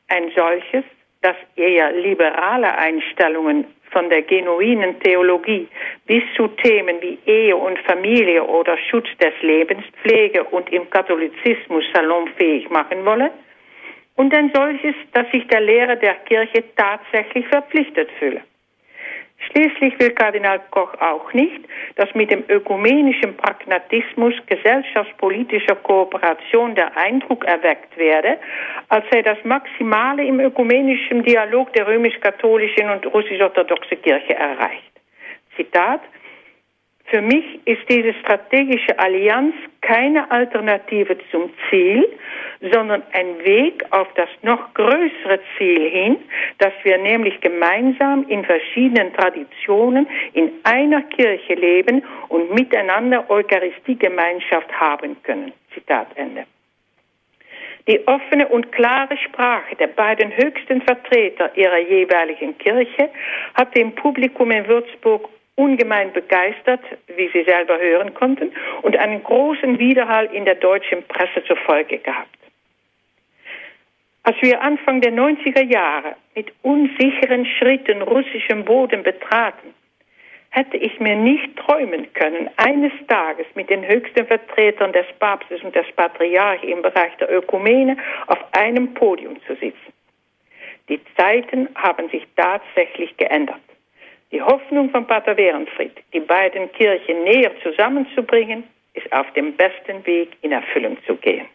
Ein 0.09 0.31
solches, 0.37 0.85
das 1.23 1.37
eher 1.57 1.91
liberale 1.91 2.77
Einstellungen 2.77 3.65
von 3.91 4.09
der 4.11 4.23
genuinen 4.23 4.99
Theologie 5.01 5.69
bis 6.07 6.23
zu 6.37 6.49
Themen 6.49 6.97
wie 7.01 7.19
Ehe 7.27 7.57
und 7.57 7.79
Familie 7.81 8.43
oder 8.43 8.77
Schutz 8.91 9.09
des 9.21 9.35
Lebens, 9.43 9.85
Pflege 10.03 10.45
und 10.45 10.73
im 10.73 10.89
Katholizismus 10.91 11.85
salonfähig 11.93 12.69
machen 12.71 13.05
wolle, 13.05 13.31
und 14.17 14.35
ein 14.35 14.51
solches, 14.53 14.97
das 15.13 15.31
sich 15.31 15.47
der 15.47 15.61
Lehre 15.61 15.97
der 15.97 16.15
Kirche 16.15 16.65
tatsächlich 16.77 17.47
verpflichtet 17.47 18.11
fühle. 18.19 18.43
Schließlich 19.51 19.99
will 19.99 20.11
Kardinal 20.11 20.61
Koch 20.71 20.95
auch 21.01 21.33
nicht, 21.33 21.61
dass 21.97 22.15
mit 22.15 22.31
dem 22.31 22.45
ökumenischen 22.49 23.37
Pragmatismus 23.37 24.35
gesellschaftspolitischer 24.47 25.77
Kooperation 25.77 26.75
der 26.75 26.97
Eindruck 26.97 27.45
erweckt 27.45 27.97
werde, 27.97 28.39
als 28.89 29.05
sei 29.11 29.23
das 29.23 29.39
Maximale 29.45 30.25
im 30.25 30.41
ökumenischen 30.41 31.23
Dialog 31.23 31.73
der 31.73 31.87
römisch-katholischen 31.87 32.91
und 32.91 33.07
russisch-orthodoxen 33.07 34.03
Kirche 34.03 34.35
erreicht. 34.35 34.93
Zitat 35.57 36.03
für 37.11 37.23
mich 37.23 37.45
ist 37.65 37.89
diese 37.89 38.13
strategische 38.15 38.99
Allianz 38.99 39.55
keine 39.81 40.31
Alternative 40.31 41.17
zum 41.31 41.51
Ziel, 41.69 42.07
sondern 42.73 43.03
ein 43.13 43.39
Weg 43.45 43.85
auf 43.91 44.09
das 44.15 44.29
noch 44.43 44.75
größere 44.75 45.41
Ziel 45.57 45.89
hin, 45.89 46.17
dass 46.59 46.73
wir 46.83 46.99
nämlich 46.99 47.41
gemeinsam 47.41 48.27
in 48.29 48.45
verschiedenen 48.45 49.13
Traditionen 49.15 50.07
in 50.35 50.51
einer 50.65 51.03
Kirche 51.03 51.55
leben 51.55 52.05
und 52.29 52.53
miteinander 52.53 53.29
Eucharistiegemeinschaft 53.31 54.71
haben 54.73 55.17
können. 55.23 55.53
Zitat 55.73 56.09
Ende. 56.17 56.45
Die 57.87 58.07
offene 58.07 58.47
und 58.49 58.71
klare 58.71 59.17
Sprache 59.17 59.75
der 59.77 59.87
beiden 59.87 60.37
höchsten 60.37 60.83
Vertreter 60.83 61.57
ihrer 61.57 61.79
jeweiligen 61.79 62.59
Kirche 62.59 63.09
hat 63.55 63.75
dem 63.75 63.95
Publikum 63.95 64.51
in 64.51 64.69
Würzburg 64.69 65.31
ungemein 65.59 66.13
begeistert, 66.13 66.81
wie 67.09 67.29
Sie 67.33 67.43
selber 67.43 67.79
hören 67.79 68.15
konnten, 68.15 68.53
und 68.83 68.97
einen 68.97 69.23
großen 69.23 69.79
Widerhall 69.79 70.27
in 70.33 70.45
der 70.45 70.55
deutschen 70.55 71.03
Presse 71.05 71.43
zur 71.45 71.57
Folge 71.57 71.99
gehabt. 71.99 72.39
Als 74.23 74.37
wir 74.41 74.61
Anfang 74.63 75.01
der 75.01 75.13
90er 75.13 75.65
Jahre 75.65 76.15
mit 76.35 76.53
unsicheren 76.63 77.45
Schritten 77.45 78.03
russischen 78.03 78.65
Boden 78.65 79.03
betraten, 79.03 79.75
hätte 80.51 80.77
ich 80.77 80.99
mir 81.01 81.17
nicht 81.17 81.57
träumen 81.57 82.13
können, 82.15 82.49
eines 82.57 82.93
Tages 83.09 83.47
mit 83.55 83.69
den 83.69 83.87
höchsten 83.87 84.27
Vertretern 84.27 84.93
des 84.93 85.07
Papstes 85.19 85.63
und 85.63 85.75
des 85.75 85.87
Patriarchen 85.97 86.69
im 86.69 86.83
Bereich 86.83 87.15
der 87.17 87.31
Ökumene 87.33 87.97
auf 88.29 88.39
einem 88.53 88.95
Podium 88.95 89.37
zu 89.47 89.55
sitzen. 89.55 89.93
Die 90.89 91.01
Zeiten 91.17 91.69
haben 91.75 92.09
sich 92.11 92.27
tatsächlich 92.37 93.17
geändert. 93.17 93.61
Die 94.31 94.43
Hoffnung 94.43 94.91
von 94.91 95.07
Pater 95.07 95.37
Werenfried, 95.37 95.93
die 96.13 96.21
beiden 96.21 96.71
Kirchen 96.73 97.25
näher 97.25 97.51
zusammenzubringen, 97.63 98.65
ist 98.93 99.11
auf 99.13 99.33
dem 99.33 99.55
besten 99.55 100.05
Weg 100.07 100.37
in 100.43 100.53
Erfüllung 100.53 100.99
zu 101.07 101.17
gehen. 101.17 101.47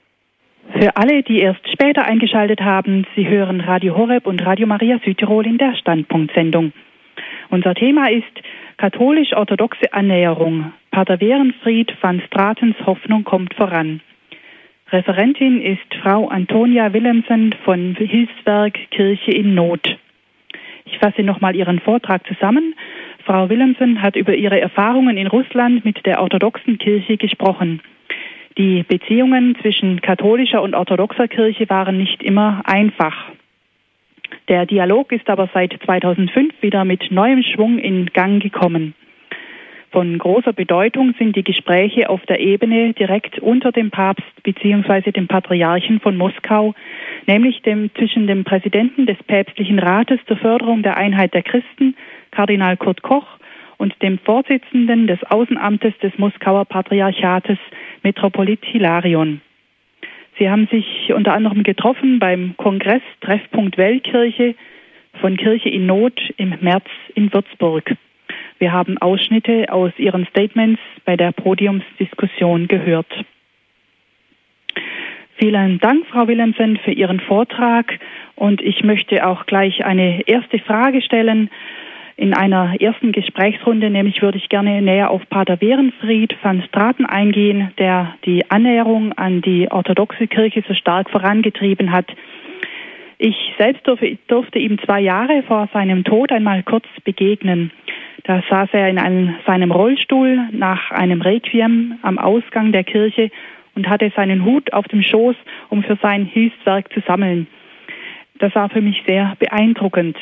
Für 0.80 0.95
alle, 0.95 1.21
die 1.24 1.39
erst 1.41 1.69
später 1.71 2.05
eingeschaltet 2.05 2.61
haben, 2.61 3.05
Sie 3.15 3.28
hören 3.28 3.61
Radio 3.61 3.95
Horeb 3.97 4.26
und 4.26 4.43
Radio 4.45 4.65
Maria 4.65 4.99
Südtirol 5.03 5.45
in 5.45 5.57
der 5.57 5.76
Standpunktsendung. 5.76 6.71
Unser 7.49 7.76
Thema 7.76 8.09
ist 8.09 8.41
katholisch-orthodoxe 8.78 9.93
Annäherung. 9.93 10.74
Pater 10.89 11.19
Werenfried 11.19 11.93
van 12.01 12.21
Stratens 12.26 12.76
Hoffnung 12.86 13.24
kommt 13.24 13.53
voran. 13.53 14.01
Referentin 14.91 15.61
ist 15.61 15.93
Frau 16.01 16.28
Antonia 16.28 16.93
Willemsen 16.93 17.53
von 17.65 17.95
Hilfswerk 17.95 18.80
Kirche 18.89 19.32
in 19.32 19.53
Not. 19.53 19.97
Ich 20.94 21.00
fasse 21.00 21.24
nochmal 21.24 21.56
Ihren 21.56 21.80
Vortrag 21.80 22.26
zusammen. 22.28 22.76
Frau 23.26 23.50
Willemsen 23.50 24.04
hat 24.04 24.16
über 24.16 24.36
ihre 24.36 24.62
Erfahrungen 24.62 25.18
in 25.18 25.26
Russland 25.26 25.84
mit 25.84 26.06
der 26.06 26.22
orthodoxen 26.22 26.78
Kirche 26.78 27.18
gesprochen. 27.18 27.82
Die 28.60 28.84
Beziehungen 28.84 29.58
zwischen 29.60 30.02
katholischer 30.02 30.62
und 30.62 30.76
orthodoxer 30.76 31.28
Kirche 31.28 31.68
waren 31.68 31.98
nicht 31.98 32.22
immer 32.22 32.62
einfach. 32.66 33.32
Der 34.50 34.68
Dialog 34.68 35.12
ist 35.12 35.28
aber 35.32 35.50
seit 35.52 35.74
2005 35.84 36.62
wieder 36.62 36.86
mit 36.86 37.10
neuem 37.10 37.41
Schwung 37.41 37.80
in 37.80 38.06
Gang 38.14 38.41
gekommen. 38.41 38.94
Von 39.94 40.18
großer 40.18 40.54
Bedeutung 40.54 41.14
sind 41.20 41.36
die 41.36 41.44
Gespräche 41.44 42.10
auf 42.10 42.26
der 42.26 42.39
Ebene 42.39 42.94
direkt 42.94 43.38
unter 43.38 43.72
dem 43.72 43.91
Papst 43.91 44.26
bzw. 44.41 45.12
dem 45.12 45.28
Patriarchen 45.28 46.00
von 46.00 46.18
Moskau, 46.18 46.74
nämlich 47.28 47.62
dem, 47.62 47.91
zwischen 47.94 48.26
dem 48.26 48.44
Präsidenten 48.44 49.06
des 49.06 49.22
päpstlichen 49.28 49.78
Rates 49.78 50.20
zur 50.26 50.38
Förderung 50.38 50.82
der 50.82 50.98
Einheit 50.98 51.36
der 51.36 51.44
Christen, 51.44 51.96
Kardinal 52.32 52.76
Kurt 52.76 53.04
Koch, 53.04 53.38
und 53.78 53.94
dem 54.02 54.18
Vorsitzenden 54.18 55.06
des 55.06 55.24
Außenamtes 55.26 55.94
des 56.02 56.18
Moskauer 56.18 56.66
Patriarchates, 56.66 57.60
Metropolit 58.02 58.66
Hilarion. 58.66 59.41
Sie 60.39 60.50
haben 60.50 60.68
sich 60.72 61.14
unter 61.14 61.34
anderem 61.34 61.62
getroffen 61.62 62.18
beim 62.18 62.56
Kongress 62.58 63.04
Treffpunkt 63.22 63.78
Weltkirche 63.78 64.56
von 65.22 65.38
Kirche 65.38 65.70
in 65.70 65.86
Not 65.86 66.20
im 66.38 66.56
März 66.62 66.88
in 67.14 67.32
Würzburg. 67.32 67.96
Wir 68.60 68.72
haben 68.72 68.97
Ausschnitte 68.97 69.72
aus 69.72 69.91
Ihren 69.97 70.26
Statements 70.28 70.82
bei 71.06 71.18
der 71.18 71.32
Podiumsdiskussion 71.32 72.68
gehört. 72.68 73.08
Vielen 75.38 75.80
Dank, 75.80 76.06
Frau 76.08 76.28
Willemsen, 76.28 76.78
für 76.78 76.91
Ihren 76.91 77.20
Vortrag. 77.20 77.99
Und 78.36 78.62
ich 78.62 78.84
möchte 78.84 79.26
auch 79.28 79.45
gleich 79.45 79.84
eine 79.84 80.28
erste 80.28 80.60
Frage 80.60 81.01
stellen. 81.01 81.49
In 82.16 82.36
einer 82.36 82.80
ersten 82.80 83.12
Gesprächsrunde, 83.12 83.89
nämlich 83.89 84.22
würde 84.22 84.38
ich 84.38 84.47
gerne 84.47 84.82
näher 84.82 85.10
auf 85.10 85.28
Pater 85.30 85.60
Werenfried 85.60 86.36
van 86.43 86.62
Straten 86.62 87.08
eingehen, 87.08 87.72
der 87.80 88.16
die 88.26 88.49
Annäherung 88.51 89.14
an 89.14 89.41
die 89.41 89.70
orthodoxe 89.72 90.28
Kirche 90.28 90.64
so 90.68 90.76
stark 90.76 91.10
vorangetrieben 91.10 91.91
hat. 91.91 92.06
Ich 93.18 93.36
selbst 93.58 93.88
durfte, 94.28 94.60
ihm 94.60 94.78
zwei 94.80 94.99
Jahre 94.99 95.43
vor 95.43 95.70
seinem 95.74 96.04
Tod 96.04 96.32
einmal 96.32 96.62
kurz 96.62 96.86
begegnen. 97.04 97.72
Da 98.24 98.41
saß 98.49 98.69
er 98.71 98.89
in 98.89 98.97
einem, 98.97 99.36
seinem 99.45 99.71
Rollstuhl 99.71 100.47
nach 100.51 100.91
einem 100.91 101.21
Requiem 101.21 101.99
am 102.01 102.17
Ausgang 102.17 102.71
der 102.71 102.84
Kirche 102.84 103.32
und 103.76 103.89
hatte 103.89 104.11
seinen 104.15 104.45
Hut 104.45 104.71
auf 104.71 104.88
dem 104.88 105.01
Schoß, 105.01 105.36
um 105.69 105.84
für 105.84 105.97
sein 106.01 106.26
Hilfswerk 106.26 106.91
zu 106.93 107.01
sammeln. 107.01 107.47
Das 108.39 108.55
war 108.55 108.69
für 108.69 108.82
mich 108.82 109.03
sehr 109.05 109.36
beeindruckend. 109.39 110.17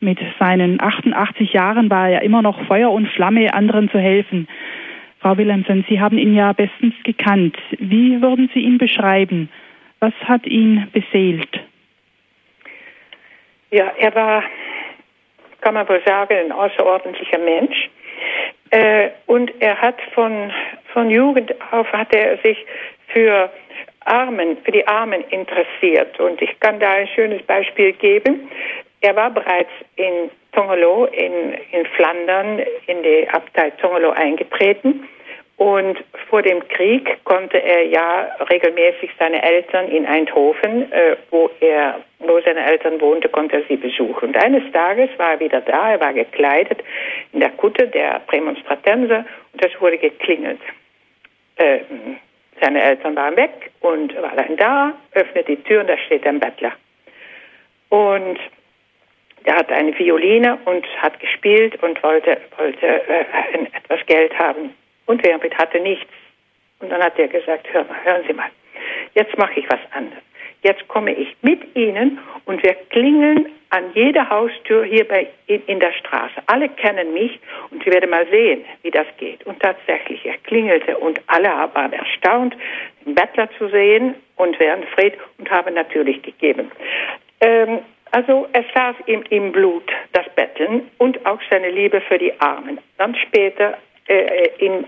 Mit 0.00 0.18
seinen 0.38 0.80
88 0.80 1.52
Jahren 1.52 1.90
war 1.90 2.08
er 2.08 2.22
immer 2.22 2.42
noch 2.42 2.60
Feuer 2.66 2.90
und 2.90 3.08
Flamme, 3.08 3.52
anderen 3.54 3.90
zu 3.90 3.98
helfen. 3.98 4.46
Frau 5.20 5.36
Willemsen, 5.36 5.84
Sie 5.88 6.00
haben 6.00 6.18
ihn 6.18 6.34
ja 6.34 6.52
bestens 6.52 6.94
gekannt. 7.02 7.56
Wie 7.78 8.20
würden 8.20 8.50
Sie 8.54 8.60
ihn 8.60 8.78
beschreiben? 8.78 9.48
Was 10.00 10.12
hat 10.24 10.46
ihn 10.46 10.86
beseelt? 10.92 11.48
Ja, 13.70 13.90
er 13.98 14.14
war, 14.14 14.42
kann 15.66 15.74
man 15.74 15.88
wohl 15.88 16.00
sagen, 16.06 16.32
ein 16.32 16.52
außerordentlicher 16.52 17.38
Mensch. 17.38 17.90
Äh, 18.70 19.10
und 19.26 19.52
er 19.58 19.76
hat 19.80 19.96
von, 20.14 20.52
von 20.92 21.10
Jugend 21.10 21.52
auf 21.72 21.90
hat 21.90 22.14
er 22.14 22.38
sich 22.38 22.64
für 23.08 23.50
Armen, 24.04 24.58
für 24.58 24.70
die 24.70 24.86
Armen 24.86 25.24
interessiert. 25.30 26.20
Und 26.20 26.40
ich 26.40 26.60
kann 26.60 26.78
da 26.78 26.92
ein 26.92 27.08
schönes 27.08 27.42
Beispiel 27.42 27.92
geben. 27.94 28.48
Er 29.00 29.16
war 29.16 29.28
bereits 29.28 29.72
in 29.96 30.30
Tongolo 30.52 31.06
in, 31.06 31.54
in 31.72 31.84
Flandern 31.96 32.60
in 32.86 33.02
die 33.02 33.28
Abtei 33.28 33.70
Tongolo 33.70 34.10
eingetreten 34.10 35.08
und 35.56 36.04
vor 36.28 36.42
dem 36.42 36.66
Krieg 36.68 37.24
konnte 37.24 37.56
er 37.62 37.86
ja 37.86 38.28
regelmäßig 38.50 39.10
seine 39.18 39.42
Eltern 39.42 39.88
in 39.88 40.04
Eindhoven, 40.04 40.92
äh, 40.92 41.16
wo 41.30 41.50
er, 41.60 42.00
wo 42.18 42.38
seine 42.40 42.64
Eltern 42.64 43.00
wohnte, 43.00 43.30
konnte 43.30 43.56
er 43.56 43.62
sie 43.66 43.76
besuchen. 43.76 44.28
Und 44.28 44.36
eines 44.36 44.70
Tages 44.72 45.08
war 45.16 45.32
er 45.32 45.40
wieder 45.40 45.62
da, 45.62 45.92
er 45.92 46.00
war 46.00 46.12
gekleidet 46.12 46.82
in 47.32 47.40
der 47.40 47.50
Kutte 47.50 47.88
der 47.88 48.20
Prämonstratenser 48.26 49.24
und 49.54 49.64
es 49.64 49.80
wurde 49.80 49.96
geklingelt. 49.96 50.60
Äh, 51.56 51.80
seine 52.60 52.82
Eltern 52.82 53.16
waren 53.16 53.36
weg 53.36 53.70
und 53.80 54.14
war 54.20 54.36
dann 54.36 54.56
da, 54.58 54.92
öffnet 55.12 55.48
die 55.48 55.62
Tür 55.62 55.80
und 55.80 55.88
da 55.88 55.96
steht 55.96 56.26
ein 56.26 56.38
Bettler. 56.38 56.72
Und 57.88 58.38
er 59.44 59.56
hatte 59.56 59.74
eine 59.74 59.98
Violine 59.98 60.58
und 60.66 60.86
hat 61.00 61.18
gespielt 61.18 61.82
und 61.82 62.02
wollte, 62.02 62.36
wollte 62.58 62.86
äh, 62.86 63.24
etwas 63.72 64.04
Geld 64.06 64.38
haben. 64.38 64.74
Und 65.06 65.24
Werwit 65.24 65.56
hatte 65.56 65.80
nichts. 65.80 66.12
Und 66.80 66.90
dann 66.90 67.02
hat 67.02 67.18
er 67.18 67.28
gesagt, 67.28 67.66
Hör 67.72 67.84
mal, 67.84 68.04
hören 68.04 68.24
Sie 68.26 68.34
mal, 68.34 68.50
jetzt 69.14 69.36
mache 69.38 69.60
ich 69.60 69.66
was 69.70 69.80
anderes. 69.92 70.22
Jetzt 70.62 70.86
komme 70.88 71.12
ich 71.12 71.36
mit 71.42 71.76
Ihnen 71.76 72.18
und 72.44 72.62
wir 72.62 72.74
klingeln 72.90 73.46
an 73.70 73.84
jeder 73.94 74.28
Haustür 74.28 74.84
hier 74.84 75.06
bei, 75.06 75.28
in, 75.46 75.62
in 75.66 75.80
der 75.80 75.92
Straße. 75.92 76.34
Alle 76.46 76.68
kennen 76.68 77.12
mich 77.12 77.38
und 77.70 77.84
Sie 77.84 77.90
werden 77.90 78.10
mal 78.10 78.26
sehen, 78.28 78.64
wie 78.82 78.90
das 78.90 79.06
geht. 79.18 79.44
Und 79.46 79.60
tatsächlich, 79.60 80.24
er 80.24 80.36
klingelte 80.38 80.96
und 80.98 81.20
alle 81.26 81.48
waren 81.48 81.92
erstaunt, 81.92 82.56
den 83.04 83.14
Bettler 83.14 83.48
zu 83.58 83.68
sehen 83.68 84.14
und 84.36 84.56
Fred 84.56 85.14
und 85.38 85.50
haben 85.50 85.74
natürlich 85.74 86.22
gegeben. 86.22 86.70
Ähm, 87.40 87.80
also 88.12 88.46
es 88.52 88.64
saß 88.74 88.96
ihm 89.06 89.24
im 89.30 89.52
Blut, 89.52 89.90
das 90.12 90.26
Betteln 90.34 90.90
und 90.98 91.24
auch 91.26 91.40
seine 91.50 91.70
Liebe 91.70 92.00
für 92.00 92.18
die 92.18 92.32
Armen. 92.40 92.78
Dann 92.98 93.14
später 93.16 93.76
äh, 94.08 94.50
in 94.58 94.86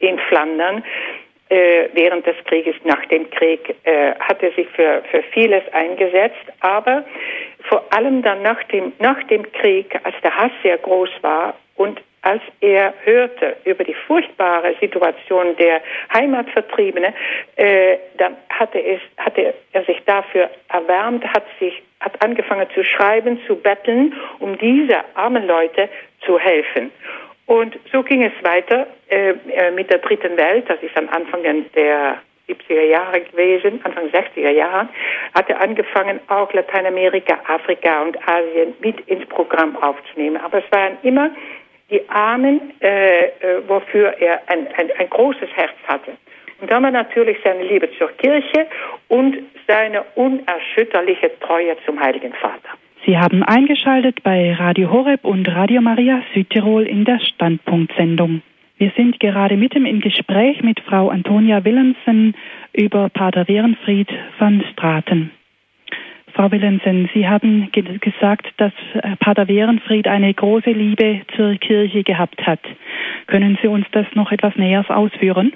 in 0.00 0.18
Flandern 0.28 0.84
äh, 1.48 1.88
während 1.94 2.26
des 2.26 2.36
Krieges, 2.44 2.74
nach 2.84 3.04
dem 3.06 3.28
Krieg, 3.30 3.74
äh, 3.84 4.14
hat 4.20 4.42
er 4.42 4.52
sich 4.52 4.68
für, 4.68 5.02
für 5.10 5.22
vieles 5.32 5.62
eingesetzt, 5.72 6.44
aber 6.60 7.04
vor 7.68 7.84
allem 7.90 8.22
dann 8.22 8.42
nach 8.42 8.62
dem, 8.64 8.92
nach 8.98 9.22
dem 9.24 9.50
Krieg, 9.52 9.98
als 10.04 10.14
der 10.22 10.36
Hass 10.36 10.52
sehr 10.62 10.78
groß 10.78 11.10
war 11.22 11.54
und 11.76 12.00
als 12.22 12.42
er 12.60 12.92
hörte 13.04 13.56
über 13.64 13.84
die 13.84 13.94
furchtbare 13.94 14.74
Situation 14.80 15.56
der 15.56 15.80
Heimatvertriebenen, 16.12 17.14
äh, 17.56 17.96
dann 18.18 18.36
hatte, 18.50 18.84
es, 18.84 19.00
hatte 19.16 19.54
er 19.72 19.84
sich 19.84 20.02
dafür 20.04 20.50
erwärmt, 20.68 21.24
hat 21.24 21.44
sich 21.58 21.82
hat 22.00 22.22
angefangen 22.22 22.66
zu 22.74 22.84
schreiben, 22.84 23.40
zu 23.46 23.56
betteln, 23.56 24.14
um 24.38 24.56
diese 24.58 24.98
armen 25.14 25.46
Leute 25.46 25.88
zu 26.24 26.38
helfen. 26.38 26.92
Und 27.48 27.78
so 27.90 28.02
ging 28.02 28.22
es 28.22 28.32
weiter 28.42 28.86
äh, 29.08 29.30
äh 29.30 29.70
mit 29.70 29.90
der 29.90 29.98
dritten 29.98 30.36
Welt. 30.36 30.68
Das 30.68 30.82
ist 30.82 30.94
am 30.98 31.08
Anfang 31.08 31.42
der 31.42 32.18
70er 32.46 32.84
Jahre 32.84 33.22
gewesen, 33.22 33.80
Anfang 33.84 34.08
60er 34.08 34.50
Jahre, 34.50 34.88
hat 35.34 35.48
er 35.48 35.60
angefangen, 35.60 36.20
auch 36.28 36.52
Lateinamerika, 36.52 37.38
Afrika 37.46 38.02
und 38.02 38.16
Asien 38.28 38.74
mit 38.80 39.00
ins 39.08 39.26
Programm 39.28 39.76
aufzunehmen. 39.76 40.36
Aber 40.36 40.58
es 40.58 40.70
waren 40.70 40.98
immer 41.02 41.30
die 41.90 42.06
Armen, 42.10 42.74
äh, 42.82 43.24
äh, 43.24 43.30
wofür 43.66 44.14
er 44.20 44.42
ein, 44.48 44.68
ein, 44.76 44.90
ein 44.98 45.08
großes 45.08 45.48
Herz 45.54 45.72
hatte. 45.86 46.12
Und 46.60 46.70
dann 46.70 46.82
war 46.82 46.90
natürlich 46.90 47.38
seine 47.42 47.62
Liebe 47.62 47.88
zur 47.96 48.10
Kirche 48.18 48.66
und 49.08 49.38
seine 49.66 50.04
unerschütterliche 50.16 51.38
Treue 51.40 51.76
zum 51.86 51.98
Heiligen 51.98 52.34
Vater. 52.34 52.76
Sie 53.06 53.16
haben 53.16 53.42
eingeschaltet 53.42 54.22
bei 54.22 54.52
Radio 54.52 54.90
Horeb 54.90 55.24
und 55.24 55.48
Radio 55.48 55.80
Maria 55.80 56.22
Südtirol 56.34 56.84
in 56.86 57.04
der 57.04 57.20
Standpunktsendung. 57.20 58.42
Wir 58.76 58.92
sind 58.96 59.18
gerade 59.18 59.56
mitten 59.56 59.86
im 59.86 60.00
Gespräch 60.00 60.62
mit 60.62 60.80
Frau 60.80 61.08
Antonia 61.08 61.64
Willemsen 61.64 62.34
über 62.72 63.08
Pater 63.08 63.48
Werenfried 63.48 64.08
van 64.38 64.64
Straten. 64.72 65.30
Frau 66.34 66.52
Willemsen, 66.52 67.10
Sie 67.12 67.26
haben 67.26 67.70
ge 67.72 67.98
gesagt, 67.98 68.46
dass 68.58 68.72
äh, 68.94 69.16
Pater 69.16 69.48
Werenfried 69.48 70.06
eine 70.06 70.32
große 70.32 70.70
Liebe 70.70 71.22
zur 71.34 71.56
Kirche 71.56 72.04
gehabt 72.04 72.46
hat. 72.46 72.60
Können 73.26 73.58
Sie 73.60 73.68
uns 73.68 73.86
das 73.90 74.06
noch 74.14 74.30
etwas 74.30 74.54
näher 74.54 74.84
ausführen? 74.88 75.52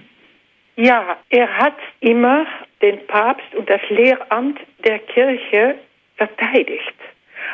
Ja, 0.77 1.17
er 1.29 1.49
hat 1.59 1.77
immer 2.01 2.47
den 2.81 3.07
Papst 3.07 3.55
und 3.55 3.71
das 3.71 3.81
Lehramt 3.91 4.59
der 4.85 4.99
Kirche 4.99 5.77
verteidigt. 6.17 6.95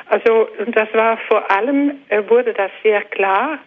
Also 0.07 0.49
das 0.67 0.93
war 0.95 1.19
vor 1.29 1.51
allem, 1.51 2.03
äh, 2.09 2.23
wurde 2.29 2.53
das 2.53 2.71
sehr 2.83 3.03
klar 3.03 3.59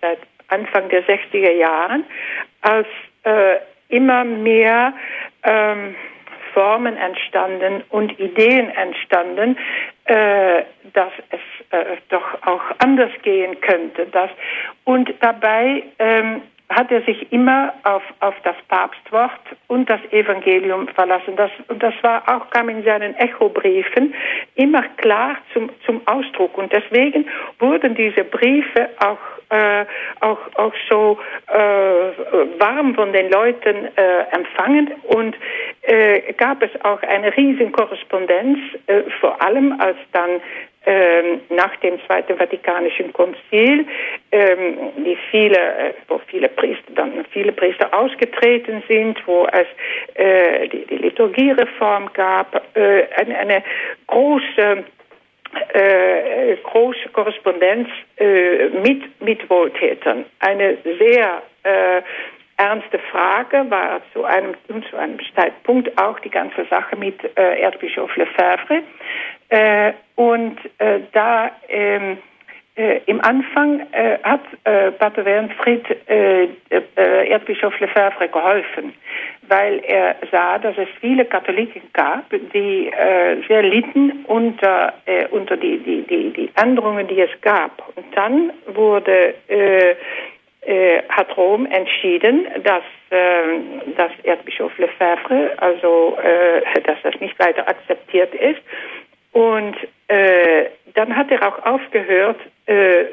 seit 0.00 0.18
Anfang 0.48 0.88
der 0.88 1.04
60er 1.04 1.52
Jahren, 1.52 2.04
als 2.62 2.86
äh, 3.24 3.56
immer 3.88 4.24
mehr 4.24 4.94
ähm, 5.42 5.94
Formen 6.54 6.96
entstanden 6.96 7.84
und 7.90 8.18
Ideen 8.18 8.70
entstanden, 8.70 9.56
äh, 10.04 10.64
dass 10.92 11.12
es 11.30 11.40
äh, 11.70 11.96
doch 12.08 12.42
auch 12.46 12.62
anders 12.78 13.10
gehen 13.22 13.60
könnte. 13.60 14.06
Dass, 14.06 14.30
und 14.84 15.12
dabei 15.20 15.82
ähm, 15.98 16.42
hat 16.70 16.90
er 16.90 17.02
sich 17.02 17.32
immer 17.32 17.72
auf, 17.84 18.02
auf 18.20 18.34
das 18.44 18.56
Papstwort 18.68 19.40
und 19.68 19.88
das 19.88 20.00
Evangelium 20.10 20.86
verlassen. 20.88 21.34
Das, 21.36 21.50
und 21.68 21.82
das 21.82 21.94
war 22.02 22.22
auch, 22.28 22.50
kam 22.50 22.68
in 22.68 22.84
seinen 22.84 23.14
Echobriefen 23.14 24.14
immer 24.54 24.82
klar 24.98 25.38
zum, 25.52 25.70
zum 25.86 26.02
Ausdruck. 26.06 26.58
Und 26.58 26.72
deswegen 26.72 27.26
wurden 27.58 27.94
diese 27.94 28.24
Briefe 28.24 28.90
auch, 28.98 29.18
äh, 29.50 29.84
auch, 30.20 30.38
auch 30.54 30.74
so 30.88 31.18
äh, 31.48 31.58
warm 32.58 32.94
von 32.94 33.12
den 33.12 33.30
Leuten 33.30 33.88
äh, 33.96 34.20
empfangen 34.32 34.92
und 35.04 35.36
äh, 35.82 36.32
gab 36.34 36.62
es 36.62 36.70
auch 36.84 37.02
eine 37.02 37.34
riesen 37.36 37.72
Korrespondenz, 37.72 38.58
äh, 38.86 39.02
vor 39.20 39.40
allem 39.42 39.80
als 39.80 39.96
dann 40.12 40.40
ähm, 40.86 41.40
nach 41.50 41.76
dem 41.76 41.98
Zweiten 42.06 42.36
Vatikanischen 42.38 43.12
Konzil, 43.12 43.86
ähm, 44.32 44.78
die 44.96 45.18
viele, 45.30 45.58
äh, 45.58 45.94
wo 46.08 46.18
viele 46.28 46.48
Priester 46.48 46.92
dann 46.94 47.26
viele 47.30 47.52
Priester 47.52 47.92
ausgetreten 47.92 48.82
sind, 48.88 49.18
wo 49.26 49.46
es 49.52 49.66
äh, 50.14 50.68
die, 50.68 50.86
die 50.86 50.96
Liturgiereform 50.96 52.10
gab, 52.14 52.62
äh, 52.74 53.06
eine, 53.16 53.38
eine 53.38 53.62
große 54.06 54.84
äh, 55.72 56.56
große 56.62 57.08
Korrespondenz 57.12 57.88
äh, 58.16 58.68
mit, 58.68 59.20
mit 59.20 59.48
Wohltätern. 59.48 60.24
Eine 60.40 60.78
sehr 60.98 61.42
äh, 61.62 62.02
ernste 62.56 62.98
Frage 63.10 63.70
war 63.70 64.00
zu 64.12 64.24
einem, 64.24 64.54
zu 64.90 64.96
einem 64.96 65.18
Zeitpunkt 65.34 65.96
auch 66.00 66.18
die 66.20 66.30
ganze 66.30 66.64
Sache 66.66 66.96
mit 66.96 67.16
äh, 67.36 67.60
Erzbischof 67.60 68.14
Lefebvre. 68.16 68.82
Äh, 69.48 69.92
und 70.16 70.58
äh, 70.78 71.00
da 71.12 71.52
ähm, 71.68 72.18
äh, 72.78 73.00
im 73.06 73.20
Anfang 73.22 73.80
äh, 73.90 74.18
hat 74.22 74.40
äh, 74.62 74.92
Pater 74.92 75.24
Wernfried 75.24 75.84
äh, 76.08 76.44
äh, 76.44 77.28
Erzbischof 77.28 77.78
Lefebvre 77.80 78.28
geholfen, 78.28 78.94
weil 79.48 79.80
er 79.84 80.14
sah, 80.30 80.58
dass 80.58 80.78
es 80.78 80.88
viele 81.00 81.24
Katholiken 81.24 81.82
gab, 81.92 82.30
die 82.30 82.88
äh, 82.88 83.42
sehr 83.48 83.62
litten 83.62 84.24
unter, 84.26 84.92
unter 85.30 85.56
die, 85.56 85.78
die, 85.78 86.02
die, 86.02 86.30
die 86.30 86.50
Änderungen, 86.54 87.08
die 87.08 87.20
es 87.20 87.30
gab. 87.40 87.82
Und 87.96 88.04
dann 88.14 88.52
wurde 88.66 89.34
hat 91.08 91.34
Rom 91.36 91.66
entschieden, 91.66 92.46
dass, 92.62 92.82
äh, 93.10 93.94
dass 93.96 94.12
Erzbischof 94.22 94.76
Lefebvre, 94.76 95.52
also 95.56 96.18
äh, 96.22 96.60
dass 96.86 96.98
das 97.02 97.18
nicht 97.20 97.38
weiter 97.38 97.66
akzeptiert 97.66 98.34
ist. 98.34 98.60
Und 99.32 99.76
äh, 100.08 100.66
dann 100.94 101.14
hat 101.14 101.30
er 101.30 101.46
auch 101.46 101.64
aufgehört, 101.64 102.40
äh, 102.66 103.04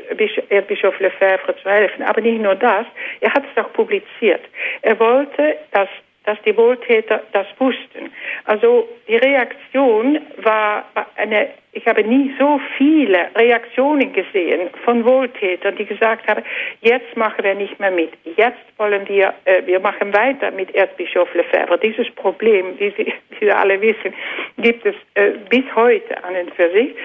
Erzbischof 0.50 1.00
Lefebvre 1.00 1.56
zu 1.58 1.70
helfen. 1.70 2.04
Aber 2.04 2.22
nicht 2.22 2.42
nur 2.42 2.56
das, 2.56 2.86
er 3.22 3.34
hat 3.34 3.44
es 3.44 3.64
auch 3.64 3.72
publiziert. 3.74 4.42
Er 4.82 5.00
wollte, 5.00 5.58
dass 5.72 5.90
dass 6.26 6.42
die 6.44 6.56
Wohltäter 6.58 7.22
das 7.32 7.48
wussten. 7.60 8.12
Also 8.46 8.88
die 9.08 9.18
Reaktion 9.18 10.20
war 10.38 10.86
eine, 11.16 11.50
ich 11.72 11.86
habe 11.86 12.04
nie 12.04 12.34
so 12.40 12.60
viele 12.78 13.28
Reaktionen 13.36 14.12
gesehen 14.14 14.70
von 14.84 15.06
Wohltätern, 15.06 15.76
die 15.76 15.86
gesagt 15.86 16.28
haben, 16.28 16.44
jetzt 16.82 17.16
machen 17.16 17.44
wir 17.44 17.56
nicht 17.56 17.80
mehr 17.80 17.92
mit, 17.92 18.12
jetzt 18.36 18.58
wollen 18.78 19.08
wir, 19.08 19.34
äh, 19.46 19.66
wir 19.66 19.80
machen 19.80 20.14
weiter 20.14 20.52
mit 20.52 20.74
Erzbischof 20.74 21.34
Lefebvre. 21.34 21.78
Dieses 21.78 22.10
Problem, 22.16 22.80
wie 22.80 22.92
Sie, 22.98 23.06
wie 23.40 23.46
Sie 23.46 23.52
alle 23.52 23.80
wissen, 23.82 24.14
gibt 24.58 24.86
es 24.86 24.96
äh, 25.14 25.32
bis 25.50 25.64
heute 25.76 26.24
an 26.24 26.36
und 26.36 26.54
für 26.56 26.72
sich, 26.72 26.96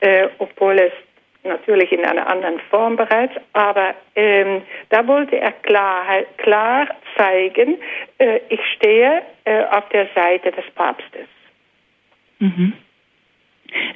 äh, 0.00 0.28
obwohl 0.38 0.78
es 0.78 0.92
natürlich 1.44 1.92
in 1.92 2.04
einer 2.04 2.26
anderen 2.26 2.60
Form 2.70 2.96
bereits, 2.96 3.34
aber 3.52 3.94
ähm, 4.14 4.62
da 4.90 5.06
wollte 5.06 5.36
er 5.38 5.52
klar, 5.52 6.04
klar 6.36 6.88
zeigen, 7.16 7.78
äh, 8.18 8.40
ich 8.48 8.60
stehe 8.76 9.22
äh, 9.44 9.64
auf 9.64 9.88
der 9.88 10.08
Seite 10.14 10.50
des 10.52 10.64
Papstes. 10.74 11.28
Mhm. 12.38 12.74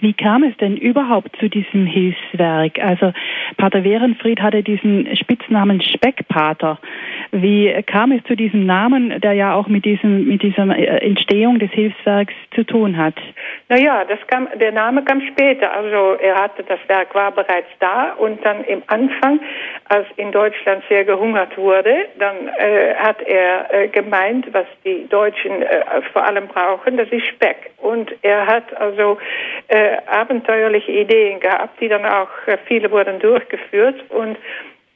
Wie 0.00 0.12
kam 0.12 0.42
es 0.42 0.56
denn 0.58 0.76
überhaupt 0.76 1.36
zu 1.36 1.48
diesem 1.48 1.86
Hilfswerk? 1.86 2.78
Also 2.78 3.12
Pater 3.56 3.84
Werenfried 3.84 4.40
hatte 4.40 4.62
diesen 4.62 5.16
Spitznamen 5.16 5.80
Speckpater. 5.80 6.78
Wie 7.32 7.72
kam 7.86 8.12
es 8.12 8.22
zu 8.24 8.36
diesem 8.36 8.66
Namen, 8.66 9.20
der 9.20 9.32
ja 9.32 9.54
auch 9.54 9.68
mit 9.68 9.84
diesem 9.84 10.26
mit 10.26 10.42
dieser 10.42 10.66
äh, 10.76 11.06
Entstehung 11.06 11.58
des 11.58 11.70
Hilfswerks 11.72 12.34
zu 12.54 12.64
tun 12.64 12.96
hat? 12.96 13.14
Naja, 13.68 14.04
das 14.04 14.18
kam, 14.26 14.48
der 14.60 14.72
Name 14.72 15.02
kam 15.04 15.20
später. 15.20 15.72
Also 15.72 16.14
er 16.20 16.36
hatte 16.36 16.62
das 16.64 16.78
Werk 16.88 17.14
war 17.14 17.32
bereits 17.32 17.68
da 17.80 18.12
und 18.12 18.44
dann 18.44 18.64
im 18.64 18.82
Anfang, 18.86 19.40
als 19.88 20.06
in 20.16 20.32
Deutschland 20.32 20.82
sehr 20.88 21.04
gehungert 21.04 21.56
wurde, 21.56 22.06
dann 22.18 22.48
äh, 22.48 22.94
hat 22.94 23.20
er 23.22 23.72
äh, 23.72 23.88
gemeint, 23.88 24.46
was 24.52 24.66
die 24.84 25.06
Deutschen 25.08 25.62
äh, 25.62 26.02
vor 26.12 26.24
allem 26.24 26.46
brauchen, 26.48 26.96
das 26.96 27.08
ist 27.10 27.26
Speck. 27.26 27.70
Und 27.78 28.14
er 28.22 28.46
hat 28.46 28.74
also 28.80 29.18
äh, 29.68 29.98
abenteuerliche 30.06 30.92
Ideen 30.92 31.40
gehabt, 31.40 31.80
die 31.80 31.88
dann 31.88 32.04
auch 32.04 32.28
äh, 32.46 32.58
viele 32.66 32.90
wurden 32.90 33.18
durchgeführt 33.18 33.96
und 34.10 34.36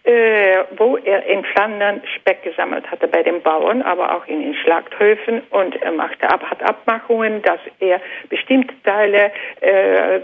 äh, 0.09 0.64
wo 0.79 0.97
er 0.97 1.27
in 1.27 1.45
Flandern 1.45 2.01
Speck 2.16 2.43
gesammelt 2.43 2.91
hatte 2.91 3.07
bei 3.09 3.23
den 3.23 3.43
Bauern, 3.43 3.83
aber 3.83 4.16
auch 4.16 4.27
in 4.27 4.41
den 4.41 4.55
Schlachthöfen 4.55 5.43
und 5.51 5.77
er 5.83 5.93
machte 5.93 6.31
ab, 6.31 6.43
hat 6.49 6.62
Abmachungen, 6.62 7.43
dass 7.43 7.61
er 7.79 8.01
bestimmte 8.31 8.75
Teile 8.85 9.31
äh, 9.61 10.21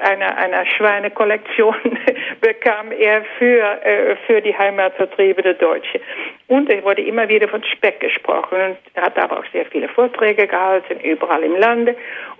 einer, 0.00 0.36
einer 0.36 0.66
Schweinekollektion 0.66 1.76
bekam 2.40 2.90
er 2.90 3.22
für, 3.38 3.86
äh, 3.86 4.16
für 4.26 4.40
die 4.40 4.58
Heimatvertriebene 4.58 5.54
Deutsche. 5.54 6.00
Und 6.48 6.68
er 6.68 6.82
wurde 6.82 7.02
immer 7.02 7.28
wieder 7.28 7.46
von 7.46 7.62
Speck 7.62 8.00
gesprochen 8.00 8.58
und 8.60 8.78
er 8.94 9.02
hat 9.04 9.18
aber 9.18 9.38
auch 9.38 9.46
sehr 9.52 9.66
viele 9.66 9.88
Vorträge 9.88 10.48
gehalten, 10.48 10.98
überall 10.98 11.44
im 11.44 11.54
Lande. 11.54 11.94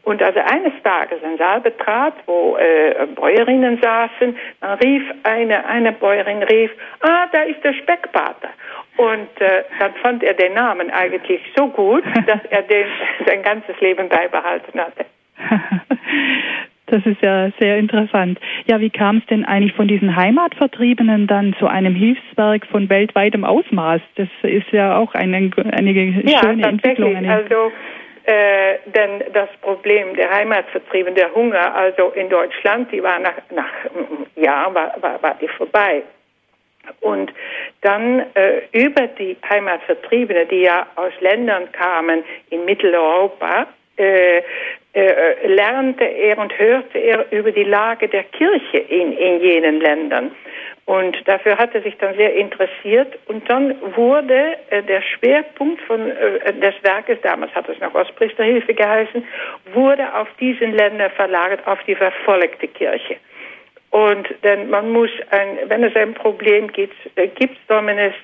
Und 0.09 0.23
als 0.23 0.35
er 0.37 0.51
eines 0.51 0.73
Tages 0.83 1.23
einen 1.23 1.37
Saal 1.37 1.61
betrat, 1.61 2.15
wo 2.25 2.57
äh, 2.57 3.07
Bäuerinnen 3.15 3.79
saßen, 3.83 4.35
dann 4.63 4.79
rief 4.79 5.03
eine, 5.25 5.67
eine 5.67 5.93
Bäuerin 5.93 6.43
rief, 6.45 6.71
ah, 7.01 7.27
da 7.31 7.43
ist 7.43 7.63
der 7.63 7.75
Speckpater. 7.75 8.49
Und 8.97 9.29
äh, 9.39 9.65
dann 9.79 9.93
fand 10.01 10.23
er 10.23 10.33
den 10.33 10.55
Namen 10.55 10.91
eigentlich 10.91 11.43
so 11.55 11.69
gut, 11.69 12.05
dass 12.27 12.41
er 12.49 12.63
den 12.63 12.87
sein 13.27 13.43
ganzes 13.43 13.79
Leben 13.81 14.09
beibehalten 14.09 14.81
hatte. 14.81 15.05
Das 16.91 17.05
ist 17.05 17.21
ja 17.21 17.51
sehr 17.61 17.77
interessant. 17.77 18.41
Ja, 18.65 18.81
wie 18.81 18.89
kam 18.89 19.19
es 19.19 19.27
denn 19.27 19.45
eigentlich 19.45 19.75
von 19.75 19.89
diesen 19.89 20.17
Heimatvertriebenen 20.17 21.27
dann 21.27 21.55
zu 21.59 21.67
einem 21.67 21.95
Hilfswerk 21.95 22.65
von 22.65 22.89
weltweitem 22.89 23.45
Ausmaß? 23.45 24.01
Das 24.15 24.29
ist 24.41 24.73
ja 24.73 24.97
auch 24.97 25.13
eine, 25.13 25.37
eine 25.37 25.91
ja, 25.91 26.39
schöne 26.41 26.67
Entwicklung. 26.67 27.15
Eine 27.15 27.31
also 27.31 27.71
äh, 28.29 28.79
denn 28.85 29.25
das 29.33 29.49
Problem 29.63 30.15
der 30.15 30.31
Heimatvertriebenen, 30.31 31.15
der 31.15 31.35
Hunger, 31.35 31.75
also 31.75 32.11
in 32.11 32.29
Deutschland, 32.29 32.93
die 32.93 33.03
war 33.03 33.19
nach, 33.19 33.33
nach 33.51 33.73
Jahren 34.37 34.75
war, 34.75 34.95
war, 35.01 35.23
war 35.23 35.35
die 35.41 35.49
vorbei. 35.49 36.03
Und 37.01 37.33
dann 37.81 38.27
äh, 38.35 38.61
über 38.73 39.07
die 39.07 39.35
Heimatvertriebenen, 39.49 40.47
die 40.49 40.61
ja 40.61 40.87
aus 40.97 41.13
Ländern 41.21 41.73
kamen 41.73 42.23
in 42.51 42.67
Mitteleuropa, 42.67 43.67
äh, 43.97 44.43
äh, 44.93 45.47
lernte 45.47 46.05
er 46.05 46.37
und 46.37 46.59
hörte 46.59 46.99
er 46.99 47.33
über 47.33 47.51
die 47.51 47.65
Lage 47.65 48.09
der 48.09 48.25
Kirche 48.25 48.77
in, 48.77 49.13
in 49.13 49.41
jenen 49.41 49.81
Ländern. 49.81 50.33
Und 50.89 51.19
dafür 51.29 51.59
hat 51.59 51.75
er 51.75 51.83
sich 51.83 51.99
dann 51.99 52.17
sehr 52.17 52.35
interessiert. 52.35 53.19
Und 53.27 53.47
dann 53.51 53.75
wurde 53.95 54.57
äh, 54.71 54.83
der 54.83 55.03
Schwerpunkt 55.03 55.83
von, 55.83 56.01
äh, 56.11 56.55
des 56.55 56.75
Werkes, 56.83 57.19
damals 57.21 57.55
hat 57.55 57.69
es 57.69 57.79
noch 57.79 57.95
Ostpriesterhilfe 57.95 58.73
geheißen, 58.73 59.23
wurde 59.75 60.15
auf 60.15 60.29
diesen 60.41 60.73
Länder 60.73 61.11
verlagert, 61.11 61.61
auf 61.67 61.79
die 61.87 61.95
verfolgte 61.95 62.69
Kirche. 62.69 63.17
Und 63.91 64.29
denn 64.43 64.71
man 64.71 64.91
muss, 64.91 65.11
ein, 65.31 65.59
wenn 65.67 65.85
es 65.85 65.95
ein 65.95 66.15
Problem 66.15 66.73
gibt, 66.73 66.97
äh, 67.17 67.29
gibt 67.29 67.59
soll 67.69 67.83
man 67.83 67.99
es 67.99 68.15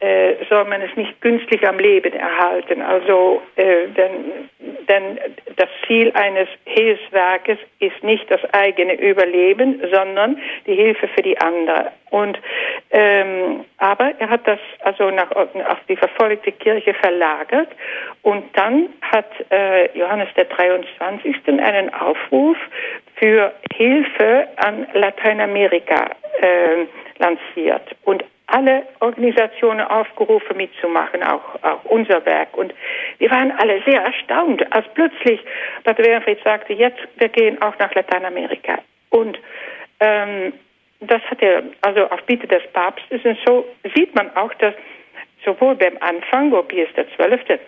äh, 0.00 0.34
soll 0.50 0.64
man 0.64 0.82
es 0.82 0.94
nicht 0.96 1.20
künstlich 1.20 1.66
am 1.66 1.78
Leben 1.78 2.12
erhalten. 2.12 2.82
Also 2.82 3.42
äh, 3.56 3.88
denn, 3.88 4.48
denn 4.88 5.18
das 5.56 5.68
Ziel 5.86 6.12
eines 6.14 6.48
Hilfswerkes 6.64 7.58
ist 7.80 8.02
nicht 8.02 8.30
das 8.30 8.40
eigene 8.52 8.94
Überleben, 8.94 9.80
sondern 9.92 10.38
die 10.66 10.74
Hilfe 10.74 11.08
für 11.08 11.22
die 11.22 11.38
anderen. 11.38 11.86
Und 12.10 12.38
ähm, 12.90 13.64
aber 13.78 14.12
er 14.18 14.28
hat 14.28 14.46
das 14.46 14.60
also 14.80 15.10
nach 15.10 15.30
auf 15.32 15.78
die 15.88 15.96
verfolgte 15.96 16.52
Kirche 16.52 16.94
verlagert 16.94 17.68
und 18.22 18.44
dann 18.56 18.90
hat 19.00 19.26
äh, 19.50 19.98
Johannes 19.98 20.28
der 20.36 20.44
23. 20.44 21.36
einen 21.46 21.92
Aufruf 21.94 22.56
für 23.16 23.52
Hilfe 23.74 24.46
an 24.56 24.86
Lateinamerika 24.92 26.10
äh, 26.40 26.86
lanciert 27.18 27.96
und 28.04 28.24
alle 28.48 28.86
Organisationen 29.00 29.80
aufgerufen 29.80 30.56
mitzumachen, 30.56 31.22
auch, 31.22 31.62
auch 31.62 31.84
unser 31.84 32.24
Werk. 32.24 32.56
Und 32.56 32.72
wir 33.18 33.30
waren 33.30 33.50
alle 33.52 33.82
sehr 33.84 34.02
erstaunt, 34.02 34.64
als 34.72 34.86
plötzlich 34.94 35.40
Pater 35.84 36.04
Wernfried 36.04 36.38
sagte, 36.44 36.72
jetzt, 36.72 36.98
wir 37.16 37.28
gehen 37.28 37.60
auch 37.60 37.76
nach 37.78 37.92
Lateinamerika. 37.94 38.78
Und 39.10 39.38
ähm, 40.00 40.52
das 41.00 41.20
hat 41.22 41.42
er, 41.42 41.64
also 41.82 42.08
auf 42.08 42.22
Bitte 42.26 42.46
des 42.46 42.62
Papstes, 42.72 43.24
und 43.24 43.38
so 43.44 43.66
sieht 43.94 44.14
man 44.14 44.34
auch, 44.36 44.54
dass 44.54 44.74
sowohl 45.44 45.74
beim 45.74 45.96
Anfang, 46.00 46.50
wo 46.52 46.62
Pius 46.62 46.88
XII. 46.94 47.58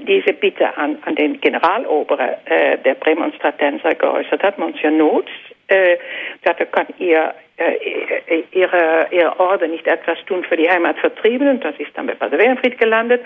diese 0.00 0.32
Bitte 0.34 0.76
an, 0.76 0.98
an 1.06 1.14
den 1.14 1.40
Generaloberer 1.40 2.38
äh, 2.44 2.78
der 2.78 2.94
Prämonstratenser 2.94 3.94
geäußert 3.94 4.42
hat, 4.42 4.58
Monsieur 4.58 4.90
Notes, 4.90 5.32
äh, 5.68 5.96
dafür 6.44 6.66
kann 6.66 6.86
ihr 6.98 7.34
ihre, 8.52 9.06
ihre 9.10 9.40
Orden 9.40 9.70
nicht 9.70 9.86
etwas 9.86 10.18
tun 10.26 10.44
für 10.44 10.56
die 10.56 10.68
Heimatvertriebenen. 10.68 11.60
Das 11.60 11.74
ist 11.78 11.90
dann 11.94 12.06
bei 12.06 12.14
Pater 12.14 12.38
Wernfried 12.38 12.78
gelandet. 12.78 13.22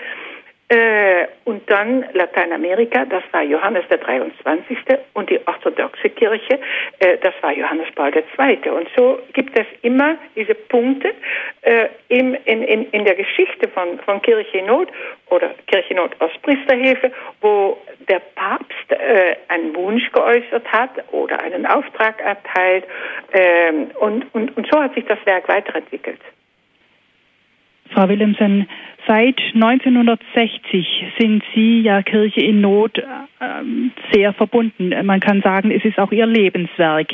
Äh, 0.73 1.27
und 1.43 1.69
dann 1.69 2.03
Lateinamerika, 2.13 3.05
das 3.05 3.21
war 3.31 3.43
Johannes 3.43 3.83
der 3.91 3.99
23. 3.99 4.75
und 5.13 5.29
die 5.29 5.39
orthodoxe 5.45 6.09
Kirche, 6.09 6.59
äh, 6.97 7.17
das 7.19 7.33
war 7.41 7.51
Johannes 7.51 7.87
Paul 7.93 8.11
II. 8.15 8.69
Und 8.71 8.87
so 8.97 9.19
gibt 9.33 9.59
es 9.59 9.67
immer 9.83 10.15
diese 10.35 10.55
Punkte 10.55 11.13
äh, 11.61 11.89
im, 12.07 12.35
in, 12.45 12.63
in, 12.63 12.89
in 12.89 13.05
der 13.05 13.13
Geschichte 13.13 13.67
von, 13.69 13.99
von 13.99 14.19
Kirche 14.23 14.57
in 14.57 14.65
Not 14.65 14.87
oder 15.29 15.51
Kirche 15.67 15.91
in 15.91 15.97
Not 15.97 16.19
aus 16.19 16.31
Priesterhilfe, 16.41 17.11
wo 17.41 17.77
der 18.09 18.21
Papst 18.33 18.89
äh, 18.89 19.35
einen 19.49 19.75
Wunsch 19.75 20.11
geäußert 20.11 20.65
hat 20.71 20.89
oder 21.11 21.39
einen 21.39 21.67
Auftrag 21.67 22.19
erteilt. 22.19 22.85
Ähm, 23.31 23.91
und, 23.99 24.33
und, 24.33 24.57
und 24.57 24.67
so 24.71 24.81
hat 24.81 24.95
sich 24.95 25.05
das 25.05 25.23
Werk 25.25 25.47
weiterentwickelt. 25.47 26.19
Frau 27.93 28.09
Willemsen, 28.09 28.67
seit 29.07 29.39
1960 29.53 31.13
sind 31.19 31.43
Sie 31.53 31.81
ja 31.81 32.01
Kirche 32.01 32.41
in 32.41 32.61
Not 32.61 32.97
äh, 32.97 33.03
sehr 34.11 34.33
verbunden. 34.33 34.93
Man 35.05 35.19
kann 35.19 35.41
sagen, 35.41 35.71
es 35.71 35.85
ist 35.85 35.99
auch 35.99 36.11
Ihr 36.11 36.25
Lebenswerk. 36.25 37.09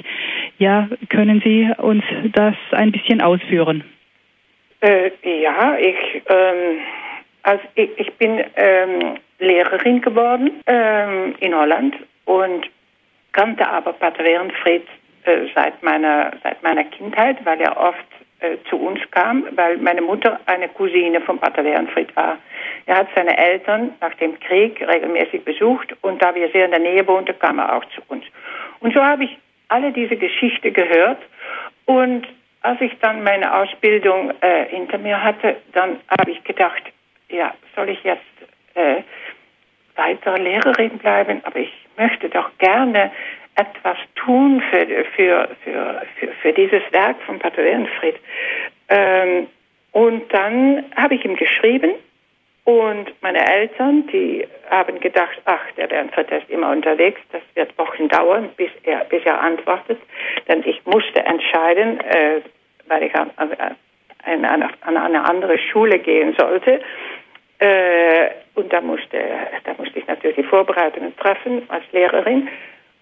Ja, 0.57 0.87
können 1.09 1.41
Sie 1.43 1.69
uns 1.77 2.03
das 2.33 2.55
ein 2.71 2.91
bisschen 2.91 3.21
ausführen? 3.21 3.83
Äh, 4.81 5.11
ja, 5.23 5.77
ich, 5.77 6.21
ähm, 6.27 6.79
also 7.43 7.63
ich, 7.75 7.89
ich 7.97 8.13
bin 8.13 8.43
ähm, 8.55 9.17
Lehrerin 9.39 10.01
geworden 10.01 10.51
ähm, 10.67 11.35
in 11.39 11.53
Holland 11.53 11.95
und 12.25 12.69
kannte 13.33 13.67
aber 13.67 13.93
Pater 13.93 14.23
Ehrenfried 14.23 14.85
äh, 15.25 15.47
seit 15.53 15.81
meiner 15.83 16.31
seit 16.43 16.63
meiner 16.63 16.85
Kindheit, 16.85 17.37
weil 17.43 17.59
er 17.59 17.75
oft 17.77 18.05
äh, 18.39 18.57
zu 18.69 18.77
uns 18.77 18.99
kam, 19.11 19.45
weil 19.51 19.77
meine 19.77 20.01
Mutter 20.01 20.39
eine 20.45 20.69
Cousine 20.69 21.21
von 21.21 21.39
Pater 21.39 21.63
Ehrenfried 21.63 22.15
war. 22.15 22.37
Er 22.85 22.97
hat 22.97 23.07
seine 23.15 23.37
Eltern 23.37 23.93
nach 24.01 24.13
dem 24.15 24.39
Krieg 24.39 24.81
regelmäßig 24.81 25.43
besucht 25.43 25.95
und 26.01 26.21
da 26.21 26.33
wir 26.33 26.49
sehr 26.49 26.65
in 26.65 26.71
der 26.71 26.79
Nähe 26.79 27.05
wohnten, 27.07 27.37
kam 27.37 27.59
er 27.59 27.75
auch 27.75 27.85
zu 27.85 28.01
uns. 28.07 28.23
Und 28.79 28.93
so 28.93 29.03
habe 29.03 29.25
ich 29.25 29.37
alle 29.67 29.91
diese 29.91 30.15
Geschichte 30.15 30.71
gehört 30.71 31.19
und 31.85 32.27
als 32.61 32.81
ich 32.81 32.97
dann 32.99 33.23
meine 33.23 33.55
Ausbildung 33.55 34.31
äh, 34.41 34.65
hinter 34.65 34.97
mir 34.97 35.23
hatte, 35.23 35.57
dann 35.73 35.99
habe 36.09 36.31
ich 36.31 36.43
gedacht, 36.43 36.83
ja, 37.29 37.53
soll 37.75 37.89
ich 37.89 38.03
jetzt 38.03 38.23
äh, 38.75 39.01
weiter 39.95 40.37
Lehrerin 40.37 40.97
bleiben? 40.97 41.41
Aber 41.43 41.57
ich 41.57 41.71
möchte 41.97 42.29
doch 42.29 42.49
gerne 42.57 43.11
etwas 43.59 43.97
tun 44.15 44.61
für, 44.69 44.85
für, 45.15 45.49
für, 45.63 46.01
für, 46.17 46.27
für 46.41 46.53
dieses 46.53 46.81
Werk 46.91 47.17
von 47.25 47.39
Pater 47.39 47.63
Ehrenfried. 47.63 48.15
Ähm, 48.87 49.47
und 49.91 50.33
dann 50.33 50.85
habe 50.95 51.15
ich 51.15 51.25
ihm 51.25 51.35
geschrieben 51.35 51.91
und 52.69 53.11
meine 53.21 53.45
Eltern, 53.51 54.05
die 54.07 54.47
haben 54.69 54.99
gedacht, 54.99 55.41
ach, 55.45 55.71
der 55.75 55.87
Bernfried 55.87 56.29
ist 56.29 56.49
immer 56.51 56.69
unterwegs, 56.69 57.19
das 57.31 57.41
wird 57.55 57.75
Wochen 57.79 58.07
dauern, 58.09 58.49
bis 58.57 58.69
er, 58.83 59.05
bis 59.05 59.23
er 59.25 59.41
antwortet. 59.41 59.99
Denn 60.47 60.63
ich 60.63 60.85
musste 60.85 61.19
entscheiden, 61.25 61.99
äh, 62.01 62.41
weil 62.87 63.03
ich 63.03 63.15
an, 63.15 63.31
an, 63.37 64.53
an, 64.81 64.97
eine 64.97 65.25
andere 65.27 65.57
Schule 65.57 65.97
gehen 65.97 66.35
sollte. 66.37 66.79
Äh, 67.57 68.29
und 68.53 68.71
da 68.71 68.81
musste, 68.81 69.17
da 69.63 69.73
musste 69.77 69.97
ich 69.97 70.05
natürlich 70.05 70.37
die 70.37 70.43
Vorbereitungen 70.43 71.17
treffen 71.17 71.63
als 71.69 71.83
Lehrerin. 71.91 72.49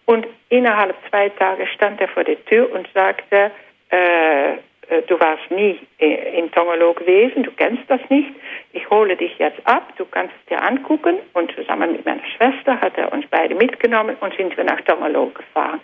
Und 0.08 0.26
innerhalb 0.50 0.96
zwei 1.10 1.30
Tage 1.30 1.68
stand 1.68 2.00
er 2.00 2.08
vor 2.08 2.24
der 2.24 2.44
Tür 2.46 2.72
und 2.72 2.88
sagte, 2.94 3.52
äh, 3.92 4.54
äh, 4.54 5.02
du 5.08 5.20
warst 5.20 5.52
nie 5.52 5.80
in 5.98 6.50
Tongolo 6.52 6.94
gewesen, 6.94 7.44
du 7.44 7.52
kennst 7.52 7.84
das 7.90 8.00
nicht. 8.10 8.30
Ich 8.72 8.90
hole 8.90 9.18
dich 9.18 9.38
jetzt 9.38 9.60
ab, 9.66 9.94
du 9.98 10.06
kannst 10.06 10.34
es 10.40 10.46
dir 10.46 10.64
angucken. 10.64 11.18
Und 11.34 11.52
zusammen 11.54 11.92
mit 11.92 12.06
meiner 12.06 12.26
Schwester 12.38 12.80
hat 12.80 12.98
er 12.98 13.12
uns 13.12 13.26
beide 13.30 13.54
mitgenommen 13.54 14.16
und 14.22 14.34
sind 14.36 14.56
wir 14.56 14.64
nach 14.64 14.80
Tongolo 14.82 15.28
gefahren. 15.28 15.82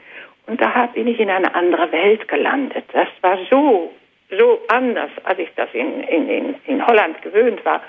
Und 0.47 0.61
da 0.61 0.88
bin 0.93 1.07
ich 1.07 1.19
in 1.19 1.30
eine 1.30 1.53
andere 1.53 1.91
Welt 1.91 2.26
gelandet. 2.30 2.86
Das 2.93 3.09
war 3.21 3.38
so, 3.51 3.91
so 4.30 4.61
anders, 4.69 5.11
als 5.26 5.39
ich 5.39 5.49
das 5.57 5.67
in, 5.74 6.01
in, 6.03 6.30
in, 6.30 6.55
in 6.65 6.88
Holland 6.88 7.21
gewöhnt 7.21 7.63
war. 7.65 7.82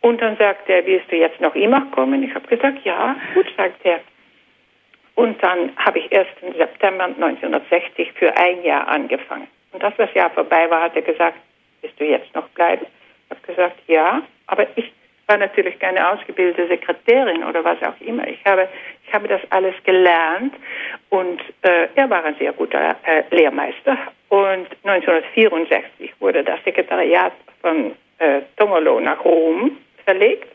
Und 0.00 0.20
dann 0.22 0.36
sagt 0.38 0.68
er, 0.68 0.84
willst 0.86 1.12
du 1.12 1.16
jetzt 1.16 1.40
noch 1.42 1.54
immer 1.54 1.82
kommen? 1.92 2.22
Ich 2.22 2.34
habe 2.34 2.46
gesagt, 2.48 2.78
ja, 2.84 3.16
gut, 3.34 3.46
sagt 3.56 3.84
er. 3.84 4.00
Und 5.14 5.42
dann 5.42 5.76
habe 5.76 5.98
ich 5.98 6.10
erst 6.10 6.30
im 6.40 6.54
September 6.54 7.04
1960 7.04 8.12
für 8.12 8.36
ein 8.36 8.62
Jahr 8.64 8.88
angefangen. 8.88 9.48
Und 9.72 9.82
das 9.82 9.94
Jahr 10.14 10.30
vorbei 10.30 10.68
war, 10.70 10.82
hat 10.82 10.96
er 10.96 11.02
gesagt, 11.02 11.38
willst 11.80 11.98
du 12.00 12.04
jetzt 12.04 12.34
noch 12.34 12.48
bleiben? 12.50 12.86
Ich 13.26 13.36
habe 13.36 13.46
gesagt, 13.46 13.78
ja, 13.86 14.22
aber 14.46 14.66
ich 14.76 14.92
war 15.26 15.38
natürlich 15.38 15.78
keine 15.78 16.10
ausgebildete 16.10 16.68
Sekretärin 16.68 17.44
oder 17.44 17.64
was 17.64 17.82
auch 17.82 17.98
immer. 18.00 18.26
Ich 18.26 18.44
habe, 18.44 18.68
ich 19.06 19.14
habe 19.14 19.28
das 19.28 19.40
alles 19.50 19.74
gelernt 19.84 20.54
und 21.10 21.40
äh, 21.62 21.88
er 21.94 22.10
war 22.10 22.24
ein 22.24 22.36
sehr 22.38 22.52
guter 22.52 22.96
äh, 23.04 23.22
Lehrmeister. 23.30 23.96
Und 24.28 24.66
1964 24.84 26.12
wurde 26.20 26.42
das 26.42 26.62
Sekretariat 26.64 27.32
von 27.60 27.92
äh, 28.18 28.42
Tongolo 28.56 29.00
nach 29.00 29.24
Rom 29.24 29.78
verlegt 30.04 30.48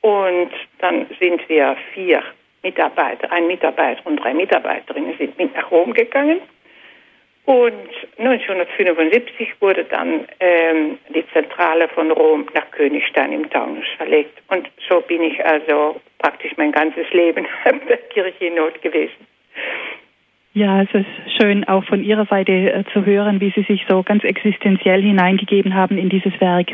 und 0.00 0.50
dann 0.78 1.06
sind 1.18 1.48
wir 1.48 1.76
vier 1.94 2.22
Mitarbeiter, 2.62 3.30
ein 3.32 3.46
Mitarbeiter 3.46 4.04
und 4.06 4.16
drei 4.16 4.34
Mitarbeiterinnen 4.34 5.16
sind 5.18 5.38
mit 5.38 5.54
nach 5.54 5.70
Rom 5.70 5.92
gegangen 5.92 6.40
und 7.48 7.72
1975 8.18 9.54
wurde 9.60 9.84
dann 9.84 10.26
ähm, 10.38 10.98
die 11.14 11.24
Zentrale 11.32 11.88
von 11.88 12.10
Rom 12.10 12.44
nach 12.52 12.70
Königstein 12.72 13.32
im 13.32 13.48
Taunus 13.48 13.86
verlegt. 13.96 14.38
Und 14.48 14.68
so 14.86 15.00
bin 15.00 15.22
ich 15.22 15.42
also 15.42 15.98
praktisch 16.18 16.52
mein 16.58 16.72
ganzes 16.72 17.10
Leben 17.10 17.46
in 17.64 17.80
der 17.88 17.96
Kirche 17.96 18.44
in 18.44 18.56
Not 18.56 18.82
gewesen. 18.82 19.26
Ja, 20.52 20.82
es 20.82 20.90
ist 20.92 21.06
schön 21.40 21.66
auch 21.66 21.84
von 21.84 22.04
Ihrer 22.04 22.26
Seite 22.26 22.52
äh, 22.52 22.84
zu 22.92 23.06
hören, 23.06 23.40
wie 23.40 23.50
Sie 23.56 23.62
sich 23.62 23.82
so 23.88 24.02
ganz 24.02 24.24
existenziell 24.24 25.00
hineingegeben 25.00 25.74
haben 25.74 25.96
in 25.96 26.10
dieses 26.10 26.38
Werk. 26.42 26.72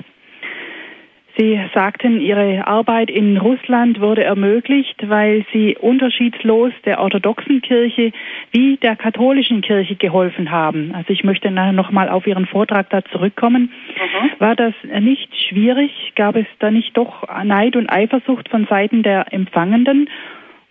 Sie 1.36 1.60
sagten, 1.74 2.20
Ihre 2.20 2.64
Arbeit 2.66 3.10
in 3.10 3.36
Russland 3.36 4.00
wurde 4.00 4.22
ermöglicht, 4.22 5.08
weil 5.08 5.44
Sie 5.52 5.76
unterschiedslos 5.76 6.72
der 6.84 7.00
orthodoxen 7.00 7.60
Kirche 7.60 8.12
wie 8.52 8.76
der 8.76 8.94
katholischen 8.94 9.60
Kirche 9.60 9.96
geholfen 9.96 10.52
haben. 10.52 10.92
Also 10.94 11.12
ich 11.12 11.24
möchte 11.24 11.50
nochmal 11.50 12.08
auf 12.08 12.26
Ihren 12.28 12.46
Vortrag 12.46 12.88
da 12.90 13.04
zurückkommen. 13.06 13.72
Mhm. 13.96 14.30
War 14.38 14.54
das 14.54 14.74
nicht 15.00 15.28
schwierig? 15.48 16.12
Gab 16.14 16.36
es 16.36 16.46
da 16.60 16.70
nicht 16.70 16.96
doch 16.96 17.26
Neid 17.42 17.74
und 17.74 17.90
Eifersucht 17.90 18.48
von 18.48 18.66
Seiten 18.66 19.02
der 19.02 19.32
Empfangenden 19.32 20.08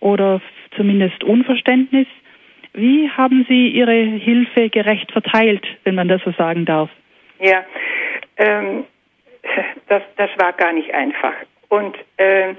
oder 0.00 0.40
zumindest 0.76 1.24
Unverständnis? 1.24 2.06
Wie 2.72 3.10
haben 3.10 3.44
Sie 3.48 3.68
Ihre 3.68 3.92
Hilfe 3.92 4.70
gerecht 4.70 5.12
verteilt, 5.12 5.66
wenn 5.84 5.94
man 5.94 6.08
das 6.08 6.22
so 6.24 6.32
sagen 6.32 6.64
darf? 6.64 6.88
Ja, 7.38 7.64
ähm 8.38 8.84
das, 9.88 10.02
das 10.16 10.30
war 10.38 10.52
gar 10.52 10.72
nicht 10.72 10.92
einfach. 10.92 11.34
Und 11.68 11.96
äh, 12.16 12.54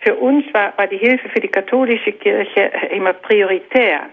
für 0.00 0.14
uns 0.14 0.44
war, 0.52 0.76
war 0.76 0.86
die 0.86 0.98
Hilfe 0.98 1.28
für 1.28 1.40
die 1.40 1.48
katholische 1.48 2.12
Kirche 2.12 2.70
immer 2.90 3.12
prioritär. 3.12 4.10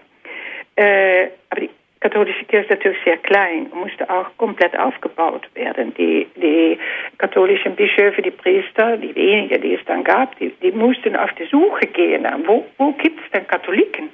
Äh, 0.76 1.28
aber 1.50 1.60
die 1.60 1.70
katholische 2.00 2.44
Kirche 2.46 2.64
ist 2.64 2.70
natürlich 2.70 2.98
sehr 3.04 3.18
klein 3.18 3.66
und 3.66 3.82
musste 3.82 4.08
auch 4.08 4.26
komplett 4.38 4.76
aufgebaut 4.78 5.48
werden. 5.54 5.94
Die, 5.94 6.26
die 6.36 6.78
katholischen 7.18 7.76
Bischöfe, 7.76 8.22
die 8.22 8.30
Priester, 8.30 8.96
die 8.96 9.14
wenigen, 9.14 9.60
die 9.60 9.74
es 9.74 9.84
dann 9.86 10.02
gab, 10.02 10.36
die, 10.38 10.50
die 10.62 10.72
mussten 10.72 11.14
auf 11.14 11.32
die 11.34 11.46
Suche 11.46 11.86
gehen. 11.86 12.26
Wo, 12.46 12.66
wo 12.78 12.92
gibt 12.92 13.20
es 13.24 13.30
denn 13.30 13.46
Katholiken? 13.46 14.08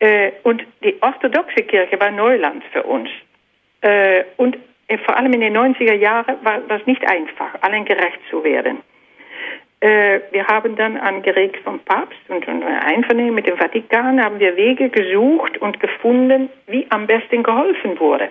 Äh, 0.00 0.32
und 0.42 0.64
die 0.82 0.96
orthodoxe 1.00 1.62
Kirche 1.62 1.98
war 1.98 2.10
Neuland 2.10 2.62
für 2.72 2.82
uns. 2.82 3.08
Äh, 3.80 4.24
und 4.36 4.56
vor 5.04 5.16
allem 5.16 5.32
in 5.34 5.40
den 5.40 5.56
90er 5.56 5.94
Jahren 5.94 6.36
war 6.42 6.60
das 6.68 6.84
nicht 6.86 7.06
einfach, 7.06 7.60
allen 7.60 7.84
gerecht 7.84 8.20
zu 8.30 8.42
werden. 8.42 8.78
Äh, 9.80 10.20
wir 10.32 10.46
haben 10.46 10.74
dann 10.76 10.96
angeregt 10.96 11.58
vom 11.62 11.78
Papst 11.80 12.18
und 12.28 12.48
ein 12.48 12.62
Einvernehmen 12.62 13.34
mit 13.34 13.46
dem 13.46 13.56
Vatikan 13.56 14.22
haben 14.22 14.40
wir 14.40 14.56
Wege 14.56 14.88
gesucht 14.88 15.58
und 15.58 15.78
gefunden, 15.78 16.48
wie 16.66 16.86
am 16.90 17.06
besten 17.06 17.42
geholfen 17.42 18.00
wurde. 18.00 18.30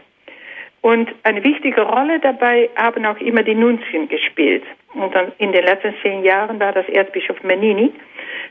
Und 0.81 1.09
eine 1.23 1.43
wichtige 1.43 1.81
Rolle 1.81 2.19
dabei 2.19 2.69
haben 2.75 3.05
auch 3.05 3.19
immer 3.19 3.43
die 3.43 3.55
Nunzien 3.55 4.07
gespielt. 4.09 4.63
Und 4.93 5.13
dann 5.15 5.31
in 5.37 5.51
den 5.51 5.63
letzten 5.63 5.93
zehn 6.01 6.23
Jahren 6.23 6.59
war 6.59 6.71
das 6.71 6.87
Erzbischof 6.89 7.41
Menini, 7.43 7.93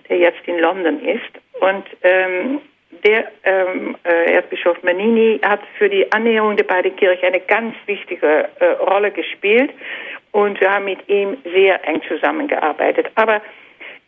der 0.08 0.18
jetzt 0.18 0.46
in 0.46 0.58
London 0.58 1.00
ist. 1.00 1.60
Und 1.60 1.84
ähm, 2.02 2.60
der 3.04 3.30
ähm, 3.44 3.96
äh, 4.04 4.32
Erzbischof 4.32 4.82
Manini 4.82 5.40
hat 5.42 5.60
für 5.78 5.88
die 5.88 6.10
Annäherung 6.12 6.56
der 6.56 6.64
beiden 6.64 6.94
Kirchen 6.96 7.26
eine 7.26 7.40
ganz 7.40 7.74
wichtige 7.86 8.48
äh, 8.60 8.64
Rolle 8.82 9.10
gespielt 9.10 9.70
und 10.32 10.60
wir 10.60 10.70
haben 10.70 10.84
mit 10.84 11.08
ihm 11.08 11.36
sehr 11.44 11.86
eng 11.88 12.02
zusammengearbeitet. 12.08 13.06
Aber 13.14 13.40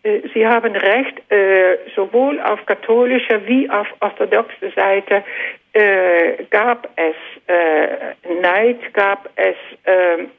äh, 0.02 0.20
Sie 0.34 0.46
haben 0.46 0.74
recht, 0.74 1.32
äh, 1.32 1.78
sowohl 1.94 2.40
auf 2.40 2.64
katholischer 2.66 3.46
wie 3.46 3.68
auf 3.70 3.86
orthodoxer 4.00 4.70
Seite 4.74 5.24
äh, 5.72 6.44
gab 6.50 6.88
es 6.96 7.16
äh, 7.46 8.40
Neid, 8.40 8.92
gab 8.94 9.28
es 9.36 9.56
ähm, 9.86 10.30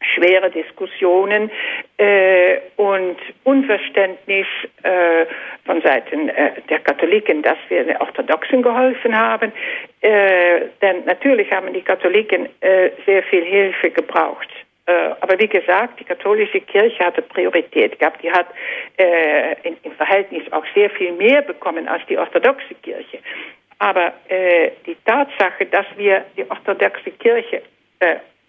schwere 0.00 0.50
Diskussionen 0.50 1.50
äh, 1.96 2.58
und 2.76 3.16
Unverständnis 3.44 4.46
äh, 4.82 5.26
von 5.64 5.80
Seiten 5.82 6.28
äh, 6.28 6.52
der 6.68 6.80
Katholiken, 6.80 7.42
dass 7.42 7.58
wir 7.68 7.84
den 7.84 7.96
Orthodoxen 7.96 8.62
geholfen 8.62 9.16
haben. 9.16 9.52
Äh, 10.00 10.66
denn 10.82 11.04
natürlich 11.04 11.50
haben 11.50 11.72
die 11.72 11.82
Katholiken 11.82 12.48
äh, 12.60 12.90
sehr 13.04 13.22
viel 13.24 13.44
Hilfe 13.44 13.90
gebraucht. 13.90 14.48
Äh, 14.86 14.92
aber 15.20 15.38
wie 15.38 15.48
gesagt, 15.48 15.98
die 15.98 16.04
katholische 16.04 16.60
Kirche 16.60 17.04
hatte 17.04 17.22
Priorität 17.22 17.98
gehabt. 17.98 18.22
Die 18.22 18.30
hat 18.30 18.46
in, 19.62 19.76
im 19.82 19.92
Verhältnis 19.92 20.50
auch 20.52 20.64
sehr 20.74 20.88
viel 20.90 21.12
mehr 21.12 21.42
bekommen 21.42 21.86
als 21.88 22.02
die 22.06 22.16
orthodoxe 22.16 22.74
Kirche. 22.82 23.18
Aber 23.78 24.14
die 24.86 24.96
Tatsache, 25.04 25.66
dass 25.66 25.84
wir 25.98 26.24
die 26.34 26.48
orthodoxe 26.50 27.10
Kirche 27.10 27.60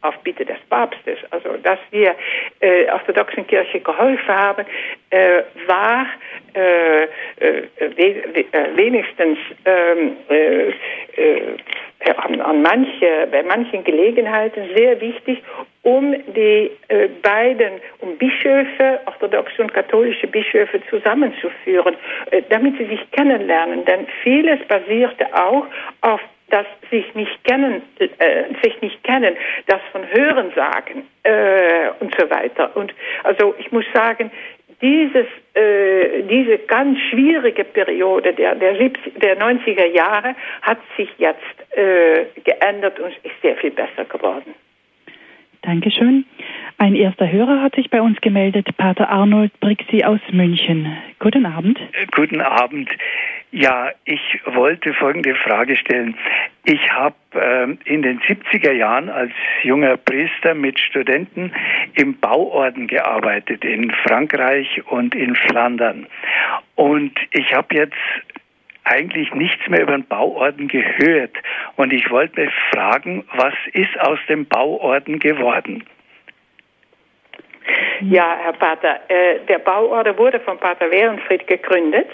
auf 0.01 0.15
Bitte 0.19 0.45
des 0.45 0.59
Papstes, 0.69 1.17
also 1.31 1.57
dass 1.63 1.79
wir 1.91 2.15
äh, 2.59 2.89
orthodoxen 2.91 3.47
Kirche 3.47 3.79
geholfen 3.79 4.27
haben, 4.27 4.65
äh, 5.09 5.41
war 5.65 6.05
äh, 6.53 7.03
äh 7.03 7.07
we 7.95 8.45
äh, 8.51 8.75
wenigstens 8.75 9.39
ähm, 9.65 10.17
äh, 10.29 10.73
an, 12.15 12.39
an 12.41 12.61
manche, 12.61 13.27
bei 13.31 13.41
manchen 13.43 13.83
Gelegenheiten 13.83 14.69
sehr 14.75 15.01
wichtig, 15.01 15.41
um 15.81 16.13
die 16.35 16.71
beiden, 17.23 17.81
um 17.99 18.17
Bischöfe, 18.17 18.99
orthodoxe 19.07 19.63
und 19.63 19.73
katholische 19.73 20.27
Bischöfe 20.27 20.79
zusammenzuführen, 20.89 21.95
damit 22.49 22.77
sie 22.77 22.85
sich 22.85 23.11
kennenlernen. 23.11 23.83
Denn 23.85 24.07
vieles 24.23 24.59
basierte 24.67 25.25
auch 25.33 25.65
auf 26.01 26.21
das 26.49 26.65
sich 26.89 27.13
nicht 27.13 27.43
kennen, 27.43 27.81
äh, 27.99 28.43
sich 28.63 28.81
nicht 28.81 29.03
kennen, 29.03 29.35
das 29.67 29.81
von 29.91 30.07
Hören 30.09 30.51
sagen 30.55 31.07
äh, 31.23 31.89
und 31.99 32.15
so 32.17 32.29
weiter. 32.29 32.75
Und 32.75 32.93
also 33.23 33.53
ich 33.59 33.71
muss 33.71 33.85
sagen, 33.93 34.31
dieses, 34.81 35.25
äh, 35.55 36.23
diese 36.23 36.59
ganz 36.59 36.99
schwierige 37.09 37.63
Periode 37.63 38.33
der, 38.33 38.55
der, 38.55 38.77
70, 38.77 39.13
der 39.15 39.37
90er 39.39 39.85
Jahre 39.85 40.35
hat 40.61 40.77
sich 40.95 41.09
jetzt 41.17 41.41
äh, 41.71 42.25
geändert 42.43 42.99
und 42.99 43.11
ist 43.23 43.41
sehr 43.41 43.55
viel 43.57 43.71
besser 43.71 44.05
geworden. 44.05 44.53
Dankeschön. 45.61 46.25
Ein 46.79 46.95
erster 46.95 47.31
Hörer 47.31 47.61
hat 47.63 47.75
sich 47.75 47.89
bei 47.89 48.01
uns 48.01 48.21
gemeldet, 48.21 48.69
Pater 48.77 49.09
Arnold 49.09 49.59
Brixi 49.59 50.03
aus 50.03 50.19
München. 50.31 50.95
Guten 51.19 51.45
Abend. 51.45 51.79
Guten 52.11 52.39
Abend. 52.39 52.89
Ja, 53.51 53.91
ich 54.05 54.21
wollte 54.45 54.93
folgende 54.93 55.33
Frage 55.33 55.75
stellen. 55.75 56.15
Ich 56.65 56.91
habe 56.91 57.15
ähm, 57.33 57.79
in 57.85 58.01
den 58.01 58.19
70er 58.19 58.73
Jahren 58.73 59.09
als 59.09 59.31
junger 59.63 59.97
Priester 59.97 60.53
mit 60.53 60.79
Studenten 60.79 61.51
im 61.93 62.19
Bauorden 62.19 62.87
gearbeitet 62.87 63.63
in 63.63 63.89
Frankreich 64.05 64.83
und 64.87 65.15
in 65.15 65.35
Flandern. 65.35 66.07
Und 66.75 67.13
ich 67.31 67.53
habe 67.53 67.73
jetzt 67.73 67.95
eigentlich 68.89 69.33
nichts 69.33 69.67
mehr 69.67 69.81
über 69.81 69.93
den 69.93 70.07
Bauorden 70.07 70.67
gehört. 70.67 71.35
Und 71.75 71.93
ich 71.93 72.09
wollte 72.09 72.41
mich 72.41 72.53
fragen, 72.71 73.27
was 73.33 73.53
ist 73.73 73.99
aus 73.99 74.19
dem 74.29 74.45
Bauorden 74.45 75.19
geworden? 75.19 75.83
Ja, 78.01 78.37
Herr 78.43 78.53
Pater, 78.53 78.99
äh, 79.09 79.39
der 79.47 79.59
Bauorden 79.59 80.17
wurde 80.17 80.39
von 80.39 80.57
Pater 80.57 80.89
Wehrenfried 80.89 81.47
gegründet 81.47 82.07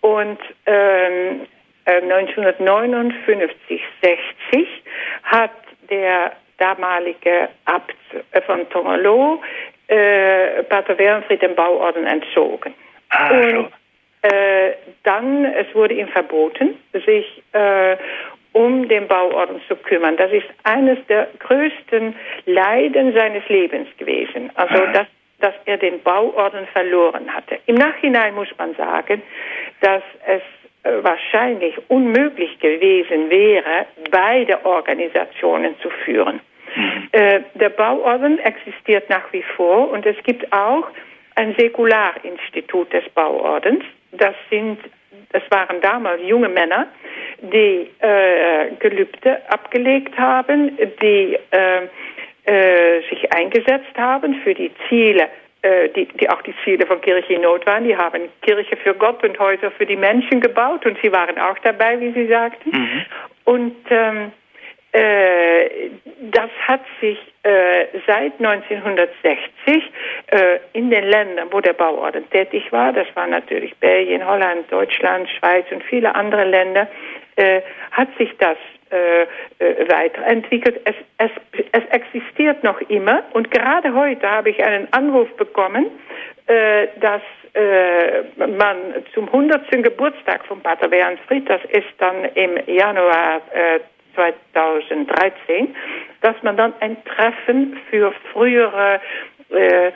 und 0.00 0.38
ähm, 0.66 1.46
1959, 1.86 3.82
äh, 4.02 4.16
60 4.52 4.68
hat 5.22 5.52
der 5.88 6.32
damalige 6.58 7.48
Abt 7.64 7.94
von 8.46 8.68
Tongerlo 8.70 9.40
äh, 9.88 10.62
Pater 10.64 10.98
Wehrenfried 10.98 11.42
den 11.42 11.54
Bauorden 11.54 12.06
entzogen. 12.06 12.74
Ah, 13.10 13.30
und, 13.30 13.70
äh, 14.24 14.72
dann, 15.02 15.44
es 15.44 15.66
wurde 15.74 15.94
ihm 15.94 16.08
verboten, 16.08 16.78
sich 16.92 17.42
äh, 17.52 17.96
um 18.52 18.88
den 18.88 19.06
Bauorden 19.06 19.60
zu 19.68 19.76
kümmern. 19.76 20.16
Das 20.16 20.32
ist 20.32 20.46
eines 20.62 20.98
der 21.08 21.28
größten 21.40 22.14
Leiden 22.46 23.12
seines 23.12 23.46
Lebens 23.48 23.88
gewesen. 23.98 24.50
Also, 24.54 24.86
dass, 24.92 25.06
dass 25.40 25.54
er 25.66 25.76
den 25.76 26.00
Bauorden 26.02 26.66
verloren 26.72 27.34
hatte. 27.34 27.58
Im 27.66 27.74
Nachhinein 27.74 28.34
muss 28.34 28.48
man 28.56 28.74
sagen, 28.76 29.20
dass 29.80 30.02
es 30.26 30.42
äh, 30.84 31.02
wahrscheinlich 31.02 31.74
unmöglich 31.88 32.58
gewesen 32.60 33.28
wäre, 33.28 33.86
beide 34.10 34.64
Organisationen 34.64 35.74
zu 35.82 35.90
führen. 36.04 36.40
Mhm. 36.76 37.08
Äh, 37.12 37.40
der 37.54 37.70
Bauorden 37.70 38.38
existiert 38.38 39.10
nach 39.10 39.30
wie 39.32 39.42
vor 39.42 39.90
und 39.90 40.06
es 40.06 40.16
gibt 40.22 40.50
auch 40.50 40.88
ein 41.34 41.54
Säkularinstitut 41.58 42.92
des 42.92 43.08
Bauordens. 43.10 43.84
Das 44.18 44.34
sind, 44.50 44.78
das 45.32 45.42
waren 45.50 45.80
damals 45.80 46.20
junge 46.26 46.48
Männer, 46.48 46.86
die 47.40 47.90
äh, 48.00 48.70
Gelübde 48.78 49.38
abgelegt 49.50 50.16
haben, 50.18 50.76
die 51.00 51.38
äh, 51.50 51.88
äh, 52.46 53.00
sich 53.08 53.32
eingesetzt 53.32 53.96
haben 53.96 54.34
für 54.42 54.54
die 54.54 54.70
Ziele, 54.88 55.28
äh, 55.62 55.88
die, 55.90 56.06
die 56.06 56.28
auch 56.28 56.42
die 56.42 56.54
Ziele 56.62 56.86
von 56.86 57.00
Kirche 57.00 57.34
in 57.34 57.42
Not 57.42 57.66
waren. 57.66 57.84
Die 57.84 57.96
haben 57.96 58.28
Kirche 58.42 58.76
für 58.76 58.94
Gott 58.94 59.24
und 59.24 59.38
Häuser 59.38 59.70
für 59.70 59.86
die 59.86 59.96
Menschen 59.96 60.40
gebaut 60.40 60.84
und 60.84 60.98
sie 61.02 61.10
waren 61.10 61.38
auch 61.38 61.58
dabei, 61.60 61.98
wie 62.00 62.12
Sie 62.12 62.26
sagten. 62.26 62.70
Mhm. 62.70 63.04
Und 63.44 63.76
ähm, 63.90 64.16
äh, 64.26 64.43
das 64.94 66.50
hat 66.68 66.82
sich 67.00 67.18
äh, 67.42 67.86
seit 68.06 68.32
1960 68.38 69.92
äh, 70.28 70.58
in 70.72 70.88
den 70.90 71.04
Ländern, 71.04 71.48
wo 71.50 71.60
der 71.60 71.72
Bauorden 71.74 72.28
tätig 72.30 72.72
war, 72.72 72.92
das 72.92 73.06
war 73.14 73.26
natürlich 73.26 73.76
Belgien, 73.76 74.26
Holland, 74.26 74.70
Deutschland, 74.70 75.28
Schweiz 75.28 75.66
und 75.70 75.82
viele 75.84 76.14
andere 76.14 76.44
Länder, 76.44 76.88
äh, 77.36 77.60
hat 77.90 78.08
sich 78.16 78.30
das 78.38 78.56
äh, 78.90 79.22
äh, 79.58 79.88
weiterentwickelt. 79.90 80.80
Es, 80.84 80.94
es, 81.18 81.30
es 81.72 81.84
existiert 81.90 82.64
noch 82.64 82.80
immer 82.88 83.24
und 83.32 83.50
gerade 83.50 83.92
heute 83.92 84.30
habe 84.30 84.50
ich 84.50 84.64
einen 84.64 84.90
Anruf 84.92 85.28
bekommen, 85.36 85.90
dass 87.00 87.22
man 88.36 88.76
zum 89.14 89.28
100. 89.28 89.70
Geburtstag 89.82 90.44
von 90.44 90.60
Pater 90.60 90.88
Bernfried, 90.88 91.48
das 91.48 91.62
ist 91.70 91.88
dann 91.96 92.26
im 92.34 92.58
Januar 92.66 93.40
2013, 94.14 95.74
dass 96.20 96.36
man 96.42 96.56
dann 96.56 96.72
ein 96.80 96.96
Treffen 97.04 97.78
für 97.90 98.12
frühere 98.32 99.00
äh, 99.50 99.88
äh, 99.88 99.92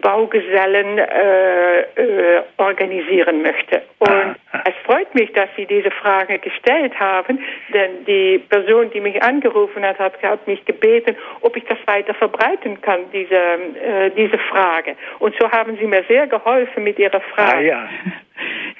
Baugesellen 0.00 0.98
äh, 0.98 1.80
äh, 1.80 2.42
organisieren 2.58 3.42
möchte. 3.42 3.82
Und 3.98 4.08
ah. 4.08 4.62
es 4.64 4.74
freut 4.84 5.12
mich, 5.14 5.32
dass 5.32 5.48
Sie 5.56 5.66
diese 5.66 5.90
Frage 5.90 6.38
gestellt 6.38 6.98
haben, 6.98 7.38
denn 7.72 8.04
die 8.06 8.38
Person, 8.38 8.90
die 8.94 9.00
mich 9.00 9.20
angerufen 9.22 9.84
hat, 9.84 9.98
hat, 9.98 10.22
hat 10.22 10.46
mich 10.46 10.64
gebeten, 10.64 11.16
ob 11.40 11.56
ich 11.56 11.64
das 11.64 11.78
weiter 11.86 12.14
verbreiten 12.14 12.80
kann, 12.82 13.00
diese, 13.12 13.34
äh, 13.34 14.10
diese 14.16 14.38
Frage. 14.38 14.96
Und 15.18 15.34
so 15.40 15.50
haben 15.50 15.76
Sie 15.76 15.86
mir 15.86 16.04
sehr 16.08 16.26
geholfen 16.26 16.84
mit 16.84 16.98
Ihrer 16.98 17.20
Frage. 17.20 17.56
Ah, 17.56 17.60
ja. 17.60 17.88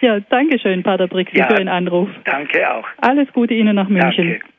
ja, 0.01 0.21
danke 0.31 0.59
schön, 0.59 0.83
Pater 0.83 1.09
Brixi, 1.09 1.39
ja, 1.39 1.49
für 1.49 1.57
den 1.57 1.69
Anruf. 1.69 2.09
Danke 2.25 2.73
auch. 2.73 2.87
Alles 2.99 3.31
Gute 3.33 3.53
Ihnen 3.55 3.75
nach 3.75 3.89
München. 3.89 4.31
Danke. 4.31 4.54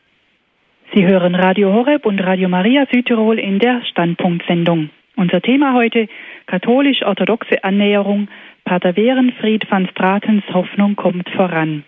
Sie 0.95 1.05
hören 1.05 1.35
Radio 1.35 1.73
Horeb 1.73 2.05
und 2.05 2.21
Radio 2.21 2.47
Maria 2.47 2.85
Südtirol 2.89 3.37
in 3.37 3.59
der 3.59 3.83
Standpunktsendung. 3.83 4.91
Unser 5.17 5.41
Thema 5.41 5.73
heute 5.73 6.07
katholisch-orthodoxe 6.45 7.65
Annäherung. 7.65 8.29
Pater 8.63 8.95
Werenfried 8.95 9.69
van 9.69 9.89
Stratens 9.91 10.45
Hoffnung 10.53 10.95
kommt 10.95 11.29
voran. 11.31 11.83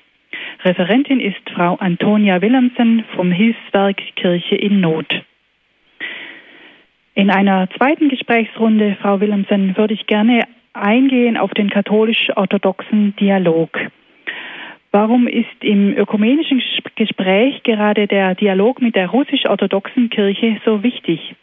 Referentin 0.65 1.21
ist 1.21 1.39
Frau 1.55 1.75
Antonia 1.75 2.41
Willemsen 2.41 3.05
vom 3.15 3.31
Hilfswerk 3.31 3.95
Kirche 4.17 4.57
in 4.57 4.81
Not. 4.81 5.23
In 7.15 7.29
einer 7.29 7.69
zweiten 7.77 8.09
Gesprächsrunde, 8.09 8.97
Frau 9.01 9.21
Willemsen, 9.21 9.77
würde 9.77 9.93
ich 9.93 10.05
gerne 10.07 10.43
eingehen 10.73 11.37
auf 11.37 11.51
den 11.51 11.69
katholisch-orthodoxen 11.69 13.15
Dialog. 13.15 13.79
Warum 14.91 15.27
ist 15.27 15.61
im 15.61 15.95
ökumenischen 15.97 16.61
Gespräch 16.95 17.61
gerade 17.63 18.07
der 18.07 18.35
Dialog 18.35 18.81
mit 18.81 18.95
der 18.95 19.09
russisch-orthodoxen 19.09 20.09
Kirche 20.09 20.59
so 20.65 20.81
wichtig? 20.81 21.35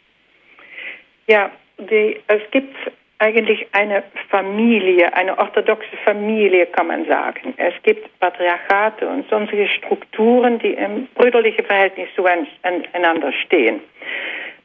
Ja, 1.27 1.51
die, 1.77 2.17
es 2.27 2.41
gibt 2.51 2.75
eigentlich 3.19 3.65
eine 3.71 4.03
Familie, 4.29 5.13
eine 5.13 5.37
orthodoxe 5.37 5.95
Familie, 6.03 6.65
kann 6.67 6.87
man 6.87 7.05
sagen. 7.05 7.53
Es 7.57 7.73
gibt 7.83 8.07
Patriarchate 8.19 9.07
und 9.07 9.27
sonstige 9.29 9.67
Strukturen, 9.69 10.59
die 10.59 10.73
im 10.73 11.07
brüderlichen 11.15 11.65
Verhältnis 11.65 12.09
zueinander 12.15 13.31
stehen. 13.45 13.79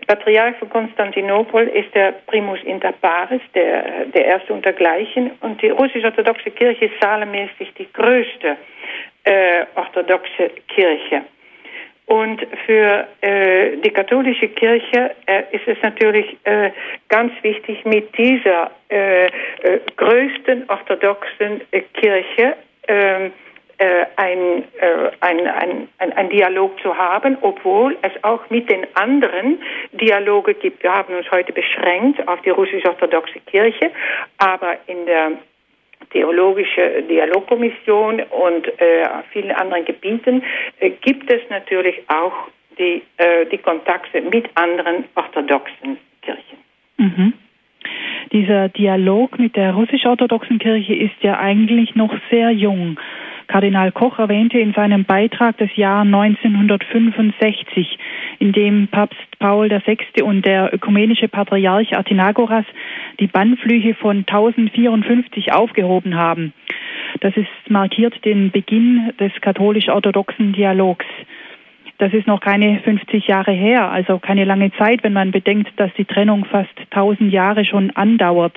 Patriarch 0.06 0.56
von 0.56 0.70
Konstantinopel 0.70 1.68
ist 1.68 1.94
der 1.94 2.12
Primus 2.26 2.58
inter 2.64 2.92
pares, 2.92 3.40
der, 3.54 4.06
der 4.06 4.24
erste 4.24 4.52
untergleichen. 4.52 5.32
Und 5.40 5.60
die 5.62 5.70
russisch-orthodoxe 5.70 6.50
Kirche 6.50 6.86
ist 6.86 7.00
zahlenmäßig 7.00 7.72
die 7.78 7.92
größte 7.92 8.56
äh, 9.24 9.64
orthodoxe 9.74 10.50
Kirche. 10.68 11.22
Und 12.06 12.44
für 12.66 13.06
äh, 13.20 13.76
die 13.76 13.90
katholische 13.90 14.48
Kirche 14.48 15.12
äh, 15.26 15.42
ist 15.52 15.68
es 15.68 15.78
natürlich 15.80 16.36
äh, 16.42 16.72
ganz 17.08 17.32
wichtig, 17.42 17.84
mit 17.84 18.16
dieser 18.18 18.72
äh, 18.90 19.26
äh, 19.26 19.30
größten 19.96 20.64
orthodoxen 20.68 21.60
äh, 21.70 21.82
Kirche 21.94 22.56
ähm, 23.80 24.06
ein, 24.16 24.64
ein, 25.20 25.46
ein, 25.46 25.88
ein, 25.98 26.12
ein 26.12 26.28
Dialog 26.28 26.78
zu 26.80 26.94
haben, 26.96 27.38
obwohl 27.40 27.96
es 28.02 28.12
auch 28.22 28.50
mit 28.50 28.68
den 28.68 28.86
anderen 28.94 29.58
Dialoge 29.92 30.52
gibt. 30.52 30.82
Wir 30.82 30.92
haben 30.92 31.14
uns 31.14 31.30
heute 31.30 31.52
beschränkt 31.54 32.28
auf 32.28 32.42
die 32.42 32.50
russisch-orthodoxe 32.50 33.40
Kirche, 33.46 33.90
aber 34.36 34.76
in 34.86 35.06
der 35.06 35.32
theologische 36.12 37.02
Dialogkommission 37.08 38.20
und 38.20 38.66
äh, 38.66 39.08
vielen 39.32 39.52
anderen 39.52 39.86
Gebieten 39.86 40.42
äh, 40.80 40.90
gibt 41.00 41.32
es 41.32 41.40
natürlich 41.48 41.96
auch 42.08 42.34
die, 42.78 43.02
äh, 43.16 43.46
die 43.46 43.58
Kontakte 43.58 44.20
mit 44.20 44.48
anderen 44.56 45.04
orthodoxen 45.14 45.96
Kirchen. 46.20 46.58
Mhm. 46.98 47.32
Dieser 48.32 48.68
Dialog 48.68 49.38
mit 49.38 49.56
der 49.56 49.72
russisch-orthodoxen 49.72 50.58
Kirche 50.58 50.94
ist 50.94 51.16
ja 51.22 51.38
eigentlich 51.38 51.94
noch 51.94 52.14
sehr 52.30 52.50
jung. 52.50 52.98
Kardinal 53.50 53.90
Koch 53.90 54.20
erwähnte 54.20 54.60
in 54.60 54.72
seinem 54.74 55.04
Beitrag 55.04 55.58
das 55.58 55.74
Jahr 55.74 56.02
1965, 56.02 57.98
in 58.38 58.52
dem 58.52 58.86
Papst 58.86 59.18
Paul 59.40 59.68
VI. 59.68 60.22
und 60.22 60.46
der 60.46 60.72
ökumenische 60.72 61.26
Patriarch 61.26 61.96
Athenagoras 61.98 62.64
die 63.18 63.26
Bannflüche 63.26 63.94
von 63.94 64.18
1054 64.18 65.52
aufgehoben 65.52 66.14
haben. 66.14 66.52
Das 67.18 67.36
ist 67.36 67.48
markiert 67.68 68.24
den 68.24 68.52
Beginn 68.52 69.10
des 69.18 69.32
katholisch-orthodoxen 69.40 70.52
Dialogs. 70.52 71.06
Das 71.98 72.12
ist 72.14 72.28
noch 72.28 72.40
keine 72.40 72.78
50 72.78 73.26
Jahre 73.26 73.50
her, 73.50 73.90
also 73.90 74.20
keine 74.20 74.44
lange 74.44 74.70
Zeit, 74.74 75.02
wenn 75.02 75.12
man 75.12 75.32
bedenkt, 75.32 75.72
dass 75.74 75.92
die 75.94 76.04
Trennung 76.04 76.44
fast 76.44 76.78
1000 76.90 77.32
Jahre 77.32 77.64
schon 77.64 77.90
andauert. 77.96 78.56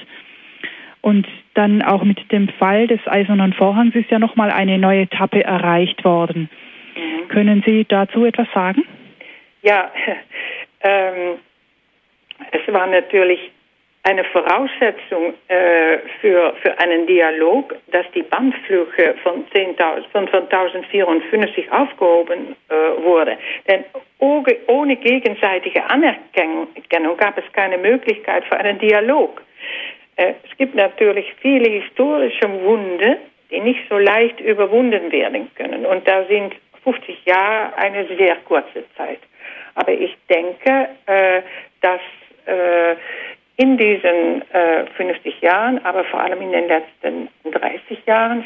Und 1.04 1.28
dann 1.54 1.82
auch 1.82 2.04
mit 2.04 2.32
dem 2.32 2.48
Fall 2.48 2.88
des 2.88 3.02
Eisernen 3.06 3.52
Vorhangs 3.52 3.94
ist 3.94 4.10
ja 4.10 4.20
nochmal 4.20 4.50
eine 4.50 4.78
neue 4.78 5.02
Etappe 5.02 5.44
erreicht 5.44 6.06
worden. 6.06 6.50
Mhm. 6.96 7.28
Können 7.28 7.62
Sie 7.66 7.84
dazu 7.84 8.24
etwas 8.24 8.48
sagen? 8.54 8.86
Ja, 9.64 9.92
ähm, 10.82 11.40
es 12.52 12.74
war 12.74 12.88
natürlich 12.88 13.52
eine 14.04 14.24
Voraussetzung 14.24 15.34
äh, 15.50 15.98
für, 16.22 16.54
für 16.62 16.80
einen 16.80 17.06
Dialog, 17.06 17.76
dass 17.92 18.06
die 18.16 18.24
Bandflüge 18.24 19.16
von, 19.24 19.46
10 19.54 19.76
von, 20.10 20.28
von 20.30 20.44
1054 20.44 21.70
aufgehoben 21.70 22.56
äh, 22.70 22.74
wurde. 23.04 23.38
Denn 23.68 23.84
ohne, 24.20 24.56
ohne 24.68 24.96
gegenseitige 24.96 25.84
Anerkennung 25.90 26.68
gab 27.18 27.38
es 27.38 27.52
keine 27.52 27.78
Möglichkeit 27.78 28.46
für 28.46 28.58
einen 28.58 28.80
Dialog. 28.80 29.42
Äh, 30.16 30.34
es 30.50 30.58
gibt 30.58 30.76
natürlich 30.76 31.34
viele 31.42 31.70
historische 31.70 32.50
Wunde, 32.64 33.18
die 33.52 33.60
nicht 33.60 33.82
so 33.90 33.98
leicht 33.98 34.40
überwunden 34.40 35.12
werden 35.12 35.50
können. 35.56 35.86
Und 35.86 36.08
da 36.08 36.26
sind 36.26 36.54
50 36.84 37.26
Jahre 37.26 37.76
eine 37.78 38.06
sehr 38.18 38.36
kurze 38.46 38.84
Zeit. 38.98 39.20
Aber 39.76 39.92
ich 39.92 40.16
denke, 40.30 40.90
äh, 41.06 41.42
dass 41.82 42.02
äh, 42.46 42.96
in 43.58 43.78
diesen 43.78 44.42
äh, 44.52 44.86
50 44.98 45.42
Jahren, 45.42 45.84
aber 45.86 46.04
vor 46.06 46.22
allem 46.22 46.42
in 46.42 46.52
den 46.52 46.68
letzten 46.68 47.30
30 47.52 48.06
Jahren 48.06 48.46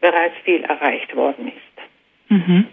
bereits 0.00 0.34
viel 0.44 0.64
erreicht 0.64 1.14
worden 1.14 1.48
ist. 1.48 2.30
Mhm. 2.30 2.66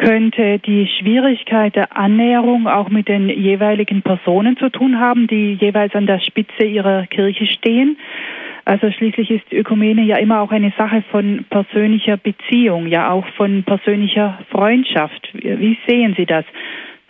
Könnte 0.00 0.58
die 0.60 0.88
Schwierigkeit 0.98 1.76
der 1.76 1.94
Annäherung 1.94 2.66
auch 2.66 2.88
mit 2.88 3.06
den 3.06 3.28
jeweiligen 3.28 4.00
Personen 4.00 4.56
zu 4.56 4.70
tun 4.70 4.98
haben, 4.98 5.26
die 5.26 5.58
jeweils 5.60 5.94
an 5.94 6.06
der 6.06 6.20
Spitze 6.20 6.64
ihrer 6.64 7.06
Kirche 7.06 7.46
stehen? 7.46 7.98
Also 8.64 8.90
schließlich 8.90 9.30
ist 9.30 9.52
Ökumene 9.52 10.00
ja 10.00 10.16
immer 10.16 10.40
auch 10.40 10.52
eine 10.52 10.72
Sache 10.78 11.04
von 11.10 11.44
persönlicher 11.50 12.16
Beziehung, 12.16 12.86
ja 12.86 13.10
auch 13.10 13.26
von 13.36 13.62
persönlicher 13.64 14.38
Freundschaft. 14.50 15.28
Wie 15.34 15.76
sehen 15.86 16.14
Sie 16.16 16.24
das? 16.24 16.46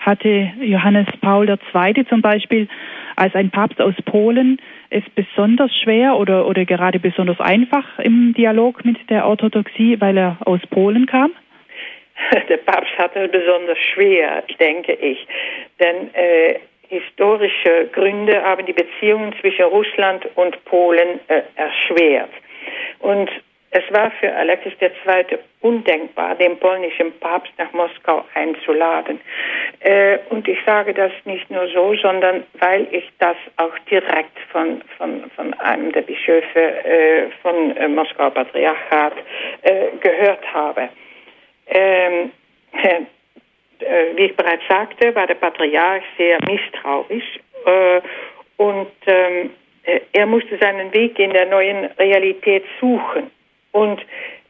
Hatte 0.01 0.51
Johannes 0.61 1.07
Paul 1.21 1.49
II. 1.49 2.07
zum 2.09 2.23
Beispiel 2.23 2.67
als 3.15 3.37
ein 3.37 3.51
Papst 3.51 3.81
aus 3.81 3.95
Polen 4.05 4.59
es 4.91 5.05
besonders 5.15 5.71
schwer 5.77 6.17
oder, 6.17 6.45
oder 6.45 6.65
gerade 6.65 6.99
besonders 6.99 7.39
einfach 7.39 8.01
im 8.01 8.35
Dialog 8.35 8.85
mit 8.85 8.99
der 9.11 9.29
Orthodoxie, 9.29 10.01
weil 10.01 10.19
er 10.19 10.39
aus 10.45 10.61
Polen 10.71 11.07
kam? 11.07 11.31
Der 12.49 12.59
Papst 12.59 12.97
hatte 12.99 13.25
es 13.25 13.31
besonders 13.31 13.79
schwer, 13.79 14.43
denke 14.59 14.93
ich. 14.93 15.27
Denn 15.79 16.15
äh, 16.15 16.61
historische 16.89 17.89
Gründe 17.93 18.43
haben 18.43 18.67
die 18.67 18.73
Beziehungen 18.73 19.35
zwischen 19.41 19.65
Russland 19.67 20.27
und 20.35 20.63
Polen 20.65 21.21
äh, 21.29 21.43
erschwert. 21.57 22.31
Und 22.99 23.31
es 23.73 23.85
war 23.91 24.11
für 24.11 24.35
Alexis 24.35 24.73
II. 24.81 25.39
undenkbar, 25.61 26.35
den 26.35 26.59
polnischen 26.59 27.13
Papst 27.21 27.53
nach 27.57 27.73
Moskau 27.73 28.25
einzuladen. 28.35 29.21
Äh, 29.79 30.19
und 30.31 30.49
ich 30.49 30.59
sage 30.67 30.93
das 30.93 31.13
nicht 31.25 31.49
nur 31.51 31.69
so, 31.69 31.95
sondern 31.95 32.43
weil 32.59 32.89
ich 32.91 33.09
das 33.21 33.37
auch 33.59 33.79
direkt 33.89 34.37
von, 34.51 34.83
von, 34.99 35.31
von 35.37 35.55
einem 35.55 35.93
der 35.93 36.03
Bischöfe 36.03 36.61
äh, 36.85 37.31
von 37.43 37.77
äh, 37.77 37.87
Moskauer 37.87 38.31
Patriarchat 38.33 39.15
äh, 39.63 39.91
gehört 40.01 40.53
habe. 40.53 40.89
Ähm, 41.71 42.33
äh, 42.73 44.17
wie 44.17 44.25
ich 44.25 44.37
bereits 44.37 44.63
sagte, 44.69 45.15
war 45.15 45.27
der 45.27 45.35
Patriarch 45.35 46.05
sehr 46.19 46.39
misstrauisch 46.47 47.41
äh, 47.65 48.01
und 48.57 48.91
ähm, 49.07 49.51
er 50.13 50.27
musste 50.27 50.59
seinen 50.59 50.93
Weg 50.93 51.19
in 51.19 51.33
der 51.33 51.47
neuen 51.47 51.87
Realität 51.99 52.65
suchen. 52.81 53.31
Und 53.73 54.01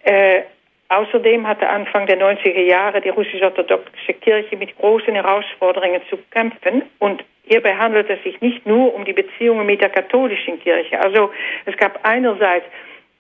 äh, 0.03 0.43
außerdem 0.89 1.47
hatte 1.47 1.69
Anfang 1.69 2.07
der 2.07 2.19
90er 2.19 2.63
Jahre 2.63 3.01
die 3.01 3.11
russisch-orthodoxe 3.11 4.15
Kirche 4.15 4.57
mit 4.57 4.77
großen 4.79 5.15
Herausforderungen 5.15 6.01
zu 6.11 6.19
kämpfen. 6.31 6.83
Und 6.99 7.25
hierbei 7.45 7.75
handelt 7.77 8.11
es 8.11 8.23
sich 8.25 8.41
nicht 8.41 8.67
nur 8.67 8.95
um 8.95 9.05
die 9.05 9.13
Beziehungen 9.13 9.67
mit 9.67 9.81
der 9.81 9.91
katholischen 9.91 10.61
Kirche. 10.61 11.01
Also 11.01 11.31
es 11.67 11.77
gab 11.77 12.01
einerseits 12.03 12.67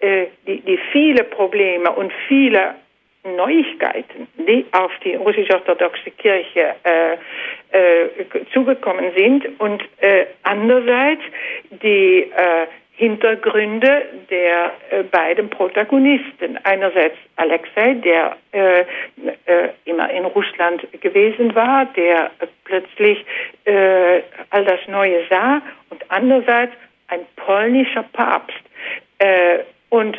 äh, 0.00 0.26
die, 0.46 0.60
die 0.60 0.78
viele 0.90 1.24
Probleme 1.24 1.90
und 1.92 2.12
viele 2.26 2.74
Neuigkeiten, 3.24 4.28
die 4.38 4.64
auf 4.72 4.90
die 5.04 5.14
russisch-orthodoxe 5.14 6.10
Kirche 6.12 6.74
äh, 6.84 7.12
äh, 7.70 8.08
zugekommen 8.52 9.12
sind 9.16 9.60
und 9.60 9.82
äh, 10.00 10.26
andererseits 10.42 11.22
die 11.70 12.30
äh, 12.34 12.66
Hintergründe 12.92 14.02
der 14.30 14.72
äh, 14.90 15.02
beiden 15.04 15.48
Protagonisten. 15.50 16.58
Einerseits 16.64 17.16
Alexei, 17.36 17.94
der 17.94 18.36
äh, 18.52 18.84
immer 19.84 20.10
in 20.10 20.24
Russland 20.24 20.86
gewesen 21.00 21.54
war, 21.54 21.86
der 21.96 22.30
plötzlich 22.64 23.24
all 23.66 24.64
das 24.64 24.80
Neue 24.86 25.26
sah, 25.28 25.60
und 25.90 26.04
andererseits 26.08 26.72
ein 27.08 27.20
polnischer 27.36 28.04
Papst. 28.12 28.60
Und 29.88 30.18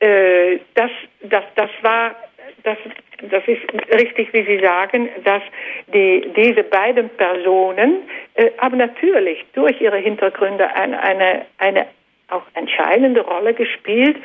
das, 0.00 0.90
das, 1.22 1.44
das 1.56 1.70
war 1.82 2.14
das, 2.62 2.78
das 3.30 3.42
ist 3.46 3.62
richtig, 3.92 4.32
wie 4.32 4.42
Sie 4.42 4.60
sagen, 4.60 5.08
dass 5.24 5.42
die, 5.92 6.30
diese 6.36 6.62
beiden 6.64 7.08
Personen 7.10 8.02
äh, 8.34 8.50
aber 8.58 8.76
natürlich 8.76 9.44
durch 9.54 9.80
ihre 9.80 9.98
Hintergründe 9.98 10.74
eine, 10.74 11.02
eine, 11.02 11.46
eine 11.58 11.86
auch 12.28 12.44
entscheidende 12.54 13.22
Rolle 13.22 13.54
gespielt 13.54 14.16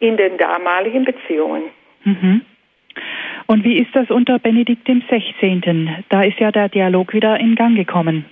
in 0.00 0.16
den 0.16 0.36
damaligen 0.36 1.04
Beziehungen. 1.04 1.64
Mhm. 2.04 2.42
Und 3.46 3.64
wie 3.64 3.78
ist 3.78 3.94
das 3.94 4.10
unter 4.10 4.38
Benedikt 4.38 4.86
XVI.? 4.86 5.88
Da 6.08 6.22
ist 6.22 6.38
ja 6.38 6.50
der 6.50 6.68
Dialog 6.68 7.12
wieder 7.12 7.38
in 7.38 7.54
Gang 7.54 7.76
gekommen. 7.76 8.26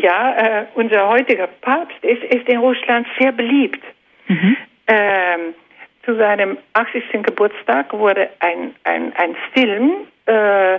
Ja, 0.00 0.36
äh, 0.36 0.66
unser 0.74 1.08
heutiger 1.08 1.46
Papst 1.46 2.02
ist, 2.02 2.22
ist 2.24 2.48
in 2.48 2.58
Russland 2.58 3.06
sehr 3.18 3.32
beliebt. 3.32 3.82
Mhm. 4.26 4.56
Ähm, 4.88 5.54
zu 6.04 6.16
seinem 6.16 6.58
80. 6.74 7.22
Geburtstag 7.22 7.92
wurde 7.92 8.28
ein, 8.40 8.74
ein, 8.84 9.12
ein 9.16 9.36
Film 9.52 9.92
äh, 10.26 10.78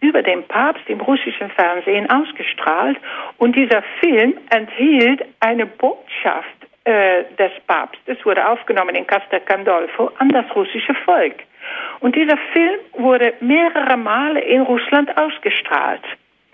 über 0.00 0.22
den 0.22 0.42
Papst 0.44 0.88
im 0.88 1.00
russischen 1.00 1.50
Fernsehen 1.50 2.08
ausgestrahlt 2.08 2.96
und 3.38 3.54
dieser 3.54 3.82
Film 4.00 4.34
enthielt 4.50 5.22
eine 5.40 5.66
Botschaft 5.66 6.60
äh, 6.84 7.24
des 7.38 7.52
Papstes 7.66 8.16
wurde 8.24 8.48
aufgenommen 8.48 8.94
in 8.94 9.06
Castel 9.06 9.40
Gandolfo 9.40 10.10
an 10.18 10.30
das 10.30 10.46
russische 10.56 10.94
Volk. 11.04 11.34
Und 12.00 12.16
dieser 12.16 12.38
Film 12.52 12.80
wurde 12.94 13.34
mehrere 13.40 13.96
Male 13.98 14.40
in 14.40 14.62
Russland 14.62 15.14
ausgestrahlt. 15.16 16.02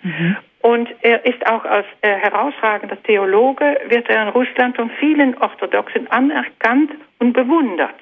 Mhm. 0.02 0.36
Und 0.62 0.88
er 1.02 1.24
ist 1.24 1.46
auch 1.46 1.64
als 1.64 1.86
äh, 2.00 2.08
herausragender 2.08 3.00
Theologe, 3.02 3.78
wird 3.88 4.08
er 4.08 4.24
in 4.24 4.28
Russland 4.30 4.76
von 4.76 4.90
vielen 4.98 5.36
Orthodoxen 5.38 6.10
anerkannt 6.10 6.90
und 7.18 7.32
bewundert. 7.32 8.00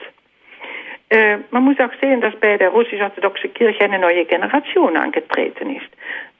Äh, 1.11 1.39
man 1.51 1.65
muss 1.65 1.79
auch 1.79 1.93
sehen, 2.01 2.21
dass 2.21 2.35
bei 2.37 2.57
der 2.57 2.71
russisch-orthodoxen 2.71 3.53
Kirche 3.55 3.85
eine 3.85 3.99
neue 3.99 4.25
Generation 4.25 4.97
angetreten 4.97 5.77
ist. 5.77 5.91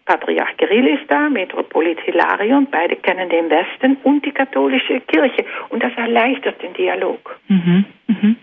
Patriarch 0.07 0.57
Kirill 0.59 0.89
ist 0.89 1.11
da, 1.11 1.31
Metropolit 1.31 2.01
Hilarion, 2.01 2.67
beide 2.71 2.97
kennen 2.97 3.29
den 3.31 3.49
Westen 3.49 3.97
und 4.03 4.25
die 4.25 4.33
katholische 4.33 5.01
Kirche. 5.01 5.45
Und 5.71 5.83
das 5.83 5.93
erleichtert 5.97 6.61
den 6.63 6.75
Dialog. 6.75 7.39
Mhm, 7.49 7.85
mhm. 8.07 8.37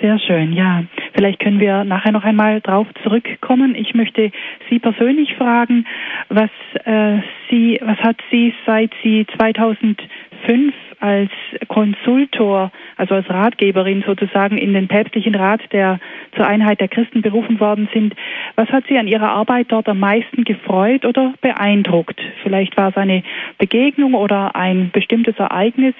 Sehr 0.00 0.18
schön, 0.18 0.54
ja. 0.54 0.84
Vielleicht 1.12 1.40
können 1.40 1.60
wir 1.60 1.84
nachher 1.84 2.12
noch 2.12 2.24
einmal 2.24 2.60
drauf 2.62 2.86
zurückkommen. 3.02 3.74
Ich 3.74 3.94
möchte 3.94 4.30
Sie 4.70 4.78
persönlich 4.78 5.34
fragen, 5.34 5.84
was 6.30 6.50
äh, 6.84 7.18
Sie, 7.50 7.78
was 7.82 7.98
hat 7.98 8.16
Sie 8.30 8.54
seit 8.64 8.92
Sie 9.02 9.26
2005 9.36 10.72
als 11.00 11.30
Konsultor, 11.68 12.70
also 12.96 13.14
als 13.14 13.28
Ratgeberin 13.28 14.02
sozusagen 14.06 14.56
in 14.56 14.72
den 14.72 14.88
päpstlichen 14.88 15.34
Rat, 15.34 15.60
der 15.72 15.98
zur 16.34 16.46
Einheit 16.46 16.80
der 16.80 16.88
Christen 16.88 17.20
berufen 17.22 17.60
worden 17.60 17.88
sind. 17.92 18.14
Was 18.56 18.68
hat 18.68 18.84
Sie 18.88 18.98
an 18.98 19.06
Ihrer 19.08 19.30
Arbeit 19.30 19.66
dort 19.70 19.88
am 19.88 19.98
meisten 19.98 20.44
gefreut 20.44 21.04
oder 21.04 21.34
beeindruckt? 21.40 22.20
Vielleicht 22.42 22.76
war 22.76 22.88
es 22.88 22.96
eine 22.96 23.22
Begegnung 23.58 24.14
oder 24.14 24.56
ein 24.56 24.90
bestimmtes 24.92 25.36
Ereignis? 25.38 25.94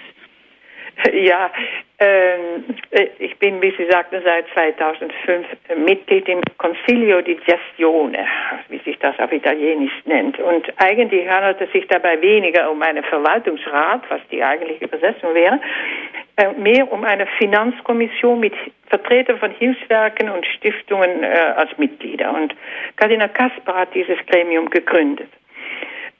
Ja, 1.12 1.50
ähm, 1.98 2.64
äh, 2.90 3.08
ich 3.18 3.38
bin, 3.38 3.60
wie 3.60 3.72
Sie 3.76 3.86
sagten, 3.90 4.22
seit 4.24 4.46
2005 4.54 5.46
Mitglied 5.76 6.28
im 6.28 6.40
Concilio 6.58 7.20
di 7.20 7.36
Gestione, 7.36 8.26
wie 8.68 8.78
sich 8.78 8.98
das 8.98 9.18
auf 9.18 9.32
Italienisch 9.32 9.92
nennt. 10.06 10.38
Und 10.38 10.66
eigentlich 10.78 11.28
handelt 11.28 11.60
es 11.60 11.70
sich 11.72 11.86
dabei 11.88 12.20
weniger 12.20 12.70
um 12.70 12.80
einen 12.82 13.04
Verwaltungsrat, 13.04 14.02
was 14.08 14.20
die 14.30 14.42
eigentliche 14.42 14.86
Übersetzung 14.86 15.34
wäre, 15.34 15.60
äh, 16.36 16.52
mehr 16.52 16.90
um 16.90 17.04
eine 17.04 17.26
Finanzkommission 17.38 18.40
mit 18.40 18.54
Vertretern 18.88 19.38
von 19.38 19.50
Hilfswerken 19.52 20.30
und 20.30 20.46
Stiftungen 20.46 21.22
äh, 21.22 21.26
als 21.56 21.76
Mitglieder. 21.78 22.32
Und 22.34 22.54
Kardinal 22.96 23.28
Kasper 23.28 23.74
hat 23.74 23.94
dieses 23.94 24.18
Gremium 24.26 24.70
gegründet. 24.70 25.28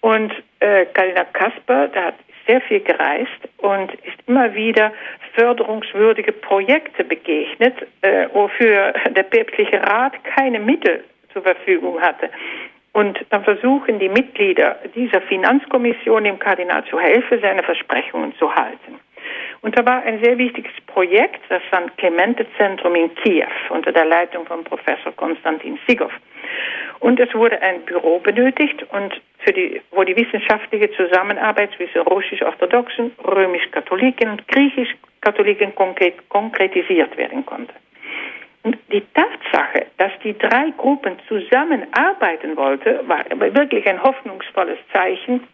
Und 0.02 0.32
äh, 0.60 0.86
Kardinal 0.86 1.26
Kasper, 1.32 1.88
der 1.88 2.04
hat 2.06 2.14
sehr 2.50 2.60
viel 2.62 2.80
gereist 2.80 3.48
und 3.58 3.92
ist 3.94 4.18
immer 4.26 4.52
wieder 4.54 4.92
förderungswürdige 5.34 6.32
Projekte 6.32 7.04
begegnet, 7.04 7.74
äh, 8.02 8.26
wofür 8.32 8.92
der 9.10 9.22
päpstliche 9.22 9.80
Rat 9.80 10.12
keine 10.24 10.58
Mittel 10.58 11.04
zur 11.32 11.42
Verfügung 11.42 12.00
hatte. 12.00 12.28
Und 12.92 13.24
dann 13.30 13.44
versuchen 13.44 14.00
die 14.00 14.08
Mitglieder 14.08 14.78
dieser 14.96 15.20
Finanzkommission 15.20 16.24
dem 16.24 16.40
Kardinal 16.40 16.84
zu 16.86 16.98
helfen, 16.98 17.38
seine 17.40 17.62
Versprechungen 17.62 18.34
zu 18.36 18.52
halten. 18.52 18.98
Und 19.62 19.78
da 19.78 19.84
war 19.84 20.02
ein 20.02 20.22
sehr 20.22 20.38
wichtiges 20.38 20.72
Projekt, 20.86 21.40
das 21.48 21.62
St. 21.68 21.96
Clemente 21.98 22.46
Zentrum 22.56 22.94
in 22.94 23.14
Kiew 23.16 23.46
unter 23.68 23.92
der 23.92 24.06
Leitung 24.06 24.46
von 24.46 24.64
Professor 24.64 25.12
Konstantin 25.12 25.78
Sigow. 25.86 26.12
Und 27.00 27.18
es 27.20 27.32
wurde 27.34 27.60
ein 27.62 27.82
Büro 27.82 28.18
benötigt 28.18 28.84
und 28.90 29.20
für 29.38 29.52
die, 29.52 29.80
wo 29.90 30.04
die 30.04 30.16
wissenschaftliche 30.16 30.90
Zusammenarbeit 30.92 31.70
zwischen 31.76 32.02
russisch-orthodoxen, 32.02 33.12
römisch-katholiken 33.24 34.30
und 34.30 34.48
griechisch-katholiken 34.48 35.74
konkret, 35.74 36.28
konkretisiert 36.28 37.16
werden 37.16 37.44
konnte. 37.46 37.72
Und 38.62 38.76
die 38.92 39.02
Tatsache, 39.14 39.86
dass 39.96 40.12
die 40.22 40.36
drei 40.36 40.70
Gruppen 40.76 41.16
zusammenarbeiten 41.28 42.56
wollten, 42.56 43.08
war 43.08 43.24
wirklich 43.30 43.86
ein 43.86 44.02
hoffnungsvolles 44.02 44.78
Zeichen 44.92 45.46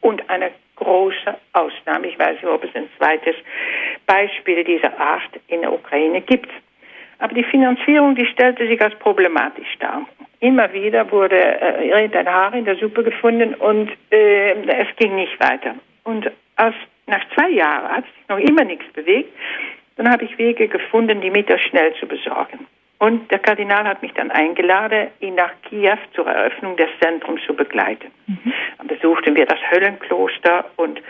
und 0.00 0.28
eine 0.28 0.50
große 0.76 1.34
Ausnahme. 1.52 2.08
Ich 2.08 2.18
weiß 2.18 2.34
nicht, 2.34 2.46
ob 2.46 2.64
es 2.64 2.74
ein 2.74 2.88
zweites 2.98 3.36
Beispiel 4.06 4.64
dieser 4.64 4.98
Art 4.98 5.30
in 5.48 5.60
der 5.60 5.72
Ukraine 5.72 6.20
gibt. 6.20 6.50
Aber 7.18 7.34
die 7.34 7.44
Finanzierung, 7.44 8.14
die 8.14 8.26
stellte 8.26 8.66
sich 8.66 8.80
als 8.80 8.94
problematisch 8.96 9.78
dar. 9.78 10.06
Immer 10.40 10.72
wieder 10.72 11.10
wurde 11.10 11.36
äh, 11.36 11.88
irgendein 11.88 12.28
Haar 12.28 12.54
in 12.54 12.64
der 12.64 12.76
Suppe 12.76 13.02
gefunden 13.02 13.54
und 13.54 13.90
äh, 14.10 14.52
es 14.52 14.88
ging 14.96 15.14
nicht 15.14 15.38
weiter. 15.40 15.74
Und 16.02 16.30
als 16.56 16.74
nach 17.06 17.24
zwei 17.34 17.50
Jahren 17.50 17.88
hat 17.96 18.04
sich 18.04 18.28
noch 18.28 18.38
immer 18.38 18.64
nichts 18.64 18.86
bewegt, 18.92 19.32
dann 19.96 20.10
habe 20.10 20.24
ich 20.24 20.36
Wege 20.38 20.68
gefunden, 20.68 21.20
die 21.20 21.30
Mittel 21.30 21.58
schnell 21.58 21.94
zu 21.94 22.06
besorgen. 22.06 22.66
Und 22.98 23.30
der 23.30 23.40
Kardinal 23.40 23.84
hat 23.84 24.02
mich 24.02 24.12
dann 24.14 24.30
eingeladen, 24.30 25.08
ihn 25.20 25.34
nach 25.34 25.50
Kiew 25.68 25.98
zur 26.14 26.26
Eröffnung 26.26 26.76
des 26.76 26.88
Zentrums 27.00 27.42
zu 27.46 27.54
begleiten. 27.54 28.10
Mhm. 28.26 28.52
Dann 28.78 28.86
besuchten 28.86 29.34
wir 29.34 29.46
das 29.46 29.58
Höllenkloster 29.70 30.64
und 30.76 31.02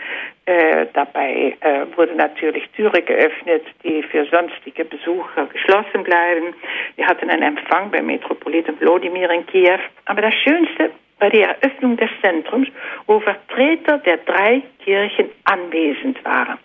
äh, 0.45 0.87
dabei 0.93 1.55
äh, 1.61 1.85
wurde 1.95 2.15
natürlich 2.15 2.67
Türe 2.75 3.01
geöffnet, 3.01 3.63
die 3.83 4.03
für 4.03 4.25
sonstige 4.25 4.83
Besucher 4.83 5.45
geschlossen 5.45 6.03
bleiben. 6.03 6.53
Wir 6.95 7.07
hatten 7.07 7.29
einen 7.29 7.57
Empfang 7.57 7.91
beim 7.91 8.07
Metropoliten 8.07 8.79
Wladimir 8.79 9.29
in 9.29 9.45
Kiew. 9.45 9.79
Aber 10.05 10.21
das 10.21 10.33
Schönste 10.33 10.91
war 11.19 11.29
die 11.29 11.41
Eröffnung 11.41 11.97
des 11.97 12.09
Zentrums, 12.21 12.67
wo 13.07 13.19
Vertreter 13.19 13.99
der 13.99 14.17
drei 14.17 14.61
Kirchen 14.83 15.29
anwesend 15.45 16.23
waren. 16.25 16.57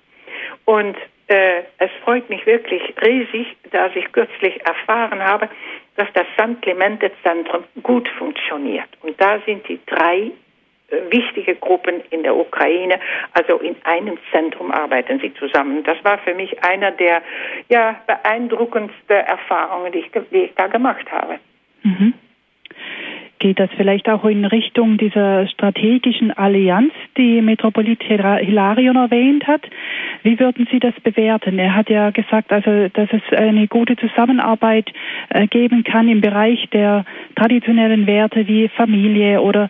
Und 0.65 0.97
äh, 1.31 1.63
es 1.79 1.91
freut 2.05 2.29
mich 2.29 2.45
wirklich 2.45 2.83
riesig, 3.03 3.57
dass 3.71 3.95
ich 3.95 4.11
kürzlich 4.13 4.61
erfahren 4.67 5.23
habe, 5.23 5.49
dass 5.97 6.09
das 6.15 6.27
St. 6.35 6.61
Clemente 6.63 7.11
Zentrum 7.23 7.65
gut 7.83 8.09
funktioniert. 8.19 8.89
Und 9.03 9.21
da 9.21 9.39
sind 9.47 9.67
die 9.69 9.79
drei 9.87 10.33
äh, 10.89 11.11
wichtige 11.11 11.55
Gruppen 11.55 12.03
in 12.11 12.23
der 12.23 12.37
Ukraine, 12.37 12.99
also 13.33 13.59
in 13.59 13.77
einem 13.85 14.19
Zentrum 14.33 14.71
arbeiten 14.71 15.21
sie 15.21 15.33
zusammen. 15.35 15.85
Das 15.85 16.03
war 16.05 16.19
für 16.19 16.35
mich 16.35 16.63
einer 16.65 16.91
der 16.91 17.23
ja, 17.69 18.01
beeindruckendsten 18.07 19.17
Erfahrungen, 19.17 19.93
die 19.93 20.01
ich, 20.01 20.11
die 20.33 20.45
ich 20.45 20.55
da 20.57 20.67
gemacht 20.67 21.11
habe. 21.11 21.39
Mhm 21.83 22.15
geht 23.41 23.59
das 23.59 23.71
vielleicht 23.77 24.09
auch 24.09 24.25
in 24.25 24.45
Richtung 24.45 24.99
dieser 24.99 25.49
strategischen 25.49 26.31
Allianz, 26.31 26.93
die 27.17 27.41
Metropolit 27.41 28.03
Hilarion 28.03 28.97
erwähnt 28.97 29.47
hat. 29.47 29.63
Wie 30.23 30.39
würden 30.39 30.69
Sie 30.71 30.79
das 30.79 30.95
bewerten? 31.03 31.59
Er 31.59 31.75
hat 31.75 31.89
ja 31.91 32.11
gesagt, 32.11 32.53
also, 32.53 32.89
dass 32.93 33.09
es 33.11 33.37
eine 33.37 33.67
gute 33.67 33.97
Zusammenarbeit 33.97 34.93
äh, 35.31 35.47
geben 35.47 35.83
kann 35.83 36.09
im 36.09 36.21
Bereich 36.21 36.69
der 36.73 37.05
traditionellen 37.35 38.07
Werte 38.07 38.47
wie 38.47 38.69
Familie 38.69 39.41
oder 39.41 39.69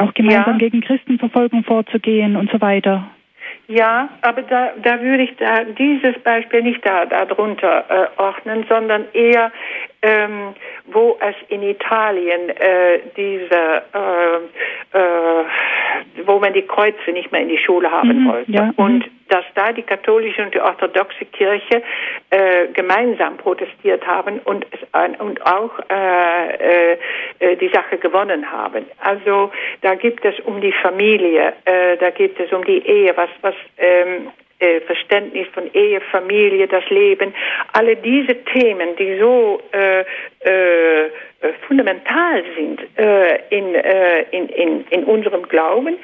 auch 0.00 0.14
gemeinsam 0.14 0.54
ja. 0.54 0.58
gegen 0.58 0.80
Christenverfolgung 0.80 1.64
vorzugehen 1.64 2.36
und 2.36 2.50
so 2.50 2.60
weiter. 2.60 3.10
Ja, 3.70 4.08
aber 4.22 4.42
da, 4.42 4.72
da 4.82 5.00
würde 5.02 5.24
ich 5.24 5.36
da 5.36 5.62
dieses 5.64 6.18
Beispiel 6.20 6.62
nicht 6.62 6.84
da, 6.86 7.04
darunter 7.04 7.84
äh, 7.90 8.20
ordnen, 8.20 8.64
sondern 8.66 9.04
eher 9.12 9.52
ähm, 10.00 10.54
wo 10.86 11.18
es 11.20 11.34
in 11.48 11.62
Italien 11.62 12.50
äh, 12.50 13.00
diese, 13.16 13.82
äh, 13.92 14.98
äh, 14.98 16.24
wo 16.24 16.38
man 16.38 16.52
die 16.52 16.62
Kreuze 16.62 17.10
nicht 17.12 17.32
mehr 17.32 17.42
in 17.42 17.48
die 17.48 17.58
Schule 17.58 17.90
haben 17.90 18.24
mhm, 18.24 18.28
wollte. 18.28 18.50
Ja, 18.52 18.64
mhm. 18.64 18.72
und 18.76 19.10
dass 19.28 19.44
da 19.54 19.72
die 19.72 19.82
katholische 19.82 20.42
und 20.42 20.54
die 20.54 20.60
orthodoxe 20.60 21.24
Kirche 21.26 21.82
äh, 22.30 22.68
gemeinsam 22.68 23.36
protestiert 23.36 24.06
haben 24.06 24.40
und, 24.40 24.66
und 25.18 25.46
auch 25.46 25.70
äh, 25.90 26.92
äh, 26.92 27.56
die 27.56 27.68
Sache 27.68 27.98
gewonnen 27.98 28.50
haben. 28.50 28.86
Also 28.98 29.50
da 29.82 29.94
gibt 29.94 30.24
es 30.24 30.38
um 30.40 30.60
die 30.60 30.72
Familie, 30.72 31.52
äh, 31.64 31.96
da 31.96 32.10
gibt 32.10 32.40
es 32.40 32.52
um 32.52 32.64
die 32.64 32.86
Ehe, 32.86 33.16
was, 33.16 33.30
was 33.42 33.54
ähm, 33.76 34.30
äh, 34.58 34.80
Verständnis 34.80 35.46
von 35.54 35.72
Ehe, 35.72 36.00
Familie, 36.12 36.66
das 36.66 36.88
Leben, 36.90 37.34
alle 37.72 37.96
diese 37.96 38.34
Themen, 38.44 38.96
die 38.96 39.18
so 39.18 39.60
äh, 39.72 40.00
äh, 40.40 41.10
fundamental 41.68 42.42
sind 42.56 42.80
äh, 42.98 43.36
in, 43.50 43.74
äh, 43.74 44.22
in, 44.32 44.48
in, 44.48 44.84
in 44.90 45.04
unserem 45.04 45.42
Glauben, 45.42 45.96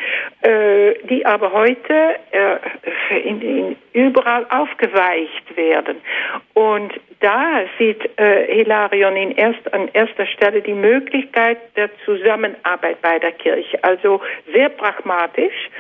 äh, 0.43 0.95
die 1.09 1.27
aber 1.27 1.53
heute 1.53 2.17
äh, 2.31 3.19
in, 3.21 3.43
in 3.43 3.77
überall 3.93 4.47
aufgeweicht 4.51 5.57
werden. 5.57 5.97
Und 6.55 6.93
da 7.21 7.63
sieht 7.79 8.09
äh, 8.19 8.47
Hilarion 8.55 9.17
in 9.17 9.33
erst, 9.33 9.73
an 9.73 9.89
erster 9.93 10.27
Stelle 10.27 10.63
die 10.63 10.75
Möglichkeit 10.75 11.59
der 11.77 11.91
Zusammenarbeit 12.05 13.01
bei 13.03 13.19
der 13.19 13.33
Kirche, 13.33 13.83
also 13.83 14.21
sehr 14.53 14.69
pragmatisch, 14.69 15.71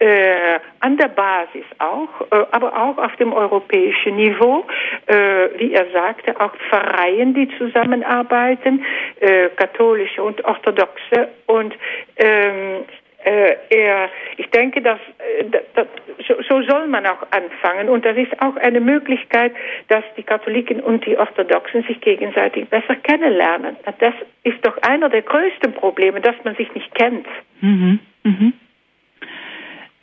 äh, 0.00 0.58
an 0.80 0.96
der 0.96 1.08
Basis 1.08 1.64
auch, 1.78 2.20
äh, 2.30 2.46
aber 2.50 2.76
auch 2.76 2.98
auf 2.98 3.14
dem 3.16 3.32
europäischen 3.32 4.16
Niveau, 4.16 4.66
äh, 5.06 5.48
wie 5.58 5.72
er 5.72 5.86
sagte, 5.92 6.38
auch 6.40 6.54
Pfarreien, 6.68 7.34
die 7.34 7.48
zusammenarbeiten, 7.58 8.84
äh, 9.20 9.50
katholische 9.50 10.22
und 10.22 10.44
orthodoxe 10.44 11.28
und 11.46 11.74
ähm, 12.16 12.84
äh, 13.24 13.56
er, 13.70 14.10
ich 14.36 14.50
denke, 14.50 14.82
dass, 14.82 14.98
äh, 15.38 15.44
dass 15.74 15.86
so, 16.28 16.34
so, 16.48 16.62
soll 16.62 16.86
man 16.88 17.06
auch 17.06 17.22
anfangen 17.30 17.88
und 17.88 18.04
das 18.04 18.16
ist 18.16 18.40
auch 18.42 18.56
eine 18.56 18.80
Möglichkeit, 18.80 19.52
dass 19.88 20.04
die 20.16 20.22
Katholiken 20.22 20.80
und 20.80 21.06
die 21.06 21.16
Orthodoxen 21.16 21.84
sich 21.84 22.00
gegenseitig 22.00 22.68
besser 22.68 22.96
kennenlernen. 22.96 23.76
Das 23.98 24.14
ist 24.42 24.58
doch 24.66 24.76
einer 24.82 25.08
der 25.08 25.22
größten 25.22 25.72
Probleme, 25.72 26.20
dass 26.20 26.36
man 26.44 26.54
sich 26.56 26.72
nicht 26.74 26.94
kennt. 26.94 27.26
Mhm. 27.60 28.00
Mhm. 28.24 28.52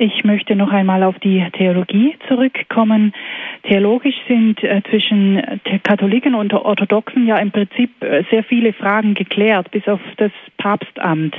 Ich 0.04 0.24
möchte 0.24 0.56
noch 0.56 0.72
einmal 0.72 1.04
auf 1.04 1.20
die 1.20 1.46
Theologie 1.52 2.16
zurückkommen. 2.28 3.14
Theologisch 3.62 4.16
sind 4.28 4.64
äh, 4.64 4.82
zwischen 4.90 5.40
Katholiken 5.84 6.34
und 6.34 6.52
Orthodoxen 6.56 7.28
ja 7.28 7.38
im 7.38 7.52
Prinzip 7.52 7.92
äh, 8.02 8.24
sehr 8.32 8.44
viele 8.44 8.74
Fragen 8.74 9.14
geklärt, 9.14 9.70
bis 9.70 9.88
auf 9.88 10.00
das 10.18 10.32
Papstamt. 10.58 11.36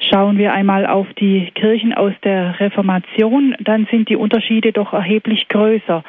Schauen 0.00 0.38
wir 0.38 0.54
einmal 0.54 0.86
auf 0.86 1.06
die 1.20 1.50
Kirchen 1.54 1.92
aus 1.92 2.14
der 2.24 2.58
Reformation, 2.60 3.54
dann 3.60 3.86
sind 3.90 4.08
die 4.08 4.16
Unterschiede 4.16 4.72
doch 4.72 4.94
erheblich 4.94 5.46
größer. 5.48 6.02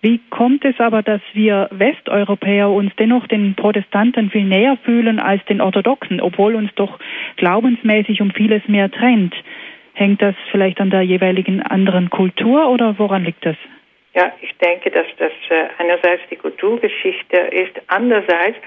Wie 0.00 0.18
kommt 0.30 0.64
es 0.64 0.80
aber, 0.80 1.02
dass 1.02 1.20
wir 1.34 1.68
Westeuropäer 1.72 2.70
uns 2.70 2.90
dennoch 2.98 3.26
den 3.26 3.54
Protestanten 3.54 4.30
viel 4.30 4.44
näher 4.44 4.78
fühlen 4.82 5.18
als 5.18 5.44
den 5.44 5.60
Orthodoxen, 5.60 6.22
obwohl 6.22 6.54
uns 6.54 6.70
doch 6.74 6.98
glaubensmäßig 7.36 8.22
um 8.22 8.30
vieles 8.30 8.66
mehr 8.66 8.90
trennt? 8.90 9.34
Hängt 9.94 10.22
das 10.22 10.34
vielleicht 10.50 10.80
an 10.80 10.90
der 10.90 11.02
jeweiligen 11.02 11.62
anderen 11.62 12.10
Kultur 12.10 12.68
oder 12.68 12.98
woran 12.98 13.24
liegt 13.24 13.44
das? 13.44 13.56
Ja, 14.14 14.32
ich 14.40 14.54
denke, 14.58 14.90
dass 14.90 15.06
das 15.18 15.32
äh, 15.48 15.68
einerseits 15.78 16.22
die 16.30 16.36
Kulturgeschichte 16.36 17.36
ist, 17.36 17.72
andererseits, 17.86 18.58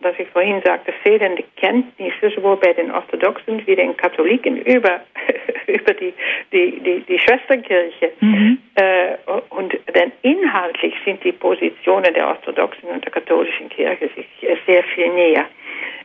was 0.00 0.14
ich 0.18 0.28
vorhin 0.28 0.62
sagte, 0.64 0.92
fehlende 1.02 1.44
Kenntnisse 1.56 2.30
sowohl 2.34 2.56
bei 2.56 2.72
den 2.72 2.90
Orthodoxen 2.90 3.66
wie 3.66 3.76
den 3.76 3.96
Katholiken 3.96 4.58
über, 4.58 5.00
über 5.66 5.92
die, 5.94 6.12
die, 6.52 6.80
die, 6.80 7.00
die 7.00 7.18
Schwesterkirche. 7.18 8.12
Mhm. 8.20 8.58
Äh, 8.76 9.16
und 9.50 9.72
denn 9.94 10.12
inhaltlich 10.22 10.94
sind 11.04 11.22
die 11.24 11.32
Positionen 11.32 12.12
der 12.14 12.28
Orthodoxen 12.28 12.88
und 12.88 13.04
der 13.04 13.12
katholischen 13.12 13.68
Kirche 13.68 14.08
sich 14.14 14.26
sehr 14.66 14.82
viel 14.84 15.08
näher. 15.08 15.46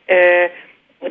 Äh, 0.07 0.49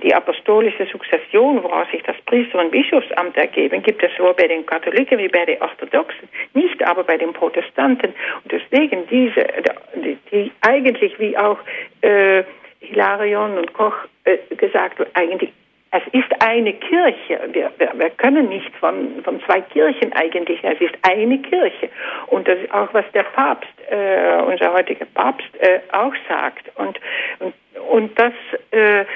die 0.03 0.15
apostolische 0.15 0.87
Sukzession, 0.87 1.63
woraus 1.63 1.91
sich 1.91 2.03
das 2.03 2.17
Priester- 2.27 2.61
und 2.61 2.71
Bischofsamt 2.71 3.37
ergeben, 3.37 3.83
gibt 3.83 4.03
es 4.03 4.11
sowohl 4.17 4.35
bei 4.35 4.47
den 4.47 4.67
Katholiken 4.67 5.19
wie 5.19 5.29
bei 5.29 5.47
den 5.47 5.61
Orthodoxen, 5.63 6.29
nicht 6.55 6.83
aber 6.83 7.05
bei 7.05 7.17
den 7.17 7.33
Protestanten. 7.33 8.13
Und 8.45 8.53
deswegen 8.53 9.07
diese, 9.09 9.47
die, 9.95 10.19
die 10.31 10.53
eigentlich 10.61 11.19
wie 11.19 11.37
auch 11.39 11.59
äh, 12.03 12.45
Hilarion 12.81 13.59
und 13.59 13.73
Koch 13.73 13.97
äh, 14.25 14.37
gesagt, 14.55 15.05
eigentlich 15.15 15.53
es 15.91 16.03
ist 16.13 16.43
eine 16.43 16.75
Kirche. 16.75 17.41
Wir, 17.53 17.71
wir, 17.79 17.93
wir, 17.95 18.11
können 18.11 18.49
nicht 18.51 18.71
von, 18.77 19.23
von 19.25 19.41
zwei 19.45 19.63
Kirchen 19.63 20.13
eigentlich. 20.13 20.63
Es 20.63 20.81
ist 20.81 20.95
eine 21.03 21.39
Kirche. 21.39 21.89
Und 22.27 22.47
das 22.47 22.59
ist 22.59 22.73
auch, 22.75 22.93
was 22.93 23.07
der 23.15 23.23
Papst, 23.23 23.71
äh, 23.89 24.43
unser 24.43 24.75
heutiger 24.75 25.07
Papst, 25.15 25.49
äh, 25.61 25.81
auch 25.93 26.13
sagt. 26.29 26.71
Und, 26.77 27.01
und, 27.39 27.55
und 27.91 28.19
das, 28.19 28.35
äh, 28.71 29.07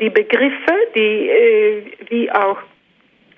die 0.00 0.10
Begriffe, 0.10 0.74
die, 0.94 1.28
äh, 1.28 1.82
wie 2.08 2.30
auch 2.30 2.58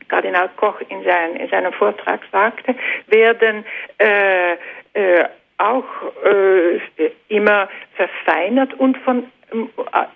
Kardinal 0.09 0.51
Koch 0.57 0.81
in, 0.89 1.03
sein, 1.05 1.37
in 1.37 1.49
seinem 1.49 1.73
Vortrag 1.73 2.21
sagte, 2.31 2.75
werden 3.09 3.65
äh, 3.99 4.53
äh, 4.53 5.25
auch 5.59 5.85
äh, 6.25 7.11
immer 7.29 7.69
verfeinert 7.95 8.75
und 8.75 8.97
von, 8.99 9.25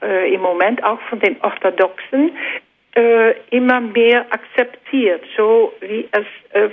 äh, 0.03 0.33
im 0.35 0.43
Moment 0.43 0.83
auch 0.85 1.01
von 1.09 1.19
den 1.21 1.41
Orthodoxen 1.43 2.37
äh, 2.95 3.35
immer 3.51 3.81
mehr 3.81 4.27
akzeptiert, 4.31 5.23
so 5.37 5.73
wie 5.81 6.09
es 6.13 6.27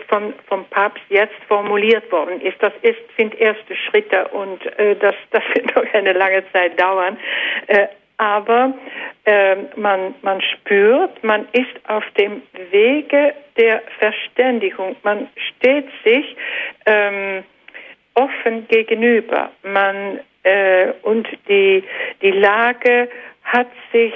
von, 0.08 0.34
vom 0.48 0.66
Papst 0.66 1.04
jetzt 1.10 1.36
formuliert 1.48 2.12
worden 2.12 2.42
ist. 2.42 2.58
Das 2.62 2.74
ist, 2.82 2.98
sind 3.18 3.40
erste 3.40 3.76
Schritte 3.76 4.28
und 4.30 4.60
das, 5.00 5.16
das 5.32 5.44
wird 5.54 5.76
noch 5.76 5.94
eine 5.94 6.14
lange 6.14 6.44
Zeit 6.52 6.82
dauern. 6.82 7.18
Aber 8.18 8.74
äh, 9.26 9.56
man, 9.76 10.16
man 10.24 10.42
spürt, 10.42 11.24
man 11.24 11.48
ist 11.52 11.90
auf 11.90 12.04
dem 12.18 12.42
Wege 12.72 13.36
der 13.58 13.84
Verständigung. 14.00 14.96
Man 15.04 15.30
steht 15.36 15.88
sich 16.04 16.36
ähm, 16.88 17.44
offen 18.16 18.68
gegenüber. 18.68 19.52
Man 19.62 20.20
äh, 20.44 20.94
und 21.04 21.28
die 21.48 21.84
die 22.22 22.32
Lage 22.32 23.10
hat 23.44 23.68
sich 23.92 24.14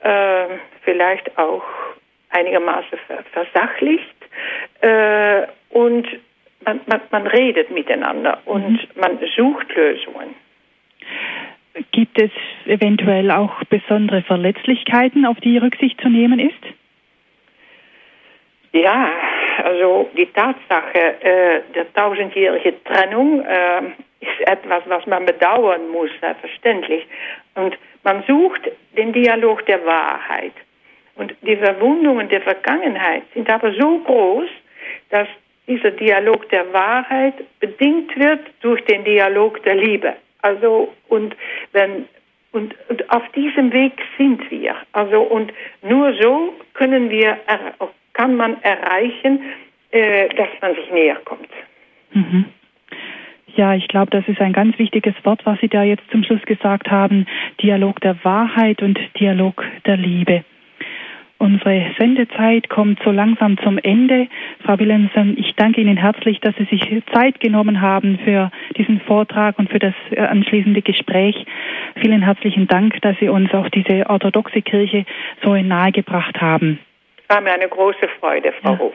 äh, 0.00 0.46
vielleicht 0.82 1.38
auch 1.38 1.64
einigermaßen 2.30 2.98
versachlicht 3.32 4.14
äh, 4.80 5.46
und 5.70 6.06
man, 6.64 6.80
man, 6.86 7.00
man, 7.10 7.26
redet 7.26 7.70
miteinander 7.70 8.38
und 8.44 8.72
mhm. 8.72 9.00
man 9.00 9.18
sucht 9.36 9.74
Lösungen. 9.74 10.34
Gibt 11.90 12.20
es 12.20 12.30
eventuell 12.66 13.30
auch 13.30 13.64
besondere 13.64 14.22
Verletzlichkeiten, 14.22 15.26
auf 15.26 15.38
die 15.40 15.58
Rücksicht 15.58 16.00
zu 16.00 16.08
nehmen 16.08 16.38
ist? 16.38 16.54
Ja, 18.72 19.10
also 19.64 20.10
die 20.16 20.26
Tatsache 20.26 21.20
äh, 21.20 21.62
der 21.74 21.92
tausendjährigen 21.92 22.82
Trennung 22.84 23.44
äh, 23.44 23.82
ist 24.20 24.48
etwas, 24.48 24.82
was 24.86 25.06
man 25.06 25.26
bedauern 25.26 25.88
muss, 25.90 26.10
selbstverständlich. 26.20 27.06
Und 27.54 27.76
man 28.02 28.22
sucht 28.26 28.62
den 28.96 29.12
Dialog 29.12 29.64
der 29.66 29.84
Wahrheit. 29.84 30.54
Und 31.16 31.34
die 31.42 31.56
Verwundungen 31.56 32.28
der 32.28 32.40
Vergangenheit 32.40 33.22
sind 33.34 33.48
aber 33.48 33.72
so 33.74 33.98
groß, 33.98 34.48
dass 35.10 35.28
dieser 35.66 35.92
Dialog 35.92 36.48
der 36.50 36.72
Wahrheit 36.72 37.34
bedingt 37.60 38.16
wird 38.18 38.40
durch 38.60 38.84
den 38.84 39.04
Dialog 39.04 39.62
der 39.62 39.76
Liebe. 39.76 40.14
Also 40.44 40.92
und 41.08 41.34
wenn 41.72 42.04
und, 42.52 42.74
und 42.88 43.10
auf 43.10 43.22
diesem 43.32 43.72
Weg 43.72 43.94
sind 44.18 44.50
wir. 44.50 44.76
Also 44.92 45.22
und 45.22 45.52
nur 45.82 46.14
so 46.20 46.52
können 46.74 47.08
wir 47.08 47.38
kann 48.12 48.36
man 48.36 48.62
erreichen, 48.62 49.40
äh, 49.90 50.28
dass 50.28 50.48
man 50.60 50.74
sich 50.74 50.90
näher 50.92 51.16
kommt. 51.24 51.48
Mhm. 52.12 52.44
Ja, 53.56 53.74
ich 53.74 53.88
glaube, 53.88 54.10
das 54.10 54.28
ist 54.28 54.40
ein 54.40 54.52
ganz 54.52 54.78
wichtiges 54.78 55.14
Wort, 55.24 55.46
was 55.46 55.58
Sie 55.60 55.68
da 55.68 55.82
jetzt 55.82 56.08
zum 56.10 56.22
Schluss 56.24 56.42
gesagt 56.42 56.90
haben. 56.90 57.26
Dialog 57.62 58.00
der 58.00 58.22
Wahrheit 58.22 58.82
und 58.82 58.98
Dialog 59.18 59.64
der 59.86 59.96
Liebe. 59.96 60.44
Unsere 61.44 61.84
Sendezeit 61.98 62.70
kommt 62.70 63.02
so 63.04 63.10
langsam 63.10 63.58
zum 63.58 63.76
Ende. 63.76 64.28
Frau 64.64 64.78
Willemsen, 64.78 65.36
ich 65.38 65.54
danke 65.56 65.82
Ihnen 65.82 65.98
herzlich, 65.98 66.40
dass 66.40 66.56
Sie 66.56 66.64
sich 66.64 67.02
Zeit 67.12 67.38
genommen 67.38 67.82
haben 67.82 68.18
für 68.24 68.50
diesen 68.78 68.98
Vortrag 69.02 69.58
und 69.58 69.68
für 69.68 69.78
das 69.78 69.92
äh, 70.12 70.20
anschließende 70.20 70.80
Gespräch. 70.80 71.36
Vielen 72.00 72.22
herzlichen 72.22 72.66
Dank, 72.66 72.98
dass 73.02 73.18
Sie 73.20 73.28
uns 73.28 73.52
auch 73.52 73.68
diese 73.68 74.08
orthodoxe 74.08 74.62
Kirche 74.62 75.04
so 75.42 75.54
nahegebracht 75.54 76.40
haben. 76.40 76.78
War 77.28 77.42
mir 77.42 77.52
eine 77.52 77.68
große 77.68 78.08
Freude, 78.20 78.54
Frau 78.62 78.70
ja. 78.70 78.76
Ruf. 78.78 78.94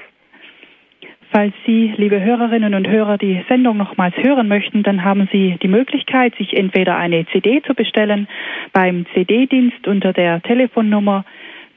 Falls 1.31 1.53
Sie, 1.67 1.93
liebe 1.97 2.19
Hörerinnen 2.19 2.73
und 2.73 2.87
Hörer, 2.87 3.19
die 3.19 3.45
Sendung 3.47 3.77
nochmals 3.77 4.15
hören 4.17 4.47
möchten, 4.47 4.81
dann 4.81 5.03
haben 5.03 5.29
Sie 5.31 5.57
die 5.61 5.67
Möglichkeit, 5.67 6.33
sich 6.37 6.57
entweder 6.57 6.97
eine 6.97 7.27
CD 7.27 7.61
zu 7.61 7.75
bestellen 7.75 8.27
beim 8.73 9.05
CD-Dienst 9.13 9.87
unter 9.87 10.13
der 10.13 10.41
Telefonnummer 10.41 11.25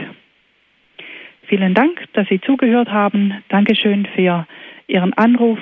Vielen 1.49 1.75
Dank, 1.75 2.05
dass 2.13 2.29
Sie 2.29 2.41
zugehört 2.41 2.91
haben. 2.91 3.43
Dankeschön 3.49 4.07
für 4.15 4.47
Ihren 4.87 5.13
Anruf, 5.15 5.59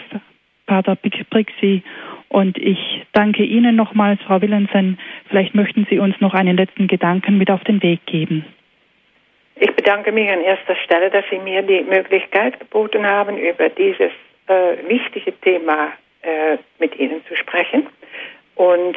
Pater 0.66 0.96
Brixi. 0.96 1.82
Und 2.28 2.58
ich 2.58 3.06
danke 3.12 3.44
Ihnen 3.44 3.76
nochmals, 3.76 4.20
Frau 4.22 4.40
Willensen. 4.40 4.98
Vielleicht 5.28 5.54
möchten 5.54 5.86
Sie 5.88 5.98
uns 5.98 6.20
noch 6.20 6.34
einen 6.34 6.56
letzten 6.56 6.88
Gedanken 6.88 7.38
mit 7.38 7.50
auf 7.50 7.62
den 7.64 7.82
Weg 7.82 8.04
geben. 8.06 8.44
Ich 9.56 9.70
bedanke 9.76 10.10
mich 10.10 10.28
an 10.28 10.40
erster 10.40 10.74
Stelle, 10.76 11.10
dass 11.10 11.24
Sie 11.30 11.38
mir 11.38 11.62
die 11.62 11.82
Möglichkeit 11.82 12.58
geboten 12.58 13.06
haben, 13.06 13.38
über 13.38 13.68
dieses 13.68 14.10
äh, 14.48 14.88
wichtige 14.88 15.32
Thema 15.40 15.92
äh, 16.22 16.58
mit 16.80 16.98
Ihnen 16.98 17.24
zu 17.26 17.36
sprechen. 17.36 17.86
Und 18.56 18.96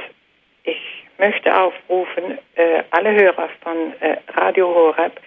ich 0.64 0.78
möchte 1.20 1.56
aufrufen, 1.56 2.40
äh, 2.56 2.84
alle 2.92 3.14
Hörer 3.14 3.50
von 3.62 3.94
äh, 4.00 4.18
Radio 4.36 4.68
Horeb, 4.68 5.20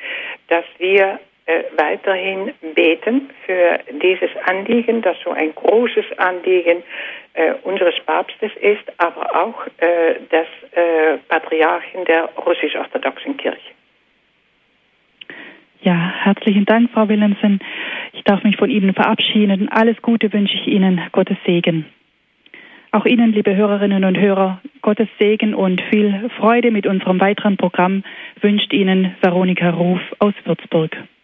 dass 0.48 0.64
wir 0.78 1.20
äh, 1.50 1.64
weiterhin 1.76 2.52
beten 2.74 3.30
für 3.44 3.80
dieses 4.02 4.30
Anliegen, 4.44 5.02
das 5.02 5.16
so 5.24 5.30
ein 5.30 5.52
großes 5.54 6.04
Anliegen 6.18 6.82
äh, 7.34 7.54
unseres 7.64 7.94
Papstes 8.06 8.52
ist, 8.60 8.84
aber 8.98 9.34
auch 9.34 9.66
äh, 9.78 10.14
des 10.30 10.46
Patriarchen 11.28 12.04
der 12.04 12.28
russisch-orthodoxen 12.46 13.36
Kirche. 13.36 13.72
Ja, 15.82 16.12
herzlichen 16.22 16.64
Dank, 16.64 16.90
Frau 16.92 17.08
Willemsen. 17.08 17.58
Ich 18.12 18.22
darf 18.24 18.44
mich 18.44 18.56
von 18.56 18.70
Ihnen 18.70 18.94
verabschieden. 18.94 19.68
Alles 19.70 20.00
Gute 20.02 20.32
wünsche 20.32 20.54
ich 20.54 20.68
Ihnen. 20.68 21.00
Gottes 21.12 21.38
Segen. 21.44 21.86
Auch 22.92 23.06
Ihnen, 23.06 23.32
liebe 23.32 23.54
Hörerinnen 23.56 24.04
und 24.04 24.18
Hörer, 24.18 24.60
Gottes 24.82 25.08
Segen 25.18 25.54
und 25.54 25.80
viel 25.90 26.30
Freude 26.38 26.70
mit 26.70 26.86
unserem 26.86 27.20
weiteren 27.20 27.56
Programm 27.56 28.02
wünscht 28.40 28.72
Ihnen 28.72 29.14
Veronika 29.20 29.70
Ruf 29.70 30.00
aus 30.18 30.34
Würzburg. 30.44 30.96